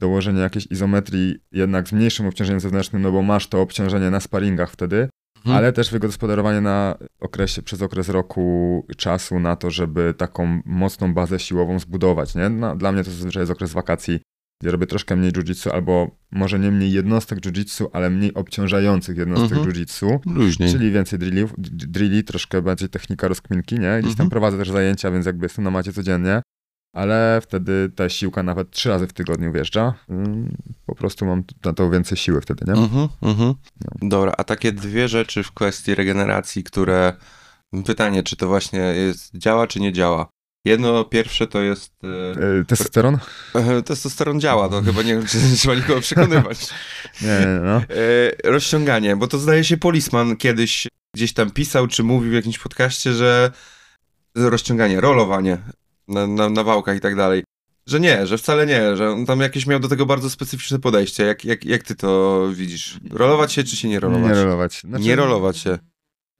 [0.00, 4.70] dołożenie jakiejś izometrii jednak z mniejszym obciążeniem zewnętrznym, no bo masz to obciążenie na sparingach
[4.70, 5.08] wtedy,
[5.40, 5.56] Mhm.
[5.56, 11.38] ale też wygospodarowanie na okresie, przez okres roku czasu na to, żeby taką mocną bazę
[11.38, 12.34] siłową zbudować.
[12.34, 12.48] Nie?
[12.48, 14.20] No, dla mnie to zazwyczaj jest okres wakacji,
[14.60, 19.58] gdzie robię troszkę mniej jiu-jitsu, albo może nie mniej jednostek jiu-jitsu, ale mniej obciążających jednostek
[19.58, 19.68] mhm.
[19.68, 20.18] jiu-jitsu,
[20.72, 23.98] czyli więcej drilli, drilli, troszkę bardziej technika rozkminki, nie?
[24.00, 24.30] Gdzieś tam mhm.
[24.30, 26.42] prowadzę też zajęcia, więc jakby jestem na macie codziennie,
[26.92, 29.94] ale wtedy ta siłka nawet trzy razy w tygodniu wjeżdża.
[30.08, 32.72] Mm, po prostu mam na to więcej siły wtedy, nie?
[32.72, 33.54] Mhm, mhm.
[33.80, 34.08] No.
[34.08, 37.12] Dobra, a takie dwie rzeczy w kwestii regeneracji, które...
[37.86, 40.26] Pytanie, czy to właśnie jest, działa, czy nie działa.
[40.64, 41.92] Jedno pierwsze to jest.
[42.60, 43.18] E, testosteron?
[43.54, 45.22] E, testosteron działa, to chyba nie
[45.56, 46.58] trzeba nikogo przekonywać.
[47.22, 47.76] nie, nie, no.
[47.76, 47.82] E,
[48.44, 53.12] rozciąganie, bo to zdaje się Polisman kiedyś gdzieś tam pisał, czy mówił w jakimś podcaście,
[53.12, 53.50] że
[54.34, 55.58] rozciąganie, rolowanie
[56.10, 57.44] na, na, na wałkach i tak dalej.
[57.86, 61.24] Że nie, że wcale nie, że on tam jakieś miał do tego bardzo specyficzne podejście.
[61.24, 63.00] Jak, jak, jak ty to widzisz?
[63.10, 64.28] Rolować się, czy się nie rolować?
[64.28, 64.80] Nie rolować.
[64.80, 65.04] Znaczy...
[65.04, 65.78] Nie rolować się.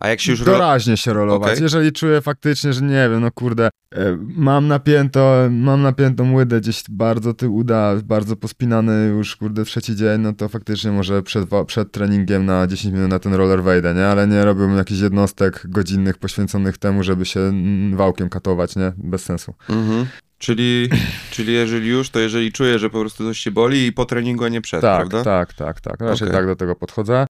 [0.01, 0.45] A jak się już...
[0.45, 1.51] Doraźnie się rolować.
[1.51, 1.63] Okay.
[1.63, 6.83] Jeżeli czuję faktycznie, że nie wiem, no kurde, e, mam napięto, mam napiętą łydę gdzieś
[6.91, 11.93] bardzo ty uda, bardzo pospinany już, kurde, trzeci dzień, no to faktycznie może przed, przed
[11.93, 14.07] treningiem na 10 minut na ten roller wejdę, nie?
[14.07, 17.53] Ale nie robiłbym jakichś jednostek godzinnych poświęconych temu, żeby się
[17.95, 18.93] wałkiem katować, nie?
[18.97, 19.55] Bez sensu.
[19.69, 20.07] Mhm.
[20.39, 20.89] Czyli,
[21.35, 24.45] czyli jeżeli już, to jeżeli czuję, że po prostu coś się boli i po treningu,
[24.45, 25.25] a nie przed, tak, prawda?
[25.25, 26.01] Tak, tak, tak.
[26.01, 26.41] Raczej okay.
[26.41, 27.27] tak do tego podchodzę.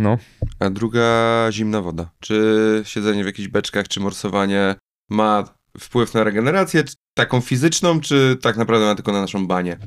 [0.00, 0.18] No.
[0.58, 2.10] A druga zimna woda.
[2.20, 4.74] Czy siedzenie w jakichś beczkach, czy morsowanie
[5.10, 5.44] ma
[5.80, 6.84] wpływ na regenerację
[7.14, 9.78] taką fizyczną, czy tak naprawdę ma tylko na naszą banię?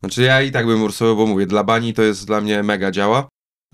[0.00, 2.90] Znaczy ja i tak bym morsował, bo mówię, dla bani to jest dla mnie mega
[2.90, 3.28] działa,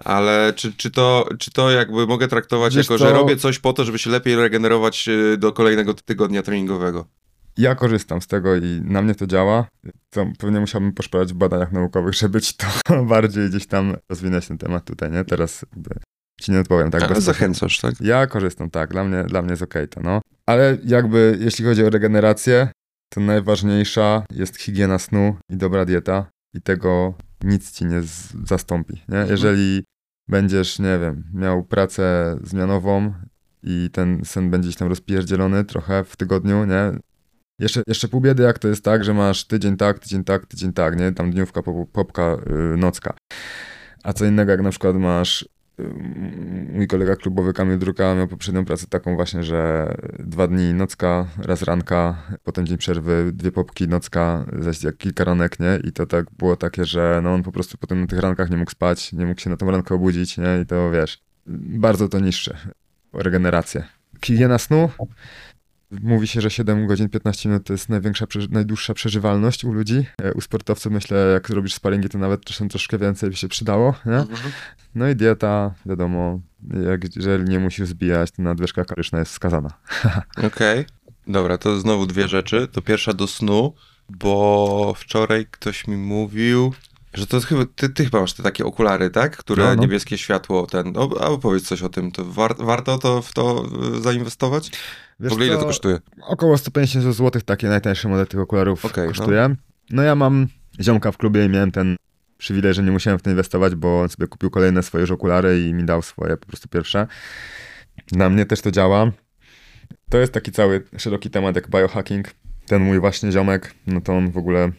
[0.05, 3.07] ale czy, czy, to, czy to jakby mogę traktować Wiesz jako, to...
[3.07, 7.07] że robię coś po to, żeby się lepiej regenerować y, do kolejnego tygodnia treningowego?
[7.59, 9.69] Ja korzystam z tego i na mnie to działa.
[10.11, 12.67] To pewnie musiałbym poszperać w badaniach naukowych, żeby ci to
[13.05, 15.25] bardziej gdzieś tam rozwinąć ten temat tutaj, nie?
[15.25, 15.91] Teraz jakby
[16.41, 17.03] ci nie odpowiem, tak?
[17.03, 17.95] Ale zachęcasz, tak?
[18.01, 18.91] Ja korzystam, tak.
[18.91, 20.21] Dla mnie, dla mnie jest okej okay to, no.
[20.47, 22.69] Ale jakby, jeśli chodzi o regenerację,
[23.09, 28.03] to najważniejsza jest higiena snu i dobra dieta i tego nic ci nie
[28.45, 29.19] zastąpi, nie?
[29.19, 29.31] Mhm.
[29.31, 29.85] Jeżeli
[30.29, 33.15] będziesz, nie wiem, miał pracę zmianową
[33.63, 36.93] i ten sen będzie gdzieś tam rozpierdzielony trochę w tygodniu, nie?
[37.59, 40.73] Jeszcze, jeszcze pół biedy, jak to jest tak, że masz tydzień tak, tydzień tak, tydzień
[40.73, 41.13] tak, nie?
[41.13, 42.37] Tam dniówka, popka,
[42.71, 43.15] yy, nocka.
[44.03, 45.49] A co innego, jak na przykład masz
[45.79, 45.95] yy,
[46.73, 51.63] mój kolega klubowy Kamil Druka miał poprzednią pracę taką właśnie, że dwa dni nocka, raz
[51.63, 55.81] ranka, potem dzień przerwy, dwie popki, nocka, zaś jak kilka ranek, nie?
[55.85, 58.57] I to tak było takie, że no on po prostu potem na tych rankach nie
[58.57, 60.61] mógł spać, nie mógł się na tą rankę obudzić, nie?
[60.63, 62.57] I to wiesz, bardzo to niższe
[63.13, 63.85] regenerację.
[64.25, 64.91] Higiena snu
[65.91, 70.05] Mówi się, że 7 godzin 15 minut to jest największa, najdłuższa przeżywalność u ludzi.
[70.23, 73.95] E, u sportowców myślę, jak robisz sparingi, to nawet czasem troszkę więcej by się przydało.
[74.07, 74.17] Nie?
[74.17, 74.53] Mhm.
[74.95, 76.41] No i dieta, wiadomo,
[76.87, 79.71] jak, jeżeli nie musisz zbijać, to nadwyżka kaloryczna jest wskazana.
[80.37, 80.85] Okej, okay.
[81.27, 82.69] dobra, to znowu dwie rzeczy.
[82.73, 83.75] To pierwsza do snu,
[84.09, 86.73] bo wczoraj ktoś mi mówił,
[87.17, 89.37] że to chyba, ty, ty chyba masz te takie okulary, tak?
[89.37, 89.83] Które no, no.
[89.83, 93.65] niebieskie światło, ten, no, a opowiedz coś o tym, to war, warto to w to
[93.97, 94.71] e, zainwestować?
[95.21, 95.99] Wiesz w ogóle ile to kosztuje?
[96.23, 99.49] Około 150 zł takie najtańsze model tych okularów okay, kosztuje.
[99.49, 99.57] No.
[99.91, 100.47] no ja mam
[100.81, 101.97] ziomka w klubie i miałem ten
[102.39, 105.61] przywilej, że nie musiałem w to inwestować, bo on sobie kupił kolejne swoje już okulary
[105.69, 107.07] i mi dał swoje po prostu pierwsze.
[108.13, 109.13] Na mnie też to działa.
[110.11, 112.31] To jest taki cały szeroki temat jak biohacking.
[112.67, 114.73] Ten mój właśnie ziomek, no to on w ogóle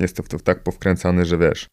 [0.00, 1.68] jest to w to tak powkręcany, że wiesz,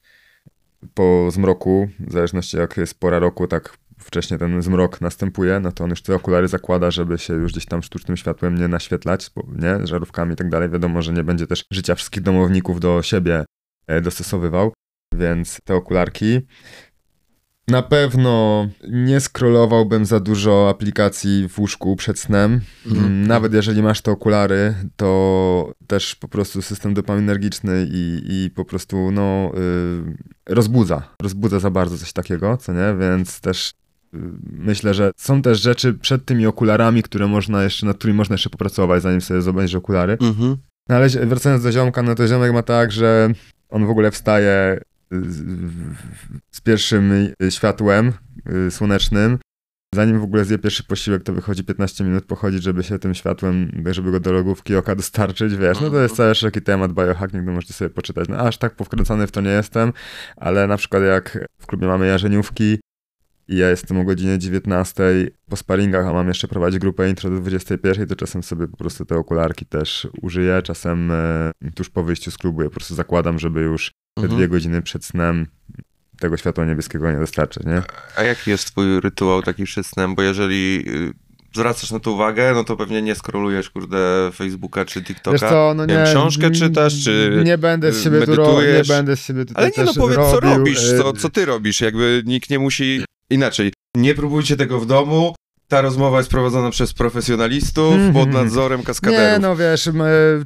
[0.93, 5.83] po zmroku, w zależności jak jest pora roku, tak wcześniej ten zmrok następuje, no to
[5.83, 9.87] on już te okulary zakłada, żeby się już gdzieś tam sztucznym światłem nie naświetlać, nie,
[9.87, 10.69] żarówkami i tak dalej.
[10.69, 13.45] Wiadomo, że nie będzie też życia wszystkich domowników do siebie
[13.87, 14.73] e, dostosowywał,
[15.15, 16.41] więc te okularki.
[17.67, 22.61] Na pewno nie skrolowałbym za dużo aplikacji w łóżku przed snem.
[22.85, 23.27] Mhm.
[23.27, 29.11] Nawet jeżeli masz te okulary, to też po prostu system dopaminergiczny i, i po prostu
[29.11, 31.03] no, yy, rozbudza.
[31.21, 32.95] Rozbudza za bardzo coś takiego, co nie?
[32.99, 33.73] Więc też
[34.43, 38.49] myślę, że są też rzeczy przed tymi okularami, które można jeszcze, nad którymi można jeszcze
[38.49, 40.17] popracować, zanim sobie zobędzie okulary.
[40.21, 40.57] Mhm.
[40.89, 43.29] No ale wracając do ziomka, no to ziomek ma tak, że
[43.69, 44.81] on w ogóle wstaje
[46.51, 47.13] z, pierwszym
[47.49, 48.13] światłem
[48.67, 49.37] y, słonecznym.
[49.95, 53.83] Zanim w ogóle zje pierwszy posiłek, to wychodzi 15 minut pochodzić, żeby się tym światłem,
[53.91, 57.51] żeby go do logówki oka dostarczyć, wiesz, no to jest cały szeroki temat biohacking, to
[57.51, 58.29] możecie sobie poczytać.
[58.29, 59.93] No aż tak powkręcony w to nie jestem,
[60.37, 62.79] ale na przykład jak w klubie mamy jarzeniówki
[63.53, 65.03] i ja jestem o godzinie 19
[65.49, 69.05] po sparingach, a mam jeszcze prowadzić grupę intro do 21, to czasem sobie po prostu
[69.05, 73.39] te okularki też użyję, czasem e, tuż po wyjściu z klubu ja po prostu zakładam,
[73.39, 74.37] żeby już te Mhm.
[74.39, 75.45] dwie godziny przed snem
[76.19, 77.81] tego światła niebieskiego nie dostarczyć, nie?
[78.15, 80.15] A jaki jest twój rytuał taki przed snem?
[80.15, 81.13] Bo jeżeli y,
[81.55, 85.31] zwracasz na to uwagę, no to pewnie nie skrolujesz, kurde, Facebooka czy TikToka.
[85.31, 88.83] Wiesz co, no Nie nie, książkę czytasz, czy Nie będę z siebie tu ro- nie
[88.87, 92.21] będę z siebie tutaj Ale nie, no powiedz, co robisz, co, co ty robisz, jakby
[92.25, 93.05] nikt nie musi...
[93.29, 95.35] Inaczej, nie próbujcie tego w domu,
[95.67, 98.13] ta rozmowa jest prowadzona przez profesjonalistów Mhm.
[98.13, 99.31] pod nadzorem kaskaderów.
[99.33, 99.89] Nie, no wiesz,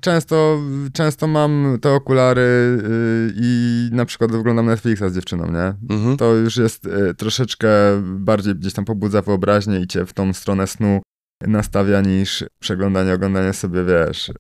[0.02, 0.60] często,
[0.94, 5.96] często mam te okulary y, i na przykład oglądam Netflixa z dziewczyną, nie?
[5.96, 6.18] Mhm.
[6.18, 7.70] To już jest y, troszeczkę
[8.04, 11.02] bardziej gdzieś tam pobudza wyobraźnię i cię w tą stronę snu
[11.42, 14.34] nastawia niż przeglądanie, oglądanie sobie, wiesz, y,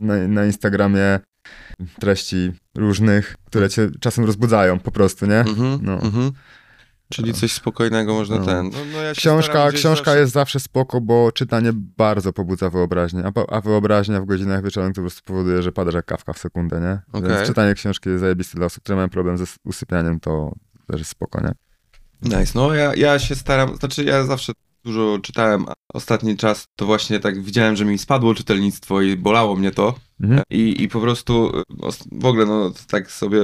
[0.00, 1.20] na, na Instagramie
[2.00, 5.38] treści różnych, które cię czasem rozbudzają po prostu, nie?
[5.40, 5.98] Mhm, No.
[7.08, 8.44] Czyli coś spokojnego można No.
[8.44, 8.70] ten.
[8.70, 13.54] No, no ja Książka, książka zawsze- jest zawsze spoko, bo czytanie bardzo pobudza wyobraźnię, a,
[13.56, 16.80] a wyobraźnia w godzinach wieczornych to po prostu powoduje, że padasz jak kawka w sekundę,
[16.80, 17.18] nie?
[17.20, 17.30] Okej.
[17.36, 20.52] Więc czytanie książki jest zajebiste dla osób, które mają problem ze usypianiem, to
[20.86, 21.52] też jest spoko, nie?
[22.38, 22.52] Nice.
[22.54, 24.52] No ja, ja się staram, znaczy ja zawsze
[24.84, 29.56] dużo czytałem, a ostatni czas to właśnie tak widziałem, że mi spadło czytelnictwo i bolało
[29.56, 29.94] mnie to.
[30.20, 30.42] Mhm.
[30.50, 33.38] I, I po prostu os- w ogóle no tak sobie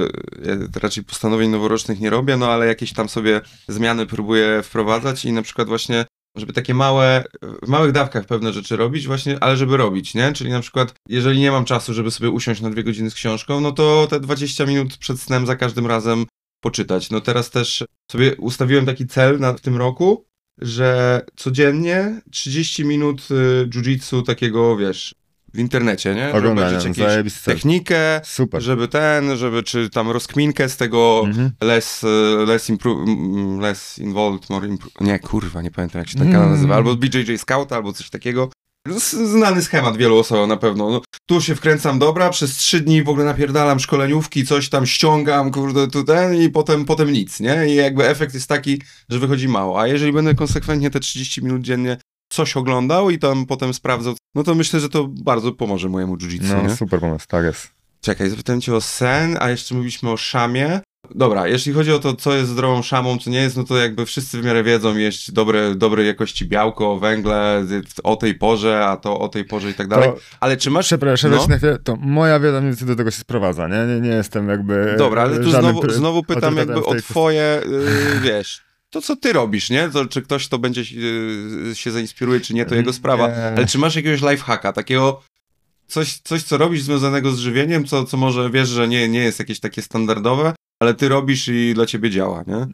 [0.44, 5.32] ja raczej postanowień noworocznych nie robię, no ale jakieś tam sobie zmiany próbuję wprowadzać i
[5.32, 6.04] na przykład właśnie
[6.36, 7.24] żeby takie małe,
[7.62, 10.32] w małych dawkach pewne rzeczy robić właśnie, ale żeby robić, nie?
[10.32, 13.60] Czyli na przykład, jeżeli nie mam czasu, żeby sobie usiąść na dwie godziny z książką,
[13.60, 16.26] no to te 20 minut przed snem za każdym razem
[16.62, 17.10] poczytać.
[17.10, 20.24] No teraz też sobie ustawiłem taki cel na, w tym roku,
[20.58, 25.14] że codziennie 30 minut y, jiu-jitsu takiego, wiesz,
[25.54, 26.28] w internecie, nie?
[26.30, 27.52] Że Oglądanie, obejrzeć jakieś zajebiste.
[27.54, 28.62] technikę, Super.
[28.62, 31.50] żeby ten, żeby czy tam rozkminkę z tego Mhm.
[31.62, 32.06] less, y,
[32.46, 36.34] less, mm, less involved, more impro- Nie, kurwa, nie pamiętam jak się ten Mm.
[36.34, 36.74] kanał nazywa.
[36.74, 38.50] Albo BJJ Scout, albo coś takiego.
[38.88, 40.90] Z- Znany schemat wielu osobom na pewno.
[40.90, 45.50] No, tu się wkręcam, dobra, przez trzy dni w ogóle napierdalam szkoleniówki, coś tam ściągam,
[45.50, 47.66] kurde, tu ten i potem, potem nic, nie?
[47.68, 49.80] I jakby efekt jest taki, że wychodzi mało.
[49.80, 51.96] A jeżeli będę konsekwentnie te 30 minut dziennie
[52.32, 56.62] coś oglądał i tam potem sprawdzał, no to myślę, że to bardzo pomoże mojemu jiu-jitsu,
[56.62, 56.68] nie?
[56.68, 57.68] No, super pomysł, tak jest.
[58.00, 60.80] Czekaj, zapytałem cię o sen, a jeszcze mówiliśmy o szamie.
[61.14, 64.06] Dobra, jeśli chodzi o to, co jest zdrową szamą, co nie jest, no to jakby
[64.06, 67.64] wszyscy w miarę wiedzą, jeść dobre, dobrej jakości białko, węgle
[68.02, 70.10] o tej porze, a to o tej porze i tak dalej.
[70.10, 70.86] To, Ale czy masz...
[70.86, 71.46] przepraszam, no.
[71.46, 73.94] na chwilę, to moja wiedza mniej więcej do tego się sprowadza, nie?
[73.94, 74.94] Nie, nie jestem jakby...
[74.98, 79.16] Dobra, ale tu żadnym znowu, pr- znowu pytam jakby o twoje, yy, wiesz, to co
[79.16, 79.88] ty robisz, nie?
[79.88, 80.84] To, czy ktoś to będzie
[81.74, 83.28] się zainspiruje, czy nie, to jego sprawa.
[83.56, 85.22] Ale czy masz jakiegoś lifehacka, takiego
[85.86, 89.38] coś, coś co robisz związanego z żywieniem, co, co może wiesz, że nie, nie jest
[89.38, 92.66] jakieś takie standardowe, ale ty robisz i dla ciebie działa, nie?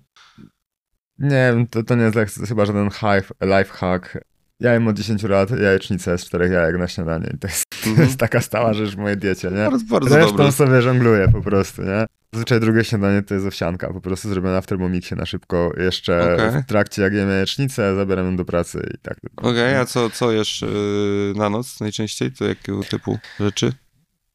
[1.18, 4.18] Nie wiem, to, to nie jest jak, chyba żaden life, life hack.
[4.60, 7.30] Ja jem od 10 lat jajecznicę z czterech jajek na śniadanie.
[7.34, 8.08] I to jest, to Mhm.
[8.08, 9.56] jest taka stała rzecz w mojej diecie, nie?
[9.70, 10.52] Bardzo, bardzo Resztą dobre.
[10.52, 12.06] sobie żongluję po prostu, nie?
[12.32, 15.72] Zazwyczaj drugie śniadanie to jest owsianka, po prostu zrobiona w termomiksie na szybko.
[15.76, 16.62] Jeszcze Okej.
[16.62, 19.18] w trakcie jak jem jajecznicę, zabieram ją do pracy i tak.
[19.36, 22.32] Okej, a co, co jesz yy, na noc najczęściej?
[22.32, 23.72] To jakiego typu rzeczy?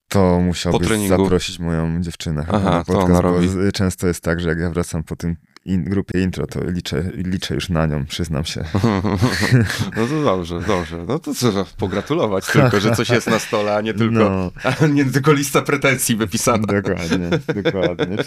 [0.08, 3.48] To musiałbyś zaprosić moją dziewczynę Aha, na to podcast, bo robi.
[3.48, 7.04] z- często jest tak, że jak ja wracam po tym in, grupie intro, to liczę,
[7.14, 8.64] liczę już na nią, przyznam się.
[9.98, 11.06] No to dobrze, dobrze.
[11.08, 14.52] No to co, pogratulować tylko, że coś jest na stole, a nie tylko, No.
[14.82, 16.58] a nie tylko lista pretensji wypisana.
[16.68, 17.30] Dokładnie,
[17.64, 18.18] dokładnie.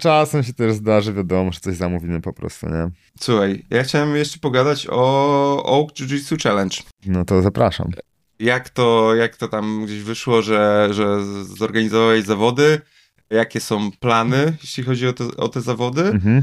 [0.00, 2.90] Czasem się też zdarzy, wiadomo, że coś zamówimy po prostu, nie?
[3.20, 6.76] Słuchaj, ja chciałem jeszcze pogadać o Oak Jiu-Jitsu Challenge.
[7.06, 7.90] No to zapraszam.
[8.38, 12.80] Jak to, jak to tam gdzieś wyszło, że, że zorganizowałeś zawody?
[13.30, 16.02] Jakie są plany, jeśli chodzi o te, o te zawody?
[16.02, 16.42] Mhm.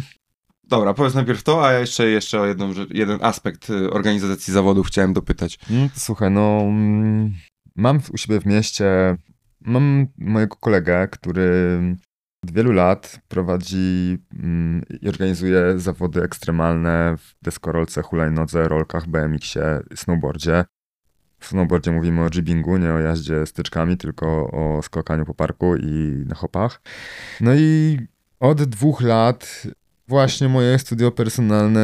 [0.71, 4.87] Dobra, powiedz najpierw to, a ja jeszcze, jeszcze o jedną, jeden aspekt y, organizacji zawodów
[4.87, 5.57] chciałem dopytać.
[5.93, 7.33] To słuchaj, no mm,
[7.75, 9.17] mam u siebie w mieście,
[9.61, 11.79] mam mojego kolegę, który
[12.43, 20.65] od wielu lat prowadzi mm, i organizuje zawody ekstremalne w deskorolce, hulajnodze, rolkach, BMX-ie, snowboardzie.
[21.39, 26.23] W snowboardzie mówimy o jibbingu, nie o jaździe styczkami, tylko o skakaniu po parku i
[26.27, 26.81] na hopach.
[27.41, 27.99] No i
[28.39, 29.67] od dwóch lat
[30.07, 31.81] właśnie moje studio personalne,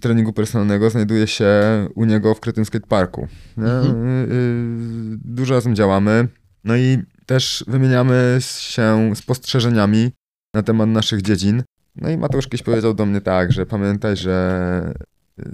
[0.00, 1.50] treningu personalnego znajduje się
[1.94, 3.28] u niego w Skate Parku.
[3.58, 4.06] Mhm.
[4.06, 6.28] Y, y, Dużo razem działamy.
[6.64, 10.10] No i też wymieniamy się spostrzeżeniami
[10.54, 11.62] na temat naszych dziedzin.
[11.96, 14.94] No i Mateusz kiedyś powiedział do mnie tak, że pamiętaj, że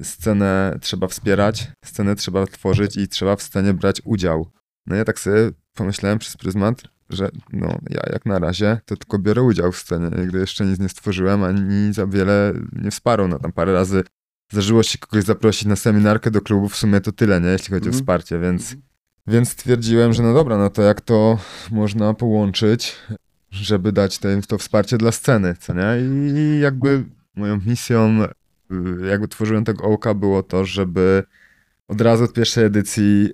[0.03, 4.51] scenę trzeba wspierać, scenę trzeba tworzyć i trzeba w scenie brać udział.
[4.87, 9.19] No ja tak sobie pomyślałem przez pryzmat, że no ja jak na razie to tylko
[9.19, 13.29] biorę udział w scenie, gdy jeszcze nic nie stworzyłem, ani za wiele nie wsparł.
[13.29, 14.03] No tam parę razy
[14.53, 17.87] zdarzyło się kogoś zaprosić na seminarkę do klubu, w sumie to tyle, nie, jeśli chodzi
[17.89, 17.95] Mhm.
[17.95, 18.77] o wsparcie, więc,
[19.27, 21.39] więc stwierdziłem, że no dobra, no to jak to
[21.71, 22.97] można połączyć,
[23.51, 25.97] żeby dać te, to wsparcie dla sceny, co nie?
[26.35, 27.05] I jakby
[27.37, 28.25] moją misją,
[29.05, 31.23] y, jakby tworzyłem tego ołka, było to, żeby
[31.89, 33.31] od razu od pierwszej edycji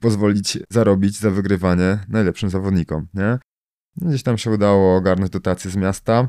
[0.00, 3.38] pozwolić zarobić za wygrywanie najlepszym zawodnikom, nie?
[3.96, 6.28] No, Gdzieś tam się udało ogarnąć dotacje z miasta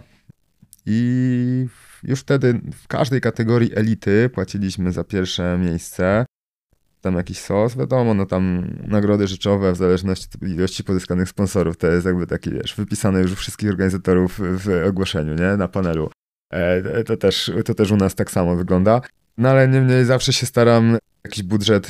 [0.85, 1.68] i
[2.03, 6.26] już wtedy w każdej kategorii elity płaciliśmy za pierwsze miejsce.
[7.02, 11.77] Tam jakiś sos, wiadomo, no tam nagrody rzeczowe w zależności od ilości pozyskanych sponsorów.
[11.77, 15.57] To jest jakby taki, wiesz, wypisane już u wszystkich organizatorów w ogłoszeniu, nie?
[15.57, 16.10] Na panelu.
[16.53, 19.02] E, to, też, to też u nas tak samo wygląda.
[19.38, 21.90] No ale niemniej zawsze się staram jakiś budżet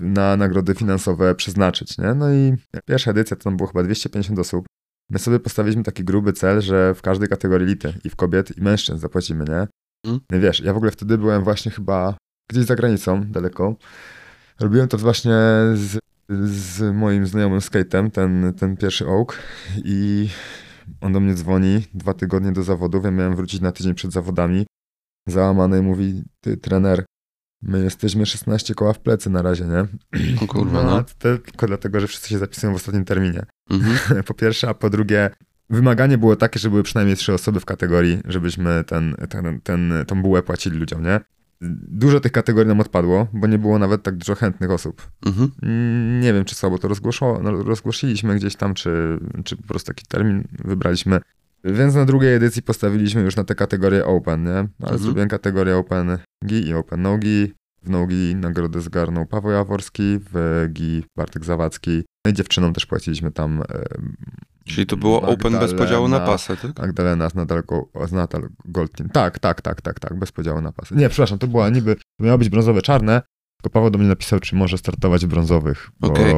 [0.00, 2.14] na nagrody finansowe przeznaczyć, nie?
[2.14, 2.54] No i
[2.84, 4.66] pierwsza edycja to tam było chyba 250 osób.
[5.10, 8.62] My sobie postawiliśmy taki gruby cel, że w każdej kategorii elity i w kobiet i
[8.62, 9.66] mężczyzn zapłacimy, nie?
[10.30, 12.16] No wiesz, ja w ogóle wtedy byłem właśnie chyba
[12.50, 13.76] gdzieś za granicą, daleko.
[14.60, 15.36] Robiłem to właśnie
[15.74, 15.98] z,
[16.50, 19.38] z moim znajomym skatem, ten, ten pierwszy oak
[19.84, 20.28] i
[21.00, 24.66] on do mnie dzwoni dwa tygodnie do zawodów, ja miałem wrócić na tydzień przed zawodami.
[25.28, 27.04] Załamany mówi, ty trener,
[27.62, 29.80] my jesteśmy 16 koła w plecy na razie, nie?
[30.42, 31.04] O kurwa, no.
[31.18, 33.46] to tylko dlatego, że wszyscy się zapisują w ostatnim terminie.
[33.70, 34.22] Mhm.
[34.28, 35.30] Po pierwsze, a po drugie,
[35.70, 40.22] wymaganie było takie, że były przynajmniej trzy osoby w kategorii, żebyśmy ten, ten, ten, tą
[40.22, 41.20] bułę płacili ludziom, nie?
[41.88, 45.08] Dużo tych kategorii nam odpadło, bo nie było nawet tak dużo chętnych osób.
[45.26, 45.50] Mhm.
[45.62, 49.86] Mm, Nie wiem, czy słabo to rozgłoszo, no, rozgłosiliśmy gdzieś tam, czy, czy po prostu
[49.86, 51.20] taki termin wybraliśmy.
[51.64, 54.50] Więc na drugiej edycji postawiliśmy już na tę kategorię Open, nie?
[54.50, 54.98] Ale Mhm.
[54.98, 57.52] zrobiłem kategorię Open GI i Open Nogi.
[57.82, 62.02] W Nogi nagrodę zgarnął Paweł Jaworski, w GI Bartek Zawadzki.
[62.26, 63.84] No i dziewczynom też płaciliśmy tam e,
[64.64, 66.78] Czyli to było open bez podziału na Magdalena- pasy, tak?
[66.78, 67.62] Magdalena z Natal,
[68.08, 69.10] z Natal Goldteam.
[69.10, 70.94] Tak, tak, tak, tak, tak, bez podziału na pasy.
[70.94, 73.22] Nie, przepraszam, to była niby, to miało być brązowe, czarne,
[73.62, 76.34] tylko Paweł do mnie napisał, czy może startować w brązowych, bo okay.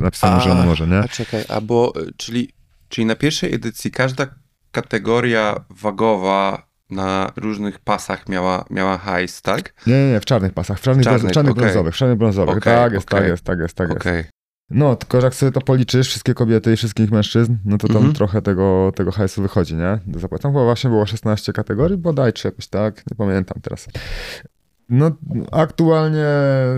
[0.00, 0.98] napisałem, że on może, nie?
[0.98, 2.48] A czekaj, a bo, y, czyli,
[2.88, 4.26] czyli na pierwszej edycji każda
[4.72, 9.72] kategoria wagowa na różnych pasach miała, miała hajs, tak?
[9.86, 11.62] Nie, nie, nie, w czarnych pasach, w czarnych, Czarnych, brązo- czarnych okej.
[11.64, 13.20] brązowych, w czarnych brązowych, Okej, tak jest, okej.
[13.20, 14.00] tak jest, tak jest, tak jest.
[14.00, 14.24] Okej.
[14.70, 17.96] No, tylko że jak sobie to policzysz, wszystkie kobiety i wszystkich mężczyzn, no to tam
[17.96, 18.14] Mhm.
[18.14, 19.98] trochę tego, tego hajsu wychodzi, nie?
[20.06, 20.42] Do zapłaty.
[20.42, 23.88] Tam chyba właśnie było 16 kategorii, bodaj, czy jakoś tak, nie pamiętam teraz.
[24.88, 25.10] No,
[25.52, 26.26] aktualnie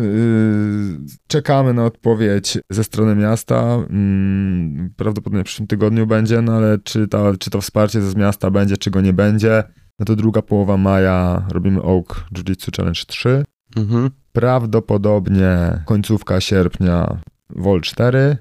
[0.02, 3.62] yy, czekamy na odpowiedź ze strony miasta.
[3.90, 8.50] Mm, prawdopodobnie w przyszłym tygodniu będzie, no ale czy, ta, czy to wsparcie z miasta
[8.50, 9.62] będzie, czy go nie będzie,
[9.98, 13.44] no to druga połowa maja robimy Oak Jiu-Jitsu Challenge 3.
[13.76, 14.10] Mhm.
[14.32, 17.16] Prawdopodobnie końcówka sierpnia
[17.50, 18.36] Vol 4.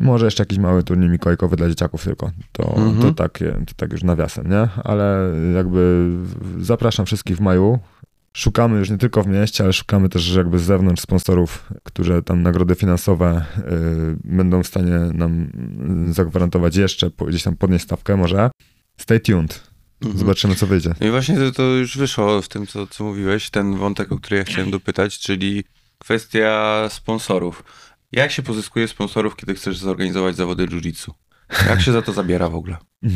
[0.00, 2.30] Może jeszcze jakiś mały turniej mikołajkowy dla dzieciaków tylko.
[2.52, 2.98] To, Mhm.
[3.02, 4.68] to, tak, to tak już nawiasem, nie?
[4.84, 6.10] Ale jakby
[6.60, 7.78] zapraszam wszystkich w maju.
[8.32, 12.42] Szukamy już nie tylko w mieście, ale szukamy też jakby z zewnątrz sponsorów, którzy tam
[12.42, 13.62] nagrody finansowe y,
[14.24, 15.50] będą w stanie nam
[16.08, 18.50] y, zagwarantować jeszcze, gdzieś tam podnieść stawkę może.
[18.96, 19.68] Stay tuned.
[20.02, 20.18] Mhm.
[20.18, 20.94] Zobaczymy, co wyjdzie.
[21.00, 24.18] No i właśnie to, to już wyszło w tym, co, co mówiłeś, ten wątek, o
[24.18, 25.64] który ja chciałem dopytać, czyli
[25.98, 27.64] kwestia sponsorów.
[28.12, 31.10] Jak się pozyskuje sponsorów, kiedy chcesz zorganizować zawody jiu-jitsu?
[31.68, 32.76] Jak się za to zabiera w ogóle?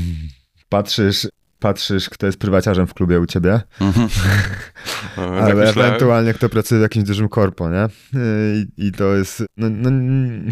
[0.69, 1.27] Patrzysz,
[1.63, 4.09] patrzysz, kto jest prywaciarzem w klubie u ciebie, Mhm.
[5.17, 5.89] No, tak Ale myślałem.
[5.91, 7.89] ewentualnie kto pracuje w jakimś dużym korpo, nie?
[8.55, 9.45] I, i to jest.
[9.57, 9.91] No, no,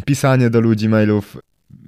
[0.04, 1.36] pisanie do ludzi mailów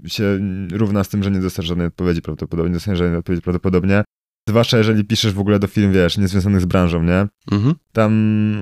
[0.06, 0.24] się
[0.72, 2.70] równa z tym, że nie dostaniesz żadnej odpowiedzi prawdopodobnie.
[2.70, 4.04] Nie dostaniesz żadnej odpowiedzi prawdopodobnie.
[4.48, 7.26] Zwłaszcza jeżeli piszesz w ogóle do firm, wiesz, niezwiązanych z branżą, nie?
[7.52, 7.74] Mhm.
[7.92, 8.12] Tam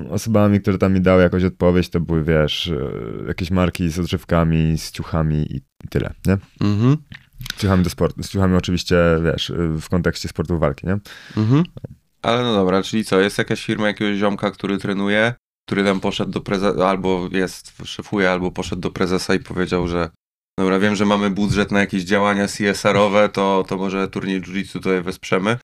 [0.09, 4.77] osobami, które tam mi dały jakąś odpowiedź, to były, wiesz, e, jakieś marki z odżywkami,
[4.77, 6.37] z ciuchami i, i tyle, nie?
[6.67, 6.97] Mhm.
[7.55, 8.23] Z ciuchami do sportu.
[8.23, 9.51] Z ciuchami oczywiście, wiesz,
[9.81, 10.97] w kontekście sportu walki, nie?
[11.37, 11.63] Mhm.
[12.21, 15.33] Ale no dobra, czyli co, jest jakaś firma jakiegoś ziomka, który trenuje,
[15.67, 20.09] który tam poszedł do prezesa, albo jest, szefuje, albo poszedł do prezesa i powiedział, że
[20.59, 25.01] dobra, wiem, że mamy budżet na jakieś działania CSR-owe, to, to może turniej jiu-jitsu tutaj
[25.01, 25.57] wesprzemy.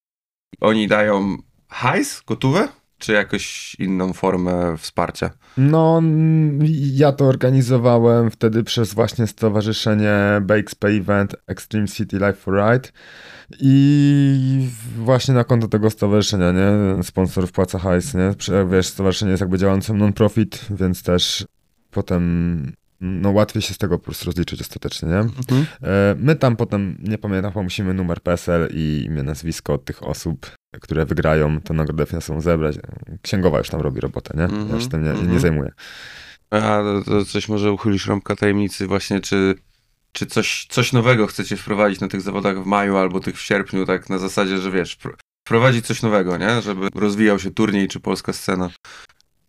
[0.61, 1.37] Oni dają
[1.67, 2.67] hajs, gotówę?
[2.97, 5.29] Czy jakoś inną formę wsparcia?
[5.57, 6.59] No, mm,
[6.93, 12.89] ja to organizowałem wtedy przez właśnie stowarzyszenie Bakes Pay Event Extreme City Life for Ride
[13.59, 17.03] i właśnie na konto tego stowarzyszenia, nie?
[17.03, 18.31] Sponsor wpłaca hajs, nie?
[18.71, 21.45] Wiesz, stowarzyszenie jest jakby działającym non-profit, więc też
[21.91, 25.17] potem no łatwiej się z tego po prostu rozliczyć ostatecznie, nie?
[25.17, 25.65] Mhm.
[25.83, 30.56] E, My tam potem, nie pamiętam, musimy numer PESEL i imię, nazwisko od tych osób,
[30.81, 32.75] które wygrają, tę nagrodę finansową zebrać.
[33.21, 34.41] Księgowa już tam robi robotę, nie?
[34.43, 35.39] Ja Mhm, się tym nie, nie mhm.
[35.39, 35.71] zajmuję.
[36.49, 39.55] A to, coś może uchylisz rąbka tajemnicy właśnie, czy,
[40.11, 43.85] czy coś, coś nowego chcecie wprowadzić na tych zawodach w maju albo tych w sierpniu,
[43.85, 45.13] tak na zasadzie, że wiesz, wpro-
[45.47, 46.61] wprowadzić coś nowego, nie?
[46.61, 48.69] Żeby rozwijał się turniej czy polska scena.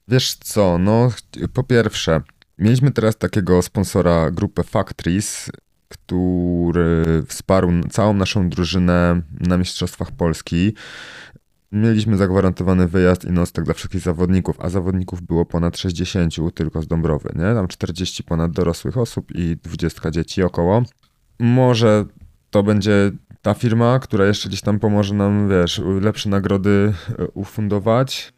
[0.09, 1.11] Wiesz co, no
[1.55, 2.21] po pierwsze,
[2.59, 5.51] mieliśmy teraz takiego sponsora, grupę Factories,
[5.89, 10.75] który wsparł całą naszą drużynę na Mistrzostwach Polski.
[11.73, 16.87] Mieliśmy zagwarantowany wyjazd i nocleg dla wszystkich zawodników, a zawodników było ponad 60 tylko z
[16.87, 17.55] Dąbrowy, nie?
[17.55, 20.83] Tam 40 ponad dorosłych osób i 20 dzieci około.
[21.39, 22.05] Może
[22.51, 23.11] to będzie
[23.43, 28.33] ta firma, która jeszcze gdzieś tam pomoże nam, wiesz, lepsze nagrody e, ufundować.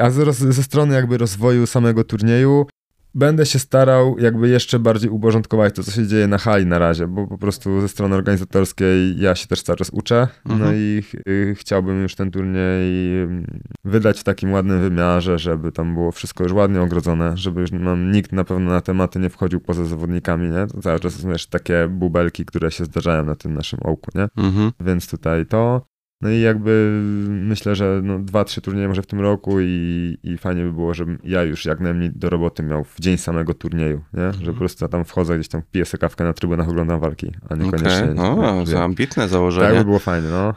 [0.00, 2.66] A ze strony jakby rozwoju samego turnieju
[3.14, 7.06] będę się starał jakby jeszcze bardziej uporządkować to, co się dzieje na hali na razie,
[7.06, 10.72] bo po prostu ze strony organizatorskiej ja się też cały czas uczę, no Mhm.
[10.76, 13.46] i ch- y, chciałbym już ten turniej mm,
[13.84, 18.12] wydać w takim ładnym wymiarze, żeby tam było wszystko już ładnie ogrodzone, żeby już nam
[18.12, 20.66] nikt na pewno na tematy nie wchodził poza zawodnikami, nie?
[20.66, 24.28] To cały czas są też takie bubelki, które się zdarzają na tym naszym ołku, nie?
[24.44, 24.72] Mhm.
[24.80, 25.86] Więc tutaj to.
[26.24, 30.38] No i jakby myślę, że no dwa, trzy turnieje może w tym roku i, i
[30.38, 34.04] fajnie by było, żebym ja już jak najmniej do roboty miał w dzień samego turnieju,
[34.12, 34.32] nie?
[34.32, 37.54] Że po prostu ja tam wchodzę gdzieś tam, piję kawkę na trybunach, oglądam walki, a
[37.54, 38.14] niekoniecznie...
[38.22, 39.68] Okej, o, to ambitne założenie.
[39.68, 40.54] tak by było fajnie, no.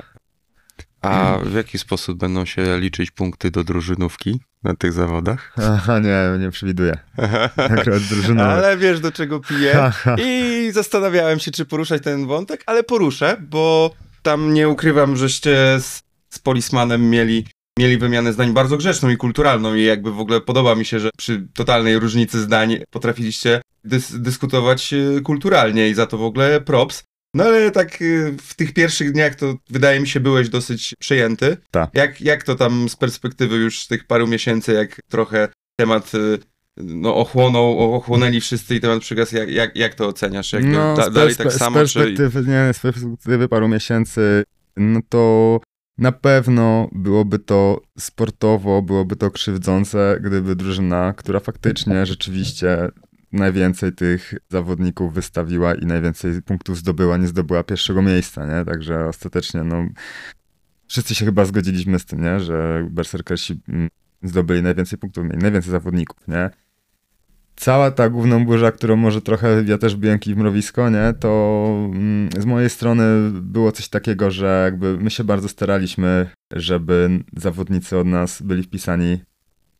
[1.01, 5.53] A w jaki sposób będą się liczyć punkty do drużynówki na tych zawodach?
[5.73, 6.97] Aha, nie, nie przewiduję.
[7.57, 8.01] Akurat.
[8.39, 9.91] Ale wiesz do czego piję?
[10.25, 13.91] I zastanawiałem się, czy poruszać ten wątek, ale poruszę, bo
[14.21, 17.45] tam nie ukrywam, żeście z, z Polismanem mieli,
[17.79, 21.09] mieli wymianę zdań bardzo grzeczną i kulturalną i jakby w ogóle podoba mi się, że
[21.17, 27.03] przy totalnej różnicy zdań potrafiliście dys, dyskutować e, kulturalnie i za to w ogóle props.
[27.33, 28.05] No ale tak e,
[28.41, 31.57] w tych pierwszych dniach to wydaje mi się byłeś dosyć przejęty.
[31.71, 31.89] Tak.
[31.93, 35.49] Jak, jak to tam z perspektywy już tych paru miesięcy, jak trochę
[35.79, 36.17] temat e,
[36.83, 40.53] no, ochłonął, ochłonęli wszyscy i temat przygasł, jak, jak, jak to oceniasz?
[40.53, 41.99] Jak no, da, dalej tak samo, z czy...
[41.99, 44.43] perspektywy, nie, z perspektywy paru miesięcy,
[44.77, 45.59] no to
[45.97, 52.89] na pewno byłoby to sportowo, byłoby to krzywdzące, gdyby drużyna, która faktycznie rzeczywiście
[53.31, 58.65] najwięcej tych zawodników wystawiła i najwięcej punktów zdobyła, nie zdobyła pierwszego miejsca, nie?
[58.65, 59.85] Także ostatecznie, no,
[60.87, 62.39] wszyscy się chyba zgodziliśmy z tym, nie?
[62.39, 63.89] Że berserkersi mm,
[64.23, 66.49] zdobyli najwięcej punktów, mieli najwięcej zawodników, nie?
[67.59, 71.13] Cała ta główna burza, którą może trochę ja też biłem kij w mrowisko, nie?
[71.19, 77.09] To mm, z mojej strony było coś takiego, że jakby my się bardzo staraliśmy, żeby
[77.37, 79.19] zawodnicy od nas byli wpisani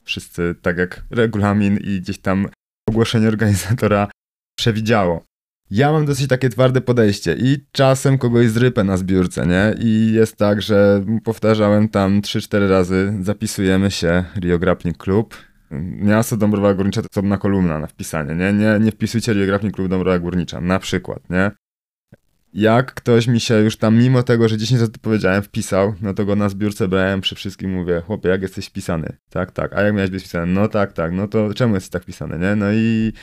[0.03, 2.47] wszyscy tak jak regulamin i gdzieś tam
[2.89, 4.07] ogłoszenie organizatora
[4.59, 5.23] przewidziało.
[5.71, 9.75] Ja mam dosyć takie twarde podejście i czasem kogoś zrypę na zbiórce, nie?
[9.79, 15.46] I jest tak, że powtarzałem tam 3-4 razy, zapisujemy się Rio Grappling Club.
[15.71, 18.53] Miasto Dąbrowa Górnicza to osobna kolumna na wpisanie, nie?
[18.53, 21.51] Nie, nie wpisujcie Rio Grappling Club Dąbrowa Górnicza, na przykład, nie?
[22.53, 26.25] Jak ktoś mi się już tam, mimo tego, że 10 razy powiedziałem, wpisał, no to
[26.25, 29.17] go na zbiórce brałem przy wszystkim, mówię, chłopie, jak jesteś wpisany?
[29.29, 29.73] Tak, tak.
[29.73, 30.53] A jak miałeś być wpisany?
[30.53, 31.11] No tak, tak.
[31.11, 32.55] No to czemu jesteś tak wpisany, nie?
[32.55, 33.13] No i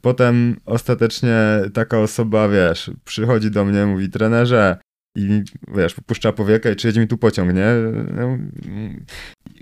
[0.00, 1.38] potem ostatecznie
[1.74, 4.76] taka osoba, wiesz, przychodzi do mnie, mówi, trenerze,
[5.16, 5.42] i
[5.76, 7.66] wiesz, puszcza powiekę i czy jedzie mi tu pociąg, nie?
[8.14, 8.38] No,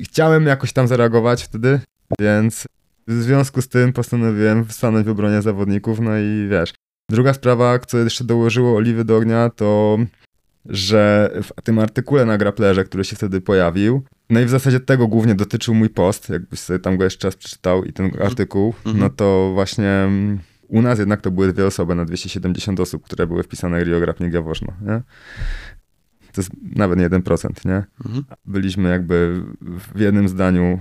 [0.01, 1.81] Chciałem jakoś tam zareagować wtedy,
[2.21, 2.69] więc
[3.09, 6.75] w związku z tym postanowiłem stanąć w obronie zawodników, no i wiesz.
[7.11, 9.99] Druga sprawa, co jeszcze dołożyło oliwy do ognia, to
[10.65, 15.09] że w tym artykule na Grapplerze, który się wtedy pojawił, no i w zasadzie tego
[15.09, 18.99] głównie dotyczył mój post, jakbyś sobie tam go jeszcze raz przeczytał i ten artykuł, Mhm.
[18.99, 20.09] no to właśnie
[20.69, 24.35] u nas jednak to były dwie osoby na 270 osób, które były wpisane Rio Grappling
[24.35, 25.03] Jaworzno, nie?
[26.33, 27.85] To jest nawet nie 1%, nie?
[28.07, 28.25] Mhm.
[28.45, 29.43] Byliśmy jakby
[29.95, 30.81] w jednym zdaniu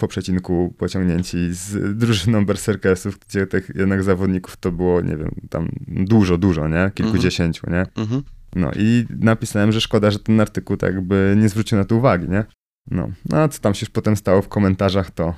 [0.00, 5.68] po przecinku pociągnięci z drużyną berserkersów, gdzie tych jednak zawodników to było, nie wiem, tam
[5.88, 6.90] dużo, dużo, nie?
[6.94, 7.86] Kilkudziesięciu, nie?
[7.96, 8.22] Mhm.
[8.56, 12.28] No i napisałem, że szkoda, że ten artykuł tak jakby nie zwrócił na to uwagi,
[12.28, 12.44] nie?
[12.90, 15.34] No, no a co tam się już potem stało w komentarzach, to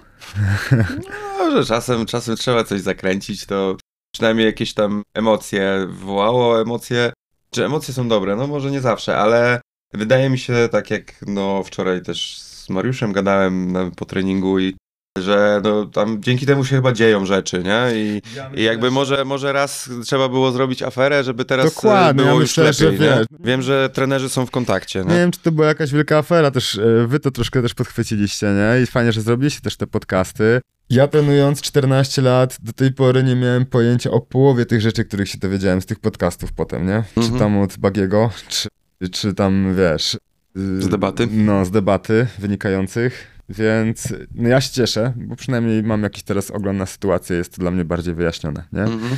[1.39, 3.77] No, że czasem, czasem trzeba coś zakręcić, to
[4.15, 7.13] przynajmniej jakieś tam emocje wywołało, emocje,
[7.51, 9.61] czy emocje są dobre, no może nie zawsze, ale
[9.95, 14.75] wydaje mi się, tak jak no wczoraj też Mariuszem gadałem po treningu i
[15.19, 17.83] że no tam dzięki temu się chyba dzieją rzeczy, nie?
[17.95, 18.23] I,
[18.61, 22.33] i jakby może, może raz trzeba było zrobić aferę, żeby teraz Dokładnie, e, było ja
[22.33, 25.15] już myślę, że lepiej, wiesz- Wiem, że trenerzy są w kontakcie, nie nie?
[25.17, 28.83] wiem, czy to była jakaś wielka afera, też e, wy to troszkę też podchwyciliście, nie?
[28.83, 30.61] I fajnie, że zrobiliście też te podcasty.
[30.91, 35.29] Ja trenując 14 lat, do tej pory nie miałem pojęcia o połowie tych rzeczy, których
[35.29, 37.05] się dowiedziałem z tych podcastów potem, nie?
[37.15, 37.39] Czy Mhm.
[37.39, 38.69] tam od Bagiego, czy,
[39.13, 40.17] czy tam, wiesz,
[40.55, 41.29] Z debaty?
[41.31, 46.79] No, z debaty wynikających, więc no ja się cieszę, bo przynajmniej mam jakiś teraz ogląd
[46.79, 48.83] na sytuację, jest to dla mnie bardziej wyjaśnione, nie?
[48.83, 49.17] Mhm.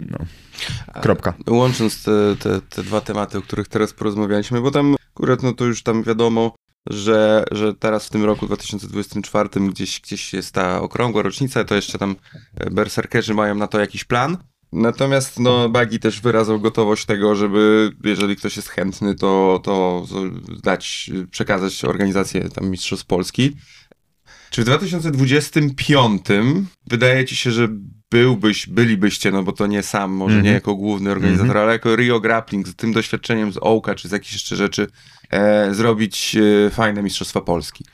[0.00, 0.18] No.
[1.02, 1.34] Kropka.
[1.50, 5.64] Łącząc te, te, te dwa tematy, o których teraz porozmawialiśmy, bo tam akurat no to
[5.64, 6.54] już tam wiadomo,
[6.90, 11.98] że, że teraz w tym roku 2024 gdzieś, gdzieś jest ta okrągła rocznica, to jeszcze
[11.98, 12.16] tam
[12.54, 14.36] e, berserkerzy mają na to jakiś plan.
[14.72, 20.06] Natomiast no, Bagi też wyrazał gotowość tego, żeby jeżeli ktoś jest chętny, to, to
[20.62, 23.56] dać, przekazać organizację tam Mistrzostw Polski.
[24.50, 26.22] Czy w 2025
[26.86, 27.68] wydaje ci się, że
[28.10, 30.44] byłbyś, bylibyście, no bo to nie sam, może Mhm.
[30.46, 31.64] nie jako główny organizator, Mhm.
[31.64, 34.86] ale jako Rio Grappling, z tym doświadczeniem z Ołka, czy z jakichś jeszcze rzeczy,
[35.30, 36.36] e, zrobić
[36.66, 37.84] e, fajne Mistrzostwa Polski?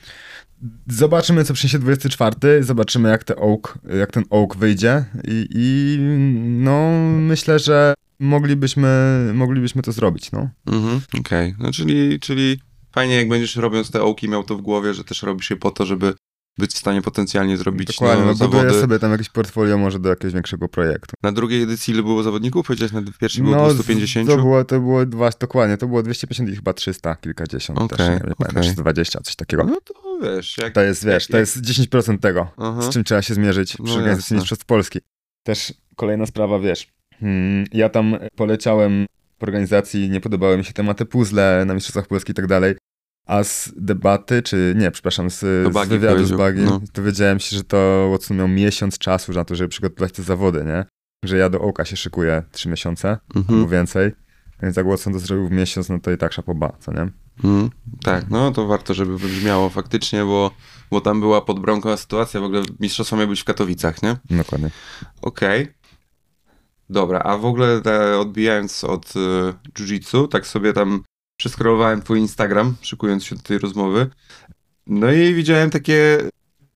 [0.87, 5.97] Zobaczymy, co przyniesie 24, zobaczymy, jak, te oak, jak ten oak wyjdzie i, i
[6.39, 8.89] no, myślę, że moglibyśmy,
[9.33, 10.49] moglibyśmy to zrobić, no.
[10.67, 11.55] Mhm, okej.
[11.59, 12.59] No czyli, czyli
[12.91, 15.71] fajnie, jak będziesz robiąc te ołki, miał to w głowie, że też robisz je po
[15.71, 16.13] to, żeby
[16.59, 18.81] być w stanie potencjalnie zrobić Dokładnie, no, no, zawody.
[18.81, 21.15] sobie tam jakieś portfolio może do jakiegoś większego projektu.
[21.23, 22.67] Na drugiej edycji ile było zawodników?
[22.67, 24.29] Powiedziałeś, na pierwszej było No, 250?
[24.29, 28.07] To było, to było dwa, dokładnie, to było 250 i chyba 300, kilkadziesiąt Okej, też,
[28.09, 28.63] nie, okej.
[28.63, 29.63] czy 20, coś takiego.
[29.63, 30.73] No to wiesz, jak...
[30.73, 32.81] To jest, wiesz, to jak- jest 10% tego, Aha.
[32.81, 34.35] z czym trzeba się zmierzyć przy No organizacji.
[34.35, 34.99] Mistrzostw Polski.
[35.43, 36.87] Też kolejna sprawa, wiesz,
[37.19, 39.05] hmm, ja tam poleciałem
[39.39, 42.75] w organizacji, nie podobały mi się tematy puzzle na Mistrzostwach Polski i tak dalej,
[43.29, 46.81] a z debaty, czy nie, przepraszam, z, z wywiadu z Bagiem, no.
[46.93, 50.85] dowiedziałem się, że to Watson miał miesiąc czasu na to, żeby przygotować te zawody, nie?
[51.25, 53.59] Że ja do oka się szykuję 3 miesiące, Mhm.
[53.59, 54.11] albo więcej,
[54.61, 57.07] więc jak Watson to zrobił w miesiąc, no to i tak szapoba, co nie?
[57.43, 57.69] Mhm.
[58.03, 60.51] Tak, no to warto, żeby wybrzmiało faktycznie, bo,
[60.91, 64.17] bo tam była podbramkowa sytuacja, w ogóle mistrzostwa miały być w Katowicach, nie?
[64.29, 64.69] Dokładnie.
[65.21, 65.67] Okej.
[66.89, 69.19] Dobra, a w ogóle te, odbijając od y,
[69.79, 71.03] jiu-jitsu, tak sobie tam
[71.39, 74.09] przeskrolowałem twój Instagram, szykując się do tej rozmowy.
[74.87, 76.17] No i widziałem takie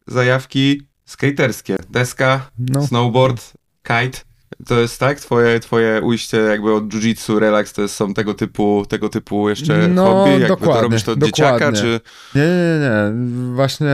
[0.07, 1.77] zajawki skaterskie.
[1.89, 3.53] Deska, No, snowboard,
[3.83, 4.19] kite.
[4.67, 5.19] To jest tak?
[5.19, 9.87] Twoje, twoje ujście jakby od jiu-jitsu, relaks, to jest, są tego typu, tego typu jeszcze
[9.87, 10.31] No, hobby?
[10.31, 11.79] Jakby to dokładnie, robisz to od dzieciaka, dokładnie.
[11.81, 11.99] czy...
[12.35, 13.55] Nie, nie, nie, nie.
[13.55, 13.87] Właśnie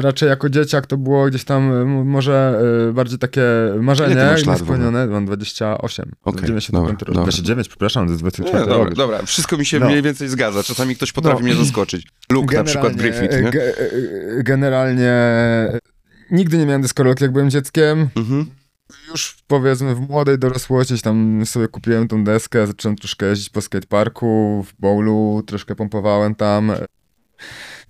[0.00, 2.60] raczej jako dzieciak to było gdzieś tam może
[2.90, 3.42] y, bardziej takie
[3.80, 4.16] marzenie
[4.46, 5.06] niespełnione.
[5.06, 6.12] Mam 28.
[6.24, 7.04] Okej, 95 dobra, rok.
[7.04, 7.22] dobra.
[7.22, 8.94] 29, przepraszam, to jest Nie, 24 dobra, rok.
[8.94, 9.86] dobra, wszystko mi się No.
[9.86, 10.62] mniej więcej zgadza.
[10.62, 11.44] Czasami ktoś potrafi No.
[11.48, 12.06] mnie zaskoczyć.
[12.32, 13.50] Luke na przykład Griffith, nie?
[13.50, 15.78] ge- e, Generalnie e,
[16.30, 18.08] nigdy nie miałem deskorolki, jak byłem dzieckiem.
[18.16, 18.46] Mhm.
[19.08, 24.64] Już powiedzmy w młodej dorosłości tam sobie kupiłem tą deskę, zacząłem troszkę jeździć po skateparku,
[24.68, 26.72] w bowlu, troszkę pompowałem tam.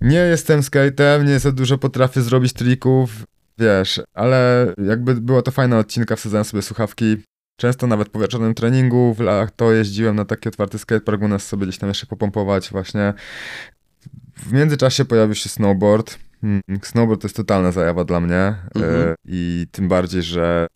[0.01, 3.09] Nie jestem skatem, nie za dużo potrafię zrobić trików,
[3.57, 7.17] wiesz, ale jakby była to fajna odcinka, wsadzałem sobie słuchawki.
[7.59, 11.65] Często nawet po wieczornym treningu w lato jeździłem na taki otwarty skatepark, u nas sobie
[11.65, 13.13] gdzieś tam jeszcze popompować właśnie.
[14.35, 16.17] W międzyczasie pojawił się snowboard.
[16.43, 18.95] Mm, Snowboard to jest totalna zajawa dla mnie Mhm.
[19.09, 20.67] e, i tym bardziej, że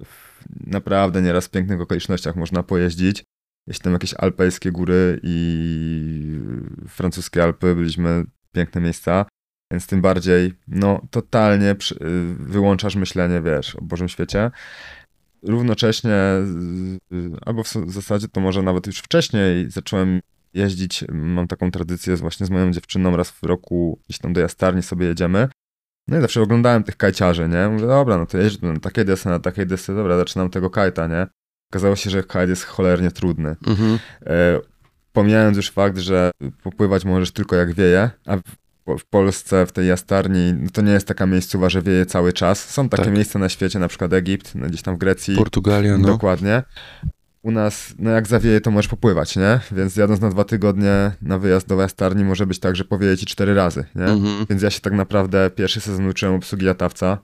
[0.68, 3.24] naprawdę nieraz w pięknych okolicznościach można pojeździć.
[3.68, 6.40] Jeśli tam jakieś alpejskie góry i
[6.88, 9.26] francuskie Alpy, byliśmy piękne miejsca,
[9.72, 14.52] więc tym bardziej, no totalnie przy, y, wyłączasz myślenie, wiesz, o Bożym świecie.
[15.44, 16.18] Równocześnie,
[17.46, 20.20] albo w zasadzie to może nawet już wcześniej zacząłem
[20.54, 24.84] jeździć, mam taką tradycję właśnie z moją dziewczyną, raz w roku gdzieś tam do jastarni
[24.84, 25.48] sobie jedziemy.
[26.08, 27.70] No i zawsze oglądałem tych kajciarzy, nie?
[27.70, 31.08] Mówię, dobra, no to jeżdżę na takiej desce, na takiej desce, dobra, zaczynam tego kajta,
[31.08, 31.28] nie?
[31.72, 33.56] Okazało się, że kajt jest cholernie trudny.
[33.68, 34.00] Mhm.
[34.26, 34.60] E,
[35.14, 36.32] pomijając już fakt, że
[36.64, 38.42] popływać możesz tylko jak wieje, a w,
[39.00, 42.70] w Polsce, w tej jastarni, no to nie jest taka miejscowa, że wieje cały czas.
[42.70, 43.14] Są takie Tak.
[43.14, 45.36] miejsca na świecie, na przykład Egipt, no, gdzieś tam w Grecji.
[45.36, 46.08] Portugalia, no.
[46.08, 46.64] Dokładnie.
[47.44, 49.60] U nas, no jak zawieje, to możesz popływać, nie?
[49.72, 53.26] Więc jadąc na dwa tygodnie na wyjazd do jastarni może być tak, że powieje ci
[53.26, 54.06] cztery razy, nie?
[54.06, 54.46] Mhm.
[54.50, 57.18] Więc ja się tak naprawdę pierwszy sezon uczyłem obsługi latawca.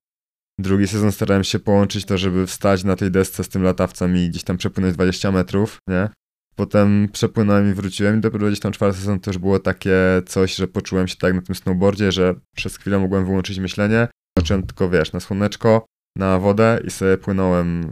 [0.60, 4.30] Drugi sezon starałem się połączyć to, żeby wstać na tej desce z tym latawcem i
[4.30, 6.10] gdzieś tam przepłynąć 20 metrów, nie?
[6.56, 9.95] Potem przepłynąłem i wróciłem i dopiero gdzieś tam czwarty sezon to już było takie
[10.26, 14.07] coś, że poczułem się tak na tym snowboardzie, że przez chwilę mogłem wyłączyć myślenie.
[14.38, 15.85] Patrzyłem tylko, wiesz, na słoneczko,
[16.16, 17.90] na wodę i sobie płynąłem.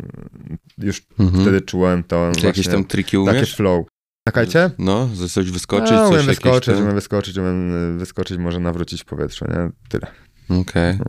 [0.78, 1.42] Już Mhm.
[1.44, 3.56] wtedy czułem to właśnie, jakieś tam triki takie umiesz?
[3.56, 3.86] flow.
[4.28, 4.70] Czekajcie?
[4.80, 8.60] No, że coś wyskoczyć, no, coś jakieś wyskoczyć, ten- umiem wyskoczyć, umiem y, wyskoczyć, może
[8.60, 9.70] nawrócić powietrze, nie?
[9.90, 10.08] Tyle.
[10.62, 10.98] Okej.
[11.00, 11.06] No.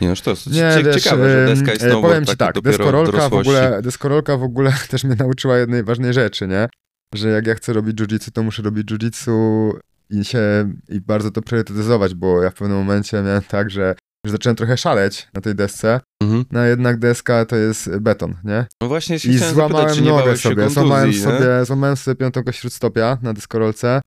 [0.00, 2.58] Nie, no to jest Nie, cie- wiesz, ciekawe, że deska i snowboard powiem ci tak,
[2.58, 6.68] w deskorolka w, ogóle, deskorolka w ogóle też mnie nauczyła jednej ważnej rzeczy, nie?
[7.14, 9.70] Że jak ja chcę robić jiu-jitsu, to muszę robić jiu-jitsu
[10.10, 13.94] i się, i bardzo to priorytetyzować, bo ja w pewnym momencie miałem tak, że
[14.26, 16.44] że zacząłem trochę szaleć na tej desce, Mhm.
[16.52, 18.66] no a jednak deska to jest beton, nie?
[18.82, 21.16] No właśnie się I złamałem zapytać, nogę sobie, kontuzji, złamałem nie?
[21.18, 24.00] sobie, złamałem sobie piątego śródstopia na deskorolce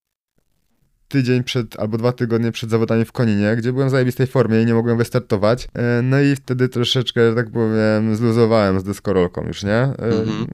[1.08, 4.66] tydzień przed, albo dwa tygodnie przed zawodami w Koninie, gdzie byłem w zajebistej formie i
[4.66, 5.68] nie mogłem wystartować.
[5.74, 9.72] E, No i wtedy troszeczkę, że tak powiem, zluzowałem z deskorolką już, nie?
[9.76, 10.46] E, Mhm.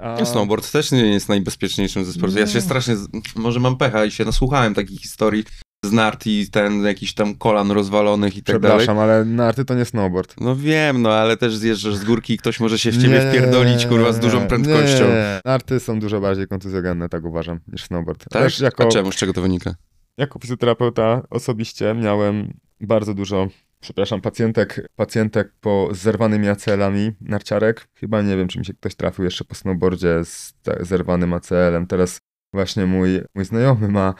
[0.00, 0.24] A...
[0.24, 2.40] Snowboard też nie jest najbezpieczniejszym ze.
[2.40, 2.60] Ja się Nie.
[2.60, 2.96] strasznie,
[3.36, 5.44] może mam pecha i się nasłuchałem takich historii
[5.84, 8.78] z nart i ten jakiś tam kolan rozwalonych i tak dalej.
[8.78, 10.34] Przepraszam, ale narty to nie snowboard.
[10.40, 13.30] No wiem, no ale też zjeżdżasz z górki i ktoś może się w ciebie Nie,
[13.30, 15.08] wpierdolić, kurwa, z dużą nie, prędkością.
[15.08, 18.24] Nie, narty są dużo bardziej kontuzjogenne, tak uważam, niż snowboard.
[18.30, 18.42] Tak?
[18.42, 19.12] Też jako, A czemu?
[19.12, 19.74] Z czego to wynika?
[20.18, 23.48] jako fizjoterapeuta osobiście miałem bardzo dużo,
[23.80, 27.88] przepraszam, pacjentek, pacjentek po z zerwanymi ACL-ami narciarek.
[27.94, 31.86] Chyba nie wiem, czy mi się ktoś trafił jeszcze po snowboardzie z zerwanym ACL-em.
[31.86, 32.18] Teraz
[32.54, 34.14] właśnie mój, mój znajomy ma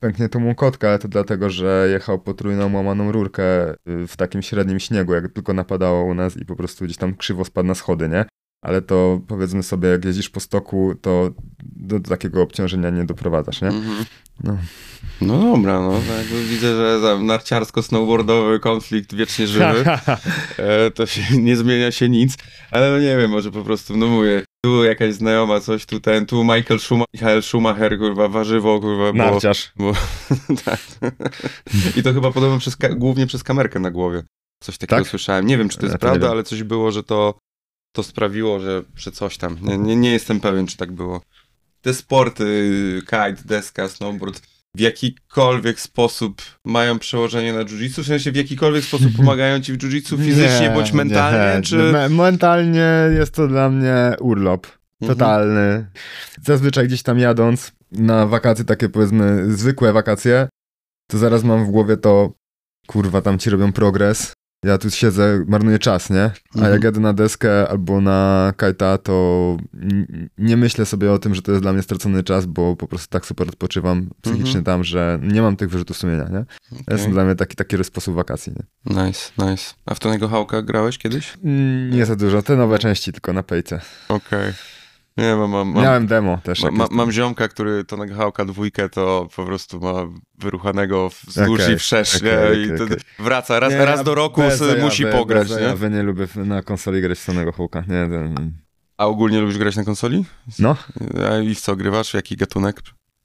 [0.00, 4.80] pękniętą łąkotkę, ale to dlatego, że jechał po trójną łamaną rurkę y, w takim średnim
[4.80, 8.08] śniegu, jak tylko napadało u nas i po prostu gdzieś tam krzywo spadł na schody,
[8.08, 8.24] nie?
[8.62, 11.30] Ale to powiedzmy sobie, jak jeździsz po stoku, to
[11.62, 13.68] do, do takiego obciążenia nie doprowadzasz, nie?
[13.68, 14.04] Mhm.
[14.44, 14.56] No.
[15.20, 19.84] No dobra, no jakby widzę, że narciarsko-snowboardowy konflikt wiecznie żywy.
[20.58, 22.34] E, to się nie zmienia się nic,
[22.70, 26.26] ale no nie wiem, może po prostu, no mówię, tu jakaś znajoma, coś tu ten,
[26.26, 29.72] tu Michael Schumacher, Michael Schumacher, kurwa, warzywo, kurwa, bo, Narciarz.
[29.76, 29.92] bo
[30.64, 30.80] tak.
[31.96, 34.22] I to chyba podobno przez, głównie przez kamerkę na głowie.
[34.62, 35.08] Coś takiego Tak?
[35.10, 35.46] słyszałem.
[35.46, 36.30] Nie wiem, czy to Ja jest nie prawda, wiem.
[36.32, 37.38] ale coś było, że to,
[37.92, 39.56] to sprawiło, że, że coś tam.
[39.62, 41.20] Nie, nie, nie jestem pewien, czy tak było.
[41.82, 42.44] Te sporty,
[43.04, 44.42] kite, deska, snowboard,
[44.74, 48.02] w jakikolwiek sposób mają przełożenie na jiu-jitsu?
[48.02, 51.62] W sensie w jakikolwiek sposób pomagają ci w jiu-jitsu fizycznie Nie, bądź nie, mentalnie?
[51.62, 51.76] czy...
[51.76, 54.66] Me- mentalnie jest to dla mnie urlop.
[55.00, 55.18] Mhm.
[55.18, 55.86] Totalny.
[56.42, 60.48] Zazwyczaj gdzieś tam jadąc na wakacje, takie powiedzmy zwykłe wakacje,
[61.10, 62.32] to zaraz mam w głowie to,
[62.86, 64.32] kurwa, tam ci robią progres.
[64.64, 66.22] Ja tu siedzę, marnuję czas, nie?
[66.24, 66.72] A Mhm.
[66.72, 69.56] jak jadę na deskę albo na kajta, to
[70.38, 73.08] nie myślę sobie o tym, że to jest dla mnie stracony czas, bo po prostu
[73.10, 74.64] tak super odpoczywam psychicznie Mhm.
[74.64, 76.44] tam, że nie mam tych wyrzutów sumienia, nie?
[76.86, 78.94] To jest dla mnie taki, taki sposób wakacji, nie?
[79.04, 79.74] Nice, nice.
[79.86, 81.34] A w Tonego Hałka grałeś kiedyś?
[81.92, 83.80] Nie za dużo, te nowe części tylko na pejce.
[84.08, 84.52] Okej.
[85.18, 86.62] Nie, mam, mam, Miałem demo też.
[86.62, 89.92] ma, ma, mam ziomka, który Tonego Hałka dwójkę to po prostu ma
[90.38, 92.38] wyruchanego wzdłuż Okej, i wszerz, nie?
[92.38, 92.96] okej, I to okej.
[93.18, 95.62] wraca, raz, Nie, raz do roku bez zajawy, musi pograć, bez nie?
[95.62, 97.80] zajawy, nie lubię na konsoli grać w Sonego Hołka.
[97.80, 98.52] Nie, ten...
[98.96, 100.24] A ogólnie lubisz grać na konsoli?
[100.58, 100.76] No.
[101.30, 102.14] A I w co grywasz?
[102.14, 102.80] Jaki gatunek?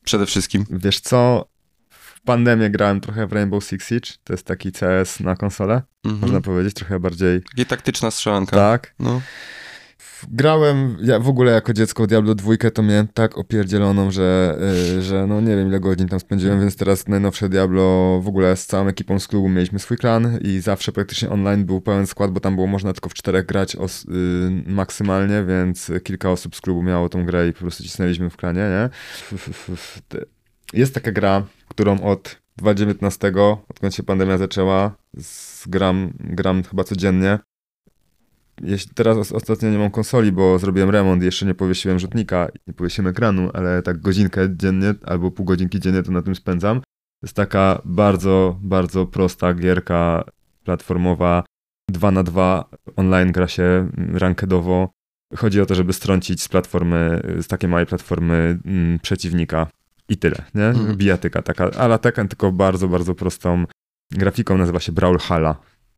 [0.06, 0.66] Przede wszystkim.
[0.70, 1.46] Wiesz co?
[1.90, 4.10] W pandemię grałem trochę w Rainbow Six Siege.
[4.24, 6.22] To jest taki CS na konsolę, Mhm.
[6.22, 7.42] można powiedzieć, trochę bardziej.
[7.42, 8.56] Takie taktyczna strzelanka.
[8.58, 8.94] Tak.
[9.00, 9.22] No.
[10.32, 14.58] Grałem, ja w ogóle jako dziecko Diablo 2 to miałem tak opierdzieloną, że,
[14.98, 18.56] y, że no nie wiem ile godzin tam spędziłem, więc teraz najnowsze Diablo w ogóle
[18.56, 22.32] z całą ekipą z klubu mieliśmy swój klan i zawsze praktycznie online był pełen skład,
[22.32, 26.62] bo tam było można tylko w czterech grać os- y, maksymalnie, więc kilka osób z
[26.62, 28.90] klubu miało tą grę i po prostu cisnęliśmy w klanie, nie?
[30.80, 33.34] Jest taka gra, którą od 2019,
[33.70, 34.96] odkąd się pandemia zaczęła,
[35.68, 37.40] gram, gram chyba codziennie.
[38.62, 42.48] Jeśli teraz os- ostatnio nie mam konsoli, bo zrobiłem remont i jeszcze nie powiesiłem rzutnika,
[42.68, 46.80] nie powiesiłem ekranu, ale tak godzinkę dziennie albo pół godzinki dziennie to na tym spędzam.
[46.80, 50.24] To jest taka bardzo, bardzo prosta gierka
[50.64, 51.44] platformowa,
[51.92, 54.90] 2 na 2 online gra się mm, rankedowo.
[55.36, 59.68] Chodzi o to, żeby strącić z platformy, z takiej małej platformy mm, przeciwnika
[60.10, 60.66] i tyle, nie?
[60.66, 60.98] Mhm.
[60.98, 63.66] Bijatyka taka, ala Tekken, tylko bardzo, bardzo prostą
[64.12, 65.56] grafiką, nazywa się Brawlhalla.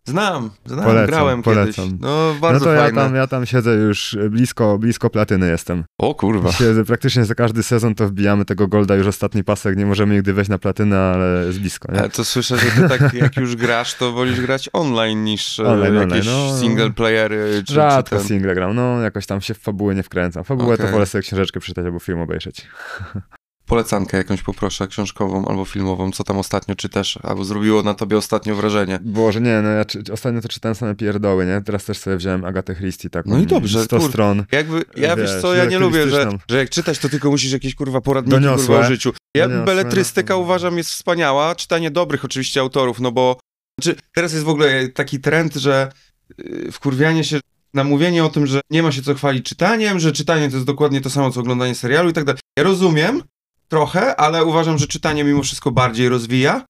[0.08, 1.86] Znam, znam, Polecam, grałem polecam.
[1.86, 2.02] kiedyś.
[2.02, 3.02] No, bardzo no to ja fajne.
[3.02, 5.84] tam, ja tam siedzę już blisko, blisko platyny jestem.
[5.98, 6.52] O kurwa.
[6.52, 10.34] Siedzę praktycznie za każdy sezon to wbijamy tego golda, już ostatni pasek, nie możemy nigdy
[10.34, 12.00] wejść na platynę, ale jest blisko, nie?
[12.00, 15.66] Ale to słyszę, że ty tak jak już grasz, to wolisz grać online niż e,
[15.66, 16.58] Online, jakieś online, no.
[16.60, 18.28] single playery czy, Rzadko czy ten...
[18.28, 20.44] single gram, no jakoś tam się w fabułę nie wkręcam.
[20.44, 20.86] Fabułę Okej.
[20.86, 22.68] to wolę sobie książeczkę przeczytać albo film obejrzeć.
[23.66, 28.56] Polecankę jakąś poproszę, książkową albo filmową, co tam ostatnio czytasz, albo zrobiło na tobie ostatnio
[28.56, 29.00] wrażenie.
[29.02, 31.62] Boże, nie, no ja czy, ostatnio to czytałem same pierdoły, nie?
[31.66, 34.46] Teraz też sobie wziąłem Agatę Christie, taką No i dobrze, 100 kur- stron.
[34.52, 37.52] Jakby, ja wiesz Wiesz, co, ja nie lubię, że, że jak czytać, to tylko musisz
[37.52, 38.66] jakieś kurwa poradniki Doniosłe.
[38.68, 39.14] kurwa o życiu.
[39.36, 40.40] Ja Doniosłe, beletrystyka no.
[40.40, 43.40] uważam jest wspaniała, czytanie dobrych oczywiście autorów, no bo
[43.82, 45.92] znaczy, teraz jest w ogóle taki trend, że
[46.38, 47.40] yy, wkurwianie się
[47.74, 50.68] na mówienie o tym, że nie ma się co chwalić czytaniem, że czytanie to jest
[50.68, 52.40] dokładnie to samo co oglądanie serialu i tak dalej.
[52.58, 53.22] Ja rozumiem
[53.68, 56.66] trochę, ale uważam, że czytanie mimo wszystko bardziej rozwija.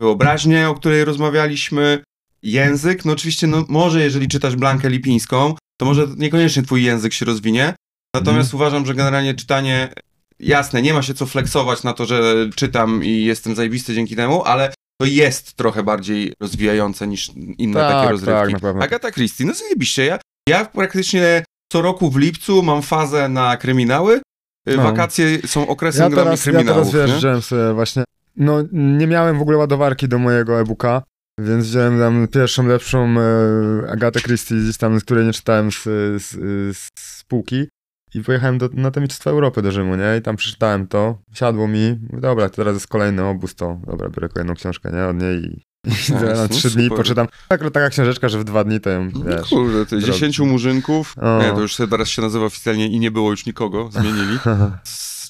[0.00, 2.02] Wyobraźnię, o której rozmawialiśmy,
[2.42, 7.24] język, no oczywiście, no może jeżeli czytasz Blankę Lipińską, to może niekoniecznie twój język się
[7.24, 7.74] rozwinie,
[8.14, 9.92] natomiast uważam, że generalnie czytanie,
[10.40, 14.44] jasne, nie ma się co flexować na to, że czytam i jestem zajebisty dzięki temu,
[14.44, 18.62] ale to jest trochę bardziej rozwijające niż inne Tak, takie tak, rozrywki.
[18.62, 18.82] pewno.
[18.82, 20.18] Agata Christie, no zajebiście, ja,
[20.48, 24.20] ja praktycznie co roku w lipcu mam fazę na kryminały,
[24.66, 24.82] No.
[24.82, 28.04] wakacje są okresem Ja dla mnie teraz, ja kryminałów, teraz wziąłem sobie właśnie
[28.36, 31.02] no nie miałem w ogóle ładowarki do mojego e-booka,
[31.40, 35.82] więc wziąłem tam pierwszą, lepszą e, Agatę Christie, gdzieś tam, z której nie czytałem z,
[36.22, 36.28] z,
[36.76, 37.68] z spółki.
[38.14, 40.16] I pojechałem do, na Mistrzostwa Europy do Rzymu, nie?
[40.18, 44.08] I tam przeczytałem to, siadło mi, mówię, dobra, to teraz jest kolejny obóz, to dobra,
[44.08, 45.04] biorę kolejną książkę, nie?
[45.04, 45.62] Od niej i,
[46.10, 46.98] No, na no trzy dni super.
[46.98, 47.26] poczytam.
[47.48, 49.48] Tak, taka książeczka, że w dwa dni to ją, No wiesz.
[49.48, 50.06] kurde, to drogi.
[50.06, 51.14] 10 murzynków.
[51.22, 51.42] O.
[51.42, 54.38] Nie, to już teraz się nazywa oficjalnie i nie było już nikogo, zmienili.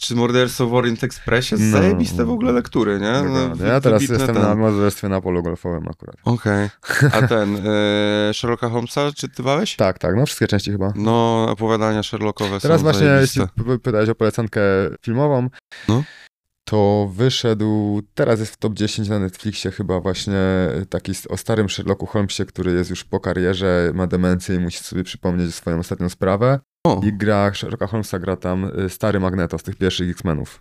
[0.01, 1.55] Czy Morderstwo w Orient Expressie?
[1.59, 1.78] No.
[1.78, 3.12] Zajebiste w ogóle lektury, nie?
[3.12, 3.66] No, Dokładnie.
[3.66, 4.43] Ja teraz jestem ten.
[4.43, 6.16] na morderstwie na polu golfowym akurat.
[6.24, 6.69] Okej.
[7.12, 9.77] A ten, e, Sherlocka Holmesa czytywałeś?
[9.77, 10.93] Tak, tak, no wszystkie części chyba.
[10.97, 13.49] No, opowiadania Sherlockowe Teraz są właśnie, zajebiste.
[13.59, 14.61] jeśli pytałeś o polecankę
[15.03, 15.49] filmową,
[15.89, 16.03] No.
[16.70, 20.38] To wyszedł, teraz jest w top 10 na Netflixie chyba właśnie
[20.90, 25.05] taki o starym Sherlocku Holmesie, który jest już po karierze, ma demencję i musi sobie
[25.05, 26.60] przypomnieć swoją ostatnią sprawę.
[26.86, 30.60] O, I gra Sherlocka Holmesa, gra tam y, stary Magneto z tych pierwszych X-Menów.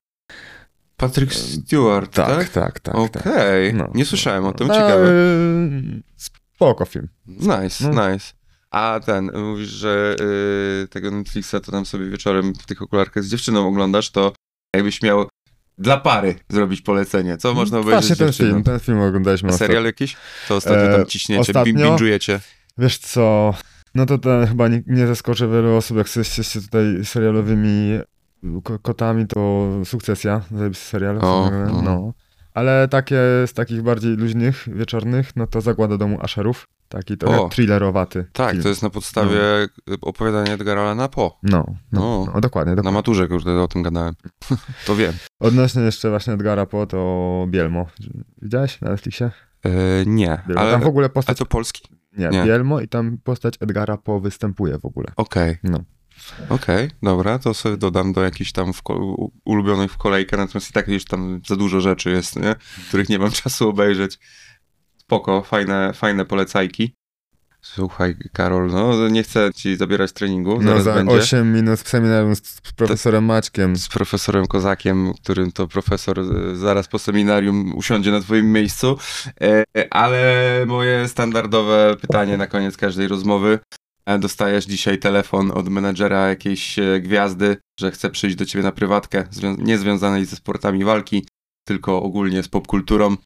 [0.98, 2.28] Patrick Stewart, tak?
[2.38, 3.10] Tak, tak, tak.
[3.10, 3.28] tak.
[3.28, 3.92] Okej, No.
[3.96, 5.10] nie słyszałem o tym, No, ciekawe.
[5.12, 6.04] y,
[6.56, 7.08] Spoko film.
[7.28, 8.10] Nice, No.
[8.10, 8.34] nice.
[8.72, 10.16] A ten, mówisz, że
[10.84, 14.34] y, tego Netflixa to tam sobie wieczorem w tych okularkach z dziewczyną oglądasz, to
[14.76, 15.28] jakbyś miał
[15.78, 17.38] dla pary zrobić polecenie.
[17.38, 19.68] Co można obejrzeć Właśnie ten film, ten film oglądaliśmy A ostatnio.
[19.68, 20.16] serial jakiś?
[20.48, 21.74] To ostatnio tam E, ciśniecie, ostatnio?
[21.74, 22.40] bi- binge'ujecie.
[22.78, 23.54] Wiesz co,
[23.96, 28.00] no to ten, chyba nie, nie zaskoczę wielu osób, jak jesteście tutaj serialowymi
[28.64, 31.18] ko- kotami, to Sukcesja, zajebisty serial.
[31.22, 31.52] O,
[31.84, 32.14] no.
[32.56, 32.62] No.
[32.62, 33.16] Ale takie
[33.48, 37.50] z takich bardziej luźnych, wieczornych, no to Zagłada domu Asherów, taki trochę O.
[37.50, 38.64] thrillerowaty Tak, film.
[38.64, 39.40] to jest na podstawie
[40.02, 41.30] opowiadania Edgara Allana Poe.
[41.44, 42.28] No, no, O.
[42.34, 42.98] no dokładnie, Na dokładnie.
[42.98, 44.16] maturze kurde o tym gadałem.
[44.88, 45.14] to wiem.
[45.40, 47.86] Odnośnie jeszcze właśnie Edgara Poe, to Bielmo.
[48.42, 49.32] Widziałeś na Netflixie?
[49.66, 49.70] E,
[50.06, 50.62] nie, Bielmo.
[50.62, 50.72] ale...
[50.72, 51.82] Tam w ogóle A postać, to polski?
[52.18, 52.44] nie, nie.
[52.44, 55.08] Bielmo i tam postać Edgara Poe występuje w ogóle.
[55.16, 55.58] Okej.
[55.64, 55.80] No.
[56.50, 58.82] Okej, dobra, to sobie dodam do jakichś tam w
[59.46, 62.56] ulubionych w kolejkę, natomiast i tak już tam za dużo rzeczy jest, nie?
[62.88, 64.20] których nie mam czasu obejrzeć.
[64.98, 66.94] Spoko, fajne, fajne polecajki.
[67.62, 71.14] Słuchaj, Karol, no nie chcę ci zabierać treningu, No za będzie.
[71.14, 73.76] 8 minut w seminarium z z profesorem Maćkiem.
[73.76, 78.98] Z profesorem Kozakiem, którym to profesor e, zaraz po seminarium usiądzie na twoim miejscu.
[79.42, 83.60] E, Ale moje standardowe pytanie na koniec każdej rozmowy.
[84.06, 88.72] E, Dostajesz dzisiaj telefon od menedżera jakiejś e, gwiazdy, że chce przyjść do ciebie na
[88.72, 89.28] prywatkę,
[89.58, 91.28] nie związanej ze sportami walki,
[91.68, 93.18] tylko ogólnie z popkulturą.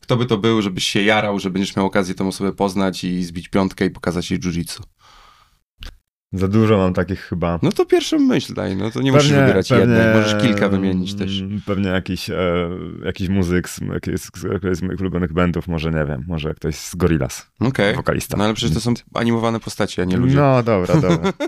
[0.00, 3.24] Kto by to był, żebyś się jarał, że będziesz miał okazję tą osobę poznać i
[3.24, 4.80] zbić piątkę i pokazać jej jiu-jitsu?
[6.32, 7.58] Za dużo mam takich chyba.
[7.62, 11.40] No to pierwszą myśl daj, no to nie musisz wybierać jednej, możesz kilka wymienić też.
[11.40, 12.68] mm, Pewnie jakiś, e,
[13.04, 14.30] jakiś muzyk z, jakiś, z,
[14.78, 17.96] z moich ulubionych bandów, może nie wiem, może ktoś z Gorillaz, Okej.
[17.96, 18.36] wokalista.
[18.36, 20.36] No ale przecież to są animowane postaci, a nie ludzie.
[20.36, 21.32] No dobra, dobra.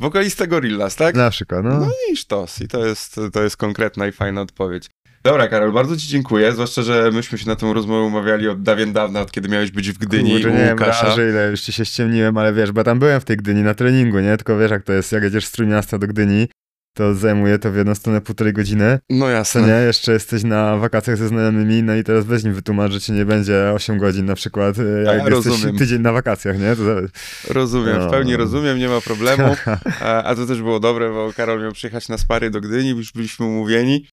[0.00, 1.14] Wokalista Gorillaz, tak?
[1.14, 1.80] Na przykład, no.
[1.80, 2.60] No i sztos.
[2.60, 4.90] I to jest, to jest konkretna i fajna odpowiedź.
[5.28, 8.92] Dobra, Karol, bardzo ci dziękuję, zwłaszcza, że myśmy się na tą rozmowę umawiali od dawien
[8.92, 11.06] dawna, od kiedy miałeś być w Gdyni Kurczę, nie wiem, Łukasza.
[11.06, 13.74] razy, ile już ci się ściemniłem, ale wiesz, bo tam byłem w tej Gdyni na
[13.74, 14.36] treningu, nie?
[14.36, 16.48] Tylko wiesz, jak to jest, jak jedziesz z Trójmiasta do Gdyni,
[16.96, 19.62] to zajmuje to w jedną stronę półtorej godziny, No jasne.
[19.62, 19.86] nie?
[19.86, 23.24] Jeszcze jesteś na wakacjach ze znajomymi, no i teraz weź im wytłumacz, że ci nie
[23.24, 25.76] będzie 8 godzin na przykład, e, jak Ja jesteś rozumiem.
[25.78, 26.76] tydzień na wakacjach, nie?
[26.76, 26.82] To,
[27.54, 28.10] Rozumiem, w No.
[28.10, 29.56] pełni rozumiem, nie ma problemu.
[30.02, 33.12] A, a to też było dobre, bo Karol miał przyjechać na spary do Gdyni, już
[33.12, 34.06] byliśmy umówieni,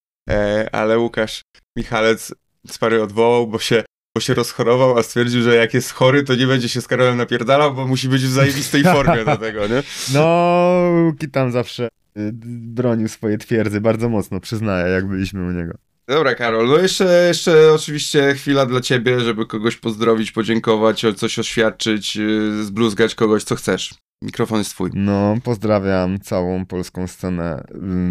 [0.72, 1.42] ale Łukasz
[1.78, 2.34] Michalec
[2.68, 3.84] spary odwołał, bo się,
[4.16, 7.18] bo się rozchorował, a stwierdził, że jak jest chory, to nie będzie się z Karolem
[7.18, 9.84] napierdalał, bo musi być w zajebistej formie do tego, nie?
[10.14, 11.88] No, Łuki tam zawsze
[12.18, 12.32] y,
[12.74, 15.74] bronił swoje twierdzy bardzo mocno, przyznaję, jak byliśmy u niego.
[16.08, 22.16] Dobra, Karol, no jeszcze, jeszcze oczywiście chwila dla ciebie, żeby kogoś pozdrowić, podziękować, coś oświadczyć,
[22.16, 23.94] yy, zbluzgać kogoś, co chcesz.
[24.22, 24.90] Mikrofon jest twój.
[24.94, 27.64] No, pozdrawiam całą polską scenę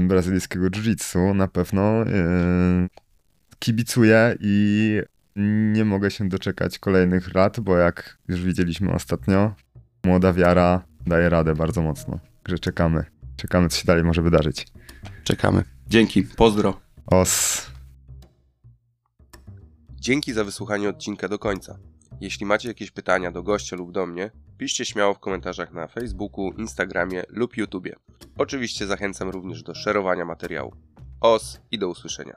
[0.05, 2.03] y, brazylijskiego jiu-jitsu, na pewno.
[2.03, 2.89] y,
[3.59, 5.01] Kibicuję i
[5.73, 9.55] nie mogę się doczekać kolejnych lat, bo jak już widzieliśmy ostatnio,
[10.05, 12.19] młoda wiara daje radę bardzo mocno.
[12.43, 13.05] Także czekamy.
[13.37, 14.66] Czekamy, co się dalej może wydarzyć.
[15.25, 15.65] Czekamy.
[15.89, 16.81] Dzięki, pozdro.
[17.07, 17.73] Os.
[20.05, 21.78] Dzięki za wysłuchanie odcinka do końca.
[22.20, 26.52] Jeśli macie jakieś pytania do gościa lub do mnie, piszcie śmiało w komentarzach na Facebooku,
[26.52, 27.97] Instagramie lub YouTubie.
[28.39, 30.72] Oczywiście zachęcam również do szerowania materiału.
[31.20, 32.36] Os i do usłyszenia.